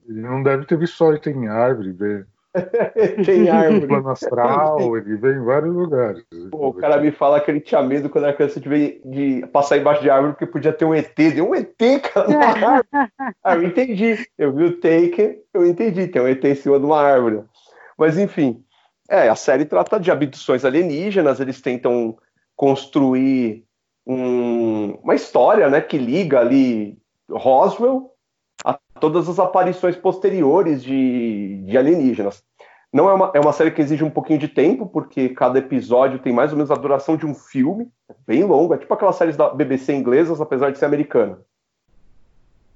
ele 0.08 0.20
não 0.22 0.42
deve 0.42 0.64
ter 0.64 0.78
visto 0.78 0.96
só 0.96 1.12
ET 1.12 1.26
em 1.26 1.48
árvore, 1.48 1.92
ver 1.92 2.26
tem 3.24 3.48
árvore. 3.48 3.86
Plano 3.86 4.10
astral, 4.10 4.78
ele 4.96 5.16
vem 5.16 5.32
em 5.32 5.44
vários 5.44 5.74
lugares. 5.74 6.24
Pô, 6.50 6.68
o 6.68 6.74
cara 6.74 7.00
me 7.00 7.10
fala 7.10 7.40
que 7.40 7.50
ele 7.50 7.60
tinha 7.60 7.82
medo 7.82 8.08
quando 8.08 8.24
era 8.24 8.32
criança 8.34 8.60
de, 8.60 8.68
ver, 8.68 9.00
de 9.04 9.46
passar 9.52 9.78
embaixo 9.78 10.02
de 10.02 10.10
árvore 10.10 10.32
porque 10.32 10.46
podia 10.46 10.72
ter 10.72 10.84
um 10.84 10.94
ET. 10.94 11.14
Deu 11.14 11.48
um 11.48 11.54
ET, 11.54 11.76
cara, 12.12 12.82
ah, 13.44 13.54
eu 13.54 13.62
entendi. 13.62 14.26
Eu 14.36 14.52
vi 14.52 14.64
o 14.64 14.80
Taken, 14.80 15.38
eu 15.54 15.66
entendi. 15.66 16.08
Tem 16.08 16.22
um 16.22 16.28
ET 16.28 16.44
em 16.44 16.54
cima 16.54 16.78
de 16.78 16.84
uma 16.84 17.00
árvore. 17.00 17.44
Mas, 17.96 18.18
enfim. 18.18 18.64
É, 19.08 19.28
a 19.28 19.34
série 19.34 19.64
trata 19.64 19.98
de 19.98 20.08
abduções 20.08 20.64
alienígenas, 20.64 21.40
eles 21.40 21.60
tentam 21.60 22.16
construir 22.54 23.64
um, 24.06 24.92
uma 25.02 25.16
história 25.16 25.68
né, 25.68 25.80
que 25.80 25.98
liga 25.98 26.38
ali 26.38 26.96
Roswell 27.28 28.09
todas 29.00 29.28
as 29.28 29.38
aparições 29.38 29.96
posteriores 29.96 30.82
de, 30.82 31.62
de 31.64 31.78
alienígenas. 31.78 32.42
Não 32.92 33.08
é 33.08 33.14
uma, 33.14 33.30
é 33.34 33.40
uma 33.40 33.52
série 33.52 33.70
que 33.70 33.80
exige 33.80 34.02
um 34.02 34.10
pouquinho 34.10 34.38
de 34.38 34.48
tempo, 34.48 34.86
porque 34.86 35.28
cada 35.28 35.58
episódio 35.58 36.18
tem 36.18 36.32
mais 36.32 36.50
ou 36.50 36.56
menos 36.56 36.70
a 36.70 36.74
duração 36.74 37.16
de 37.16 37.24
um 37.24 37.34
filme, 37.34 37.88
é 38.08 38.14
bem 38.26 38.44
longo, 38.44 38.74
é 38.74 38.78
tipo 38.78 38.92
aquelas 38.92 39.16
séries 39.16 39.36
da 39.36 39.48
BBC 39.48 39.92
inglesas, 39.94 40.40
apesar 40.40 40.70
de 40.70 40.78
ser 40.78 40.86
americana. 40.86 41.38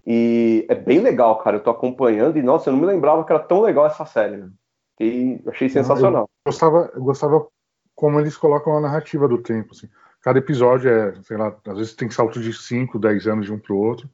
E 0.06 0.66
é 0.68 0.74
bem 0.74 1.00
legal, 1.00 1.38
cara. 1.38 1.56
Eu 1.56 1.62
tô 1.62 1.70
acompanhando 1.70 2.38
e, 2.38 2.42
nossa, 2.42 2.68
eu 2.68 2.72
não 2.72 2.80
me 2.80 2.86
lembrava 2.86 3.24
que 3.24 3.32
era 3.32 3.42
tão 3.42 3.62
legal 3.62 3.86
essa 3.86 4.04
série. 4.04 4.36
Né? 4.36 4.50
E 5.00 5.40
achei 5.46 5.68
sensacional. 5.68 6.28
Eu 6.44 6.52
gostava, 6.52 6.90
eu 6.94 7.02
gostava 7.02 7.46
como 7.94 8.20
eles 8.20 8.36
colocam 8.36 8.76
a 8.76 8.80
narrativa 8.80 9.26
do 9.26 9.38
tempo. 9.38 9.70
Assim. 9.72 9.88
Cada 10.20 10.38
episódio 10.38 10.90
é, 10.90 11.14
sei 11.22 11.36
lá, 11.36 11.56
às 11.66 11.78
vezes 11.78 11.94
tem 11.94 12.10
salto 12.10 12.40
de 12.40 12.52
5, 12.52 12.98
10 12.98 13.26
anos 13.26 13.46
de 13.46 13.52
um 13.52 13.58
pro 13.58 13.76
outro. 13.76 14.08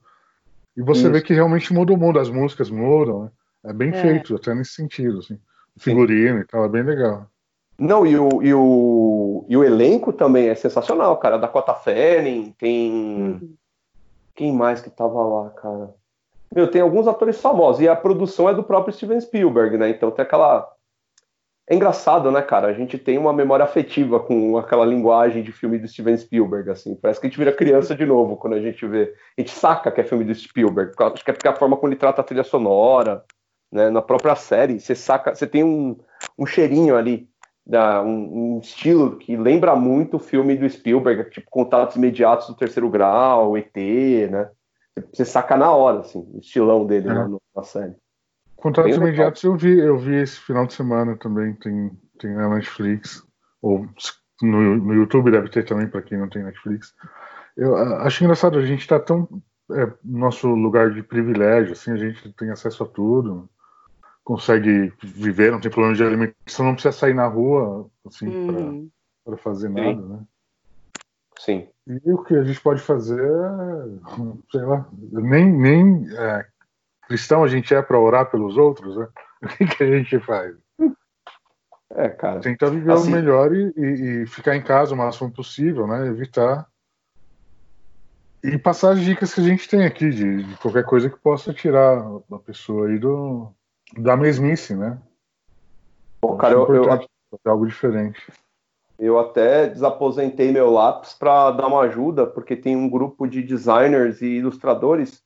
E 0.75 0.81
você 0.81 1.01
Isso. 1.01 1.11
vê 1.11 1.21
que 1.21 1.33
realmente 1.33 1.73
muda 1.73 1.93
o 1.93 1.97
mundo, 1.97 2.19
as 2.19 2.29
músicas 2.29 2.69
mudam, 2.69 3.23
né? 3.23 3.31
É 3.63 3.73
bem 3.73 3.89
é. 3.89 4.01
feito, 4.01 4.35
até 4.35 4.53
nesse 4.55 4.73
sentido, 4.73 5.19
assim. 5.19 5.39
O 5.75 5.79
figurino 5.79 6.37
Sim. 6.37 6.43
e 6.43 6.45
tal, 6.45 6.65
é 6.65 6.69
bem 6.69 6.83
legal. 6.83 7.27
Não, 7.77 8.05
e 8.05 8.17
o, 8.17 8.43
e, 8.43 8.53
o, 8.53 9.45
e 9.49 9.57
o 9.57 9.63
elenco 9.63 10.13
também 10.13 10.49
é 10.49 10.55
sensacional, 10.55 11.17
cara. 11.17 11.37
Dakota 11.37 11.73
Fanning, 11.73 12.53
tem. 12.57 12.91
Uhum. 12.91 13.55
Quem 14.35 14.53
mais 14.53 14.81
que 14.81 14.89
tava 14.89 15.21
lá, 15.23 15.49
cara? 15.51 15.93
Meu, 16.53 16.69
tem 16.69 16.81
alguns 16.81 17.07
atores 17.07 17.39
famosos. 17.39 17.81
E 17.81 17.87
a 17.87 17.95
produção 17.95 18.49
é 18.49 18.53
do 18.53 18.63
próprio 18.63 18.93
Steven 18.93 19.19
Spielberg, 19.19 19.77
né? 19.77 19.89
Então 19.89 20.11
tem 20.11 20.23
aquela 20.23 20.71
é 21.69 21.75
engraçado, 21.75 22.31
né, 22.31 22.41
cara? 22.41 22.67
A 22.67 22.73
gente 22.73 22.97
tem 22.97 23.17
uma 23.17 23.31
memória 23.31 23.63
afetiva 23.63 24.19
com 24.19 24.57
aquela 24.57 24.85
linguagem 24.85 25.41
de 25.43 25.51
filme 25.51 25.77
do 25.77 25.87
Steven 25.87 26.17
Spielberg, 26.17 26.69
assim. 26.69 26.95
Parece 26.95 27.19
que 27.19 27.27
a 27.27 27.29
gente 27.29 27.39
vira 27.39 27.53
criança 27.53 27.95
de 27.95 28.05
novo 28.05 28.35
quando 28.35 28.53
a 28.53 28.61
gente 28.61 28.85
vê. 28.85 29.13
A 29.37 29.41
gente 29.41 29.51
saca 29.51 29.91
que 29.91 30.01
é 30.01 30.03
filme 30.03 30.25
do 30.25 30.35
Spielberg. 30.35 30.93
Acho 30.99 31.23
que 31.23 31.31
é 31.31 31.33
porque 31.33 31.47
a 31.47 31.55
forma 31.55 31.77
como 31.77 31.91
ele 31.91 31.99
trata 31.99 32.21
a 32.21 32.23
trilha 32.23 32.43
sonora, 32.43 33.23
né? 33.71 33.89
Na 33.89 34.01
própria 34.01 34.35
série, 34.35 34.79
você 34.79 34.95
saca, 34.95 35.33
você 35.33 35.47
tem 35.47 35.63
um, 35.63 35.97
um 36.37 36.45
cheirinho 36.45 36.97
ali, 36.97 37.29
da, 37.65 38.01
um, 38.01 38.55
um, 38.55 38.59
estilo 38.59 39.17
que 39.17 39.37
lembra 39.37 39.75
muito 39.75 40.17
o 40.17 40.19
filme 40.19 40.57
do 40.57 40.69
Spielberg, 40.69 41.29
tipo 41.29 41.49
Contatos 41.49 41.95
Imediatos 41.95 42.47
do 42.47 42.55
Terceiro 42.55 42.89
Grau, 42.89 43.57
ET, 43.57 43.75
né? 43.75 44.49
Você 45.13 45.23
saca 45.23 45.55
na 45.55 45.71
hora, 45.71 45.99
assim, 45.99 46.19
o 46.33 46.39
estilão 46.39 46.85
dele 46.85 47.07
é. 47.09 47.13
na 47.55 47.63
série. 47.63 47.95
Contratos 48.61 48.95
imediatos 48.95 49.43
eu 49.43 49.57
vi, 49.57 49.79
eu 49.79 49.97
vi 49.97 50.17
esse 50.17 50.39
final 50.39 50.67
de 50.67 50.73
semana 50.73 51.17
também, 51.17 51.53
tem, 51.55 51.91
tem 52.19 52.31
na 52.31 52.47
Netflix, 52.47 53.25
ou 53.59 53.87
no, 54.39 54.77
no 54.77 54.93
YouTube 54.93 55.31
deve 55.31 55.49
ter 55.49 55.65
também 55.65 55.87
para 55.87 56.03
quem 56.03 56.19
não 56.19 56.29
tem 56.29 56.43
Netflix. 56.43 56.93
Eu 57.57 57.75
acho 57.75 58.23
engraçado, 58.23 58.59
a 58.59 58.65
gente 58.65 58.81
está 58.81 58.99
tão 58.99 59.27
é, 59.71 59.91
nosso 60.05 60.47
lugar 60.47 60.91
de 60.91 61.01
privilégio, 61.01 61.71
assim, 61.71 61.91
a 61.91 61.97
gente 61.97 62.31
tem 62.33 62.51
acesso 62.51 62.83
a 62.83 62.87
tudo, 62.87 63.49
consegue 64.23 64.93
viver, 65.01 65.51
não 65.51 65.59
tem 65.59 65.71
problema 65.71 65.95
de 65.95 66.03
alimentação, 66.03 66.67
não 66.67 66.73
precisa 66.73 66.91
sair 66.91 67.15
na 67.15 67.25
rua, 67.25 67.89
assim, 68.05 68.27
hum. 68.27 68.89
para 69.25 69.37
fazer 69.37 69.69
Sim. 69.69 69.73
nada, 69.73 70.01
né? 70.01 70.19
Sim. 71.39 71.67
E 71.87 72.11
o 72.11 72.23
que 72.23 72.35
a 72.35 72.43
gente 72.43 72.61
pode 72.61 72.79
fazer, 72.79 73.27
sei 74.51 74.61
lá, 74.61 74.87
nem, 75.11 75.51
nem 75.51 76.07
é, 76.15 76.45
cristão 77.11 77.43
a 77.43 77.47
gente 77.47 77.73
é 77.75 77.81
para 77.81 77.99
orar 77.99 78.31
pelos 78.31 78.57
outros, 78.57 78.95
né? 78.95 79.07
O 79.43 79.47
que, 79.47 79.65
que, 79.65 79.83
a 79.83 79.97
gente 79.97 80.19
faz? 80.19 80.55
É, 81.95 82.09
cara. 82.09 82.39
Tentar 82.41 82.69
viver 82.69 82.91
assim, 82.91 83.09
o 83.09 83.11
melhor 83.11 83.51
e, 83.53 83.73
e, 83.75 84.21
e, 84.21 84.27
ficar 84.27 84.55
em 84.55 84.61
casa 84.61 84.93
o 84.93 84.97
máximo 84.97 85.31
possível, 85.31 85.87
né? 85.87 86.07
Evitar. 86.07 86.67
E 88.43 88.55
passar 88.57 88.91
as 88.91 88.99
dicas 88.99 89.33
que 89.33 89.41
a 89.41 89.43
gente 89.43 89.67
tem 89.67 89.83
aqui, 89.83 90.11
de, 90.11 90.43
de 90.43 90.57
qualquer 90.57 90.85
coisa 90.85 91.09
que 91.09 91.17
possa 91.17 91.51
tirar 91.51 92.05
a 92.31 92.39
pessoa 92.39 92.87
aí 92.87 92.99
do, 92.99 93.51
da 93.97 94.15
mesmice, 94.15 94.75
né? 94.75 94.99
Pô, 96.21 96.37
cara, 96.37 96.53
eu, 96.53 96.75
eu, 96.75 97.07
algo 97.45 97.65
diferente. 97.65 98.21
Eu 98.99 99.19
até 99.19 99.67
desaposentei 99.67 100.51
meu 100.51 100.69
lápis 100.69 101.13
para 101.13 101.49
dar 101.49 101.65
uma 101.65 101.81
ajuda, 101.81 102.27
porque 102.27 102.55
tem 102.55 102.75
um 102.75 102.87
grupo 102.87 103.27
de 103.27 103.41
designers 103.41 104.21
e 104.21 104.27
ilustradores 104.27 105.23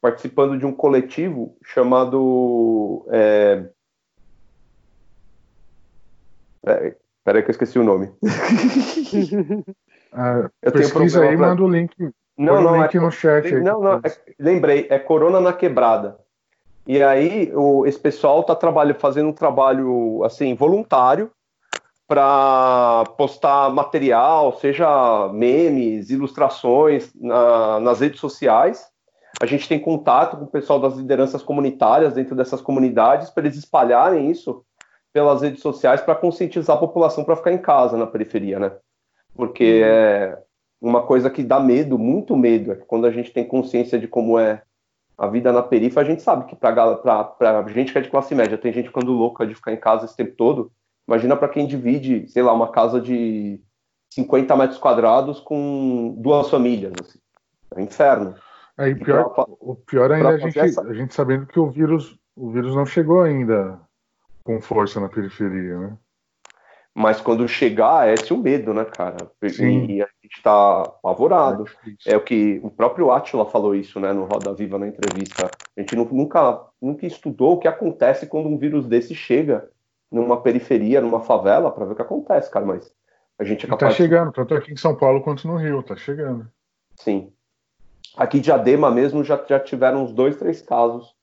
participando 0.00 0.58
de 0.58 0.66
um 0.66 0.72
coletivo 0.72 1.56
chamado. 1.62 3.06
É... 3.10 3.64
É, 6.66 6.94
peraí 7.24 7.42
que 7.42 7.50
eu 7.50 7.52
esqueci 7.52 7.78
o 7.78 7.84
nome. 7.84 8.10
ah, 10.12 10.50
eu 10.62 10.72
pesquisa 10.72 11.22
aí, 11.22 11.36
pra... 11.36 11.48
manda 11.48 11.62
o 11.62 11.68
link. 11.68 11.94
Não, 12.36 12.62
não, 12.62 12.82
link 12.82 12.96
é... 12.96 13.00
no 13.00 13.10
chat. 13.10 13.46
Aí, 13.46 13.60
não, 13.62 13.80
não, 13.80 13.94
é... 13.96 14.16
lembrei, 14.38 14.86
é 14.90 14.98
Corona 14.98 15.40
na 15.40 15.52
Quebrada. 15.52 16.18
E 16.86 17.02
aí 17.02 17.52
o, 17.54 17.86
esse 17.86 17.98
pessoal 17.98 18.40
está 18.40 18.54
trabalho, 18.54 18.94
fazendo 18.94 19.28
um 19.28 19.34
trabalho 19.34 20.24
assim 20.24 20.54
voluntário 20.54 21.30
para 22.06 23.04
postar 23.16 23.70
material, 23.70 24.58
seja 24.58 25.30
memes, 25.32 26.10
ilustrações 26.10 27.12
na, 27.14 27.78
nas 27.78 28.00
redes 28.00 28.18
sociais 28.18 28.90
a 29.40 29.46
gente 29.46 29.66
tem 29.66 29.80
contato 29.80 30.36
com 30.36 30.44
o 30.44 30.50
pessoal 30.50 30.78
das 30.78 30.96
lideranças 30.96 31.42
comunitárias 31.42 32.12
dentro 32.12 32.36
dessas 32.36 32.60
comunidades 32.60 33.30
para 33.30 33.44
eles 33.44 33.56
espalharem 33.56 34.30
isso 34.30 34.62
pelas 35.12 35.40
redes 35.40 35.62
sociais 35.62 36.02
para 36.02 36.14
conscientizar 36.14 36.76
a 36.76 36.80
população 36.80 37.24
para 37.24 37.36
ficar 37.36 37.52
em 37.52 37.58
casa 37.58 37.96
na 37.96 38.06
periferia, 38.06 38.58
né? 38.58 38.72
Porque 39.34 39.80
uhum. 39.82 39.88
é 39.88 40.38
uma 40.80 41.02
coisa 41.02 41.30
que 41.30 41.42
dá 41.42 41.58
medo, 41.58 41.98
muito 41.98 42.36
medo, 42.36 42.72
é 42.72 42.76
que 42.76 42.84
quando 42.84 43.06
a 43.06 43.10
gente 43.10 43.32
tem 43.32 43.46
consciência 43.46 43.98
de 43.98 44.06
como 44.06 44.38
é 44.38 44.62
a 45.16 45.26
vida 45.26 45.52
na 45.52 45.62
periferia, 45.62 46.02
a 46.02 46.10
gente 46.10 46.22
sabe 46.22 46.44
que 46.44 46.54
para 46.54 47.66
gente 47.68 47.92
que 47.92 47.98
é 47.98 48.02
de 48.02 48.10
classe 48.10 48.34
média, 48.34 48.58
tem 48.58 48.72
gente 48.72 48.88
ficando 48.88 49.12
louca 49.12 49.46
de 49.46 49.54
ficar 49.54 49.72
em 49.72 49.76
casa 49.76 50.04
esse 50.04 50.16
tempo 50.16 50.34
todo. 50.36 50.70
Imagina 51.08 51.34
para 51.34 51.48
quem 51.48 51.66
divide, 51.66 52.28
sei 52.28 52.42
lá, 52.42 52.52
uma 52.52 52.70
casa 52.70 53.00
de 53.00 53.60
50 54.12 54.56
metros 54.56 54.78
quadrados 54.78 55.40
com 55.40 56.14
duas 56.18 56.48
famílias. 56.48 56.92
Assim. 57.00 57.18
É 57.74 57.80
um 57.80 57.84
inferno. 57.84 58.34
Aí, 58.76 58.94
pior, 58.94 59.32
o 59.60 59.74
pior 59.74 60.10
ainda 60.10 60.30
é 60.30 60.34
a 60.34 60.38
gente, 60.38 60.58
essa... 60.58 60.82
a 60.82 60.94
gente 60.94 61.14
sabendo 61.14 61.46
que 61.46 61.58
o 61.58 61.68
vírus, 61.70 62.18
o 62.34 62.50
vírus 62.50 62.74
não 62.74 62.86
chegou 62.86 63.20
ainda 63.20 63.80
com 64.42 64.60
força 64.60 65.00
na 65.00 65.08
periferia, 65.08 65.78
né? 65.78 65.96
Mas 66.94 67.20
quando 67.20 67.46
chegar, 67.46 68.08
é 68.08 68.14
esse 68.14 68.32
o 68.32 68.36
medo, 68.36 68.74
né, 68.74 68.84
cara? 68.84 69.16
Sim. 69.48 69.86
E 69.86 70.02
a 70.02 70.08
gente 70.22 70.36
está 70.36 70.82
apavorado. 70.82 71.64
É, 72.06 72.12
é 72.12 72.16
o 72.16 72.20
que 72.20 72.60
o 72.64 72.70
próprio 72.70 73.12
Atila 73.12 73.46
falou 73.46 73.74
isso, 73.74 74.00
né, 74.00 74.12
no 74.12 74.24
Roda 74.24 74.52
Viva 74.52 74.78
na 74.78 74.88
entrevista. 74.88 75.48
A 75.76 75.80
gente 75.80 75.94
nunca, 75.94 76.60
nunca 76.82 77.06
estudou 77.06 77.54
o 77.54 77.58
que 77.58 77.68
acontece 77.68 78.26
quando 78.26 78.48
um 78.48 78.58
vírus 78.58 78.86
desse 78.86 79.14
chega 79.14 79.70
numa 80.10 80.42
periferia, 80.42 81.00
numa 81.00 81.20
favela, 81.20 81.70
para 81.70 81.84
ver 81.84 81.92
o 81.92 81.96
que 81.96 82.02
acontece, 82.02 82.50
cara. 82.50 82.66
Mas 82.66 82.92
a 83.38 83.44
gente 83.44 83.66
é 83.66 83.68
tá 83.68 83.76
capaz. 83.76 83.92
Está 83.92 84.04
chegando, 84.04 84.32
tanto 84.32 84.54
aqui 84.54 84.72
em 84.72 84.76
São 84.76 84.96
Paulo 84.96 85.22
quanto 85.22 85.46
no 85.46 85.56
Rio, 85.56 85.82
tá 85.84 85.94
chegando. 85.94 86.50
Sim. 86.96 87.32
Aqui 88.16 88.38
de 88.38 88.44
Diadema 88.44 88.90
mesmo 88.90 89.22
já, 89.22 89.42
já 89.48 89.58
tiveram 89.60 90.04
uns 90.04 90.12
dois, 90.12 90.36
três 90.36 90.60
casos 90.62 91.14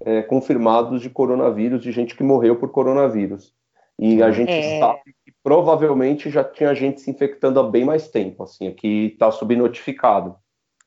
é, 0.00 0.22
confirmados 0.22 1.00
de 1.00 1.10
coronavírus, 1.10 1.82
de 1.82 1.90
gente 1.92 2.16
que 2.16 2.22
morreu 2.22 2.56
por 2.56 2.70
coronavírus. 2.70 3.52
E 3.98 4.22
a 4.22 4.30
gente 4.30 4.52
é... 4.52 4.78
sabe 4.78 5.14
que 5.24 5.32
provavelmente 5.42 6.30
já 6.30 6.44
tinha 6.44 6.74
gente 6.74 7.00
se 7.00 7.10
infectando 7.10 7.58
há 7.58 7.64
bem 7.64 7.84
mais 7.84 8.08
tempo, 8.08 8.44
assim, 8.44 8.68
aqui 8.68 9.06
está 9.12 9.30
subnotificado. 9.30 10.36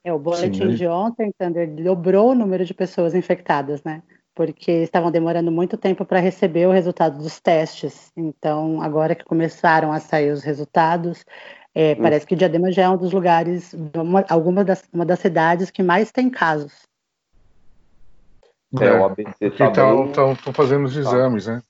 É, 0.03 0.11
o 0.13 0.17
boletim 0.17 0.71
Sim. 0.71 0.75
de 0.75 0.87
ontem, 0.87 1.31
Thunder, 1.37 1.69
dobrou 1.75 2.31
o 2.31 2.35
número 2.35 2.65
de 2.65 2.73
pessoas 2.73 3.13
infectadas, 3.13 3.83
né? 3.83 4.01
Porque 4.33 4.71
estavam 4.71 5.11
demorando 5.11 5.51
muito 5.51 5.77
tempo 5.77 6.05
para 6.05 6.19
receber 6.19 6.67
o 6.67 6.71
resultado 6.71 7.17
dos 7.17 7.39
testes. 7.39 8.11
Então, 8.15 8.81
agora 8.81 9.13
que 9.13 9.25
começaram 9.25 9.91
a 9.91 9.99
sair 9.99 10.31
os 10.31 10.41
resultados, 10.41 11.23
é, 11.73 11.93
hum. 11.93 12.01
Parece 12.01 12.25
que 12.25 12.35
Diadema 12.35 12.71
já 12.71 12.83
é 12.83 12.89
um 12.89 12.97
dos 12.97 13.11
lugares, 13.11 13.73
uma, 13.95 14.25
alguma 14.29 14.63
das, 14.63 14.83
uma 14.91 15.05
das 15.05 15.19
cidades 15.19 15.71
que 15.71 15.81
mais 15.81 16.11
tem 16.11 16.29
casos. 16.29 16.73
É, 18.79 18.93
o 18.93 19.05
ABC 19.05 19.33
Estão 19.41 19.71
tá 19.73 20.25
bem... 20.25 20.53
fazendo 20.53 20.85
os 20.85 20.95
exames, 20.95 21.47
né? 21.47 21.61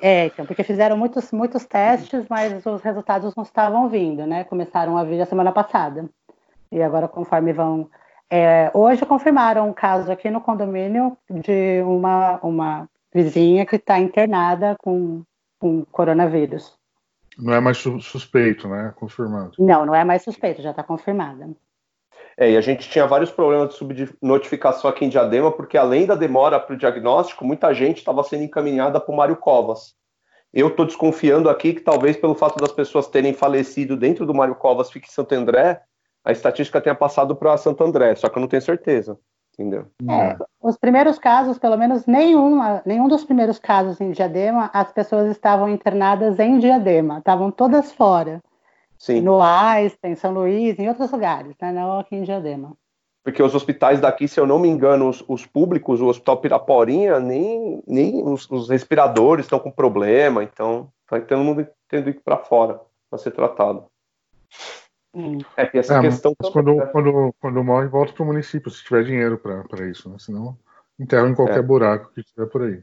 É, 0.00 0.26
então, 0.26 0.46
porque 0.46 0.62
fizeram 0.62 0.96
muitos, 0.96 1.32
muitos 1.32 1.64
testes, 1.64 2.24
mas 2.28 2.64
os 2.64 2.80
resultados 2.82 3.34
não 3.34 3.42
estavam 3.42 3.88
vindo, 3.88 4.26
né? 4.26 4.44
Começaram 4.44 4.96
a 4.96 5.04
vir 5.04 5.20
a 5.20 5.26
semana 5.26 5.52
passada. 5.52 6.08
E 6.70 6.80
agora, 6.82 7.08
conforme 7.08 7.52
vão. 7.52 7.90
É, 8.30 8.70
hoje 8.72 9.04
confirmaram 9.04 9.68
um 9.68 9.72
caso 9.72 10.10
aqui 10.10 10.30
no 10.30 10.40
condomínio 10.40 11.16
de 11.28 11.82
uma, 11.82 12.38
uma 12.42 12.88
vizinha 13.12 13.66
que 13.66 13.74
está 13.74 13.98
internada 13.98 14.76
com, 14.80 15.22
com 15.58 15.84
coronavírus. 15.86 16.79
Não 17.40 17.54
é 17.54 17.60
mais 17.60 17.78
suspeito, 17.78 18.68
né? 18.68 18.92
Confirmado. 18.96 19.52
Não, 19.58 19.86
não 19.86 19.94
é 19.94 20.04
mais 20.04 20.22
suspeito, 20.22 20.62
já 20.62 20.70
está 20.70 20.82
confirmada. 20.82 21.50
É, 22.36 22.52
e 22.52 22.56
a 22.56 22.60
gente 22.60 22.88
tinha 22.88 23.06
vários 23.06 23.30
problemas 23.30 23.70
de 23.70 23.74
subnotificação 23.76 24.88
aqui 24.88 25.04
em 25.04 25.08
Diadema, 25.08 25.52
porque 25.52 25.76
além 25.76 26.06
da 26.06 26.14
demora 26.14 26.58
para 26.58 26.74
o 26.74 26.78
diagnóstico, 26.78 27.44
muita 27.44 27.72
gente 27.74 27.98
estava 27.98 28.22
sendo 28.22 28.44
encaminhada 28.44 29.00
para 29.00 29.12
o 29.12 29.16
Mário 29.16 29.36
Covas. 29.36 29.94
Eu 30.52 30.68
estou 30.68 30.86
desconfiando 30.86 31.48
aqui 31.48 31.74
que 31.74 31.80
talvez 31.80 32.16
pelo 32.16 32.34
fato 32.34 32.56
das 32.58 32.72
pessoas 32.72 33.06
terem 33.06 33.32
falecido 33.32 33.96
dentro 33.96 34.26
do 34.26 34.34
Mário 34.34 34.54
Covas 34.54 34.90
fique 34.90 35.06
em 35.06 35.12
Santo 35.12 35.34
André, 35.34 35.80
a 36.24 36.32
estatística 36.32 36.80
tenha 36.80 36.94
passado 36.94 37.36
para 37.36 37.56
Santo 37.56 37.82
André, 37.84 38.14
só 38.14 38.28
que 38.28 38.36
eu 38.36 38.40
não 38.40 38.48
tenho 38.48 38.62
certeza. 38.62 39.18
Entendeu? 39.54 39.86
É, 40.08 40.36
os 40.62 40.76
primeiros 40.76 41.18
casos, 41.18 41.58
pelo 41.58 41.76
menos 41.76 42.06
nenhum, 42.06 42.60
nenhum 42.86 43.08
dos 43.08 43.24
primeiros 43.24 43.58
casos 43.58 44.00
em 44.00 44.10
Diadema, 44.10 44.70
as 44.72 44.90
pessoas 44.92 45.30
estavam 45.30 45.68
internadas 45.68 46.38
em 46.38 46.58
Diadema, 46.58 47.18
estavam 47.18 47.50
todas 47.50 47.92
fora. 47.92 48.40
Sim. 48.98 49.20
No 49.20 49.40
Einstein, 49.42 50.12
em 50.12 50.16
São 50.16 50.32
Luís, 50.32 50.78
em 50.78 50.88
outros 50.88 51.10
lugares, 51.10 51.54
né? 51.60 51.72
não 51.72 51.98
aqui 51.98 52.16
em 52.16 52.22
Diadema. 52.22 52.76
Porque 53.22 53.42
os 53.42 53.54
hospitais 53.54 54.00
daqui, 54.00 54.26
se 54.26 54.40
eu 54.40 54.46
não 54.46 54.58
me 54.58 54.68
engano, 54.68 55.08
os, 55.08 55.22
os 55.28 55.44
públicos, 55.44 56.00
o 56.00 56.06
Hospital 56.06 56.38
Piraporinha, 56.38 57.20
nem, 57.20 57.82
nem 57.86 58.22
os, 58.22 58.50
os 58.50 58.68
respiradores 58.70 59.44
estão 59.44 59.58
com 59.58 59.70
problema, 59.70 60.42
então 60.42 60.88
vai 61.08 61.20
todo 61.20 61.44
mundo 61.44 61.66
tendo 61.88 62.04
que 62.04 62.18
ir 62.18 62.22
para 62.22 62.38
fora 62.38 62.80
para 63.10 63.18
ser 63.18 63.32
tratado. 63.32 63.84
Hum. 65.14 65.38
É, 65.56 65.68
e 65.74 65.78
essa 65.78 65.98
é, 65.98 66.00
questão. 66.02 66.34
Mas 66.40 66.52
quando, 66.52 66.74
né? 66.76 66.86
quando, 66.86 67.34
quando 67.40 67.64
morre, 67.64 67.88
volta 67.88 68.12
para 68.12 68.22
o 68.22 68.26
município, 68.26 68.70
se 68.70 68.84
tiver 68.84 69.04
dinheiro 69.04 69.38
para 69.38 69.86
isso, 69.88 70.08
né? 70.08 70.16
Senão 70.18 70.56
enterra 70.98 71.28
em 71.28 71.34
qualquer 71.34 71.58
é. 71.58 71.62
buraco 71.62 72.12
que 72.14 72.22
tiver 72.22 72.46
por 72.46 72.62
aí. 72.62 72.82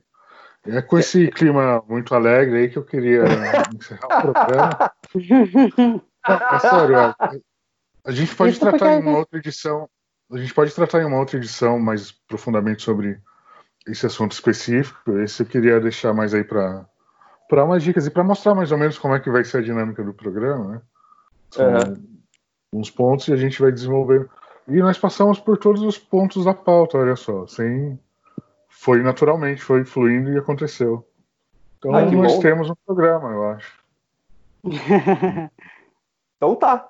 É 0.65 0.81
com 0.81 0.97
esse 0.97 1.29
clima 1.29 1.81
muito 1.87 2.13
alegre 2.13 2.57
aí 2.57 2.69
que 2.69 2.77
eu 2.77 2.83
queria 2.83 3.23
encerrar 3.73 4.05
o 4.05 4.33
programa. 4.33 4.91
é 6.27 6.59
sério, 6.59 7.15
a 8.03 8.11
gente 8.11 8.35
pode 8.35 8.51
isso 8.51 8.59
tratar 8.59 8.95
em 8.95 9.01
uma 9.01 9.19
outra 9.19 9.37
edição. 9.37 9.89
A 10.31 10.37
gente 10.37 10.53
pode 10.53 10.73
tratar 10.73 11.01
em 11.01 11.05
uma 11.05 11.19
outra 11.19 11.37
edição 11.37 11.79
mais 11.79 12.11
profundamente 12.11 12.81
sobre 12.81 13.17
esse 13.87 14.05
assunto 14.05 14.33
específico. 14.33 15.17
Esse 15.19 15.43
eu 15.43 15.47
queria 15.47 15.79
deixar 15.79 16.13
mais 16.13 16.33
aí 16.33 16.43
para 16.43 16.85
para 17.47 17.63
umas 17.63 17.81
dicas 17.81 18.05
e 18.05 18.11
para 18.11 18.25
mostrar 18.25 18.53
mais 18.53 18.73
ou 18.73 18.77
menos 18.77 18.99
como 18.99 19.15
é 19.15 19.21
que 19.21 19.29
vai 19.29 19.41
ser 19.45 19.59
a 19.59 19.61
dinâmica 19.61 20.03
do 20.03 20.13
programa, 20.13 20.67
né? 20.67 20.81
São, 21.49 21.65
uhum 21.65 22.16
uns 22.71 22.89
pontos 22.89 23.27
e 23.27 23.33
a 23.33 23.37
gente 23.37 23.61
vai 23.61 23.71
desenvolver. 23.71 24.29
E 24.67 24.77
nós 24.77 24.97
passamos 24.97 25.39
por 25.39 25.57
todos 25.57 25.81
os 25.81 25.97
pontos 25.97 26.45
da 26.45 26.53
pauta, 26.53 26.97
olha 26.97 27.15
só, 27.15 27.47
sem 27.47 27.97
foi 28.69 29.01
naturalmente, 29.01 29.61
foi 29.61 29.83
fluindo 29.83 30.31
e 30.31 30.37
aconteceu. 30.37 31.07
Então 31.77 31.95
Ai, 31.95 32.09
nós 32.11 32.33
bom. 32.33 32.39
temos 32.39 32.69
um 32.69 32.75
programa, 32.85 33.31
eu 33.31 33.49
acho. 33.49 33.79
então 36.35 36.55
tá. 36.55 36.89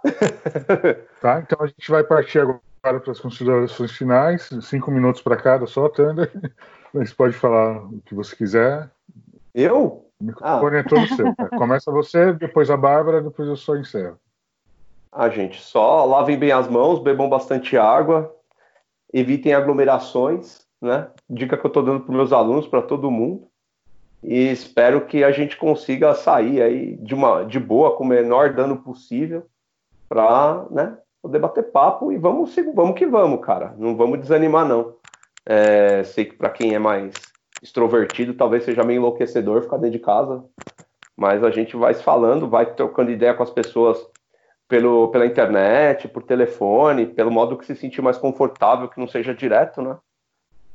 tá, 1.22 1.40
então 1.40 1.60
a 1.62 1.68
gente 1.68 1.90
vai 1.90 2.04
partir 2.04 2.40
agora 2.40 2.60
para 2.82 3.12
as 3.12 3.20
considerações 3.20 3.92
finais, 3.92 4.50
cinco 4.62 4.92
minutos 4.92 5.22
para 5.22 5.38
cada 5.38 5.66
só, 5.66 5.88
Thunder. 5.90 6.32
Você 6.94 7.14
pode 7.14 7.34
falar 7.34 7.84
o 7.86 8.02
que 8.06 8.16
você 8.16 8.36
quiser. 8.36 8.90
Eu? 9.54 10.06
O 10.20 10.24
microfone 10.24 10.78
ah. 10.78 10.80
é 10.80 10.84
todo 10.84 11.06
seu. 11.16 11.36
Começa 11.58 11.92
você, 11.92 12.34
depois 12.34 12.72
a 12.72 12.78
Bárbara, 12.78 13.22
depois 13.22 13.48
eu 13.48 13.58
só 13.58 13.76
encerro. 13.76 14.18
Ah, 15.20 15.30
gente, 15.30 15.60
só 15.60 16.06
lavem 16.06 16.38
bem 16.38 16.52
as 16.52 16.68
mãos, 16.68 17.00
bebam 17.00 17.28
bastante 17.28 17.76
água, 17.76 18.32
evitem 19.12 19.52
aglomerações, 19.52 20.68
né? 20.80 21.08
Dica 21.28 21.58
que 21.58 21.66
eu 21.66 21.70
estou 21.70 21.82
dando 21.82 22.02
para 22.02 22.14
meus 22.14 22.32
alunos, 22.32 22.68
para 22.68 22.84
todo 22.84 23.10
mundo. 23.10 23.48
E 24.22 24.52
espero 24.52 25.08
que 25.08 25.24
a 25.24 25.32
gente 25.32 25.58
consiga 25.58 26.14
sair 26.14 26.62
aí 26.62 26.96
de 26.98 27.16
uma 27.16 27.42
de 27.42 27.60
boa, 27.60 27.96
com 27.96 28.04
o 28.04 28.08
menor 28.08 28.54
dano 28.54 28.78
possível, 28.78 29.48
para, 30.08 30.68
né, 30.70 30.96
poder 31.20 31.40
bater 31.40 31.64
papo 31.72 32.12
e 32.12 32.18
vamos, 32.20 32.56
vamos 32.76 32.96
que 32.96 33.08
vamos, 33.08 33.44
cara. 33.44 33.74
Não 33.76 33.98
vamos 33.98 34.20
desanimar 34.20 34.68
não. 34.68 34.98
É, 35.48 36.04
sei 36.04 36.26
que 36.26 36.36
para 36.36 36.52
quem 36.52 36.76
é 36.76 36.80
mais 36.80 37.16
extrovertido, 37.60 38.36
talvez 38.36 38.66
seja 38.66 38.84
meio 38.84 39.00
enlouquecedor 39.00 39.64
ficar 39.64 39.78
dentro 39.78 39.98
de 39.98 40.06
casa, 40.06 40.46
mas 41.16 41.44
a 41.44 41.50
gente 41.50 41.76
vai 41.76 41.96
se 41.96 42.04
falando, 42.04 42.48
vai 42.48 42.72
trocando 42.76 43.10
ideia 43.10 43.34
com 43.34 43.42
as 43.42 43.50
pessoas 43.50 43.98
pelo, 44.68 45.08
pela 45.10 45.26
internet, 45.26 46.08
por 46.08 46.24
telefone, 46.24 47.06
pelo 47.06 47.32
modo 47.32 47.58
que 47.58 47.66
se 47.66 47.76
sentir 47.76 48.02
mais 48.02 48.18
confortável, 48.18 48.90
que 48.90 49.00
não 49.00 49.08
seja 49.08 49.34
direto, 49.34 49.82
né? 49.82 49.98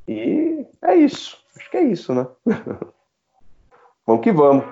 E 0.08 0.66
é 0.82 0.94
isso. 0.94 1.38
Acho 1.56 1.70
que 1.70 1.76
é 1.76 1.82
isso, 1.82 2.14
né? 2.14 2.26
vamos 4.06 4.22
que 4.22 4.32
vamos. 4.32 4.64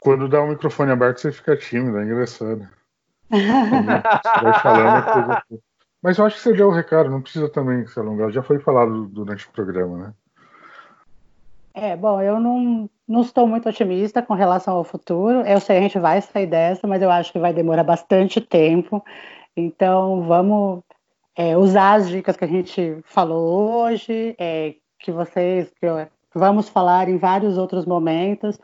Quando 0.00 0.28
dá 0.28 0.40
o 0.40 0.44
um 0.44 0.48
microfone 0.50 0.92
aberto, 0.92 1.20
você 1.20 1.32
fica 1.32 1.56
tímido, 1.56 1.98
é 1.98 2.04
engraçado. 2.04 2.68
você 3.30 4.42
vai 4.42 4.60
falando. 4.60 5.42
Mas 6.00 6.18
eu 6.18 6.26
acho 6.26 6.36
que 6.36 6.42
você 6.42 6.52
deu 6.52 6.68
o 6.68 6.72
recado, 6.72 7.10
não 7.10 7.20
precisa 7.20 7.48
também 7.48 7.86
se 7.86 7.98
alongar. 7.98 8.30
Já 8.30 8.42
foi 8.42 8.58
falado 8.60 9.06
durante 9.06 9.48
o 9.48 9.50
programa, 9.50 9.98
né? 9.98 10.14
É, 11.80 11.94
bom, 11.94 12.20
eu 12.20 12.40
não, 12.40 12.90
não 13.06 13.20
estou 13.20 13.46
muito 13.46 13.68
otimista 13.68 14.20
com 14.20 14.34
relação 14.34 14.74
ao 14.76 14.82
futuro. 14.82 15.42
Eu 15.42 15.60
sei 15.60 15.78
a 15.78 15.80
gente 15.80 15.96
vai 15.96 16.20
sair 16.20 16.46
dessa, 16.46 16.88
mas 16.88 17.00
eu 17.00 17.08
acho 17.08 17.30
que 17.30 17.38
vai 17.38 17.52
demorar 17.52 17.84
bastante 17.84 18.40
tempo. 18.40 19.00
Então, 19.56 20.22
vamos 20.22 20.82
é, 21.36 21.56
usar 21.56 21.94
as 21.94 22.08
dicas 22.08 22.36
que 22.36 22.44
a 22.44 22.48
gente 22.48 22.98
falou 23.04 23.84
hoje, 23.84 24.34
é, 24.40 24.74
que 24.98 25.12
vocês, 25.12 25.70
que 25.78 25.86
eu, 25.86 26.04
vamos 26.34 26.68
falar 26.68 27.08
em 27.08 27.16
vários 27.16 27.56
outros 27.56 27.86
momentos, 27.86 28.58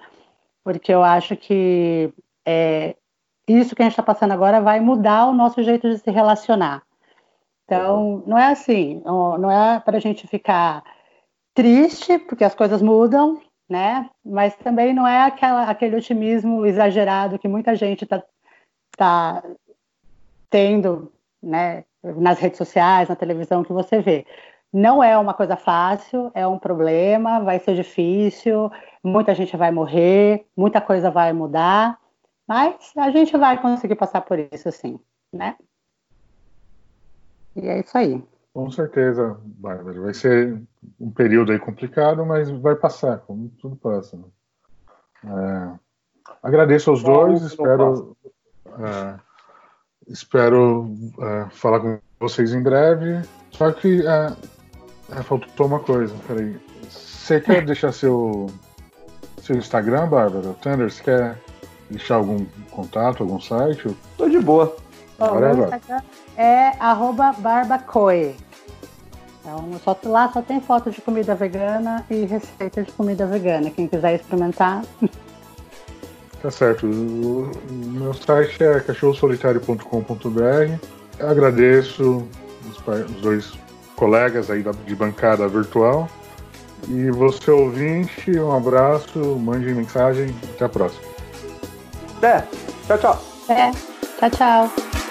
porque 0.65 0.93
eu 0.93 1.05
acho 1.05 1.37
que 1.37 2.13
é, 2.45 2.97
isso 3.47 3.77
que 3.77 3.83
a 3.83 3.85
gente 3.85 3.93
está 3.93 4.03
passando 4.03 4.33
agora 4.33 4.61
vai 4.61 4.81
mudar 4.81 5.27
o 5.27 5.33
nosso 5.33 5.63
jeito 5.63 5.89
de 5.89 5.99
se 5.99 6.11
relacionar. 6.11 6.83
Então, 7.65 8.25
não 8.27 8.37
é 8.37 8.47
assim, 8.47 9.01
não 9.05 9.49
é 9.49 9.79
para 9.79 9.99
a 9.99 10.01
gente 10.01 10.27
ficar 10.27 10.83
triste, 11.55 12.19
porque 12.19 12.45
as 12.45 12.55
coisas 12.55 12.83
mudam, 12.83 13.41
né? 13.69 14.11
Mas 14.25 14.55
também 14.57 14.93
não 14.93 15.07
é 15.07 15.23
aquela, 15.23 15.71
aquele 15.71 15.97
otimismo 15.97 16.67
exagerado 16.67 17.39
que 17.39 17.49
muita 17.49 17.75
gente 17.75 18.05
está 18.05 18.23
tá 18.97 19.43
tendo, 20.51 21.13
né? 21.43 21.85
Nas 22.03 22.39
redes 22.39 22.59
sociais, 22.59 23.09
na 23.09 23.17
televisão, 23.17 23.65
que 23.65 23.73
você 23.73 24.01
vê. 24.01 24.27
Não 24.73 25.03
é 25.03 25.17
uma 25.17 25.33
coisa 25.33 25.57
fácil, 25.57 26.31
é 26.35 26.47
um 26.47 26.59
problema, 26.59 27.41
vai 27.41 27.61
ser 27.61 27.77
difícil, 27.77 28.71
muita 29.03 29.35
gente 29.35 29.57
vai 29.57 29.71
morrer, 29.71 30.47
muita 30.57 30.81
coisa 30.81 31.11
vai 31.11 31.33
mudar, 31.33 31.99
mas 32.47 32.93
a 32.97 33.11
gente 33.11 33.37
vai 33.37 33.61
conseguir 33.61 33.95
passar 33.95 34.21
por 34.23 34.39
isso, 34.39 34.71
sim, 34.73 34.99
né? 35.33 35.57
E 37.55 37.69
é 37.69 37.79
isso 37.81 37.97
aí. 37.97 38.21
Com 38.55 38.71
certeza, 38.71 39.37
Bárbara. 39.43 40.01
Vai 40.01 40.15
ser 40.15 40.63
um 41.01 41.11
período 41.11 41.51
aí 41.51 41.59
complicado, 41.59 42.25
mas 42.25 42.49
vai 42.49 42.77
passar, 42.77 43.19
como 43.19 43.49
tudo 43.61 43.75
passa. 43.75 44.17
Né? 44.17 44.25
É, 45.25 45.79
agradeço 46.41 46.91
aos 46.91 47.03
dois, 47.03 47.43
espero, 47.43 48.17
é, 48.79 49.15
espero 50.07 50.89
é, 51.21 51.51
falar 51.51 51.81
com 51.81 51.99
vocês 52.21 52.55
em 52.55 52.63
breve. 52.63 53.29
Só 53.51 53.73
que 53.73 54.07
é, 54.07 54.33
é, 55.19 55.23
faltou 55.25 55.67
uma 55.67 55.81
coisa, 55.81 56.15
peraí. 56.29 56.57
Você 56.89 57.41
quer 57.41 57.65
deixar 57.67 57.91
seu, 57.91 58.47
seu 59.43 59.57
Instagram, 59.57 60.07
Bárbara? 60.07 60.55
Thunder, 60.63 60.93
você 60.93 61.03
quer 61.03 61.41
deixar 61.91 62.15
algum 62.15 62.45
contato, 62.71 63.25
algum 63.25 63.41
site? 63.41 63.97
Tô 64.17 64.29
de 64.29 64.39
boa. 64.39 64.77
Bom, 65.19 65.41
meu 65.41 65.65
Instagram 65.65 66.03
é 66.37 66.69
arroba 66.81 67.33
barbacoe. 67.33 68.37
Então, 69.45 69.79
só, 69.85 69.95
lá 70.05 70.33
só 70.33 70.41
tem 70.41 70.59
foto 70.59 70.91
de 70.91 71.03
comida 71.03 71.35
vegana 71.35 72.03
e 72.09 72.25
receita 72.25 72.83
de 72.83 72.91
comida 72.93 73.27
vegana. 73.27 73.71
Quem 73.71 73.87
quiser 73.87 74.15
experimentar. 74.15 74.83
Tá 76.43 76.51
certo. 76.51 76.87
O, 76.87 77.51
meu 77.71 78.13
site 78.13 78.63
é 78.63 78.79
cachorrosolitário.com.br. 78.79 80.79
Agradeço 81.19 82.29
os, 82.69 82.77
os, 82.77 83.21
dois 83.23 83.53
colegas 83.97 84.51
aí 84.51 84.63
de 84.87 84.95
bancada 84.95 85.49
virtual. 85.49 86.07
E 86.87 87.11
você 87.11 87.51
ouvinte, 87.51 88.39
um 88.39 88.55
abraço, 88.55 89.19
mande 89.39 89.73
mensagem. 89.73 90.37
Até 90.55 90.67
a 90.67 90.69
próxima. 90.69 91.03
É, 92.21 92.43
tchau, 92.87 92.99
tchau. 92.99 93.23
É, 93.49 93.71
tchau, 94.19 94.31
tchau. 94.31 95.04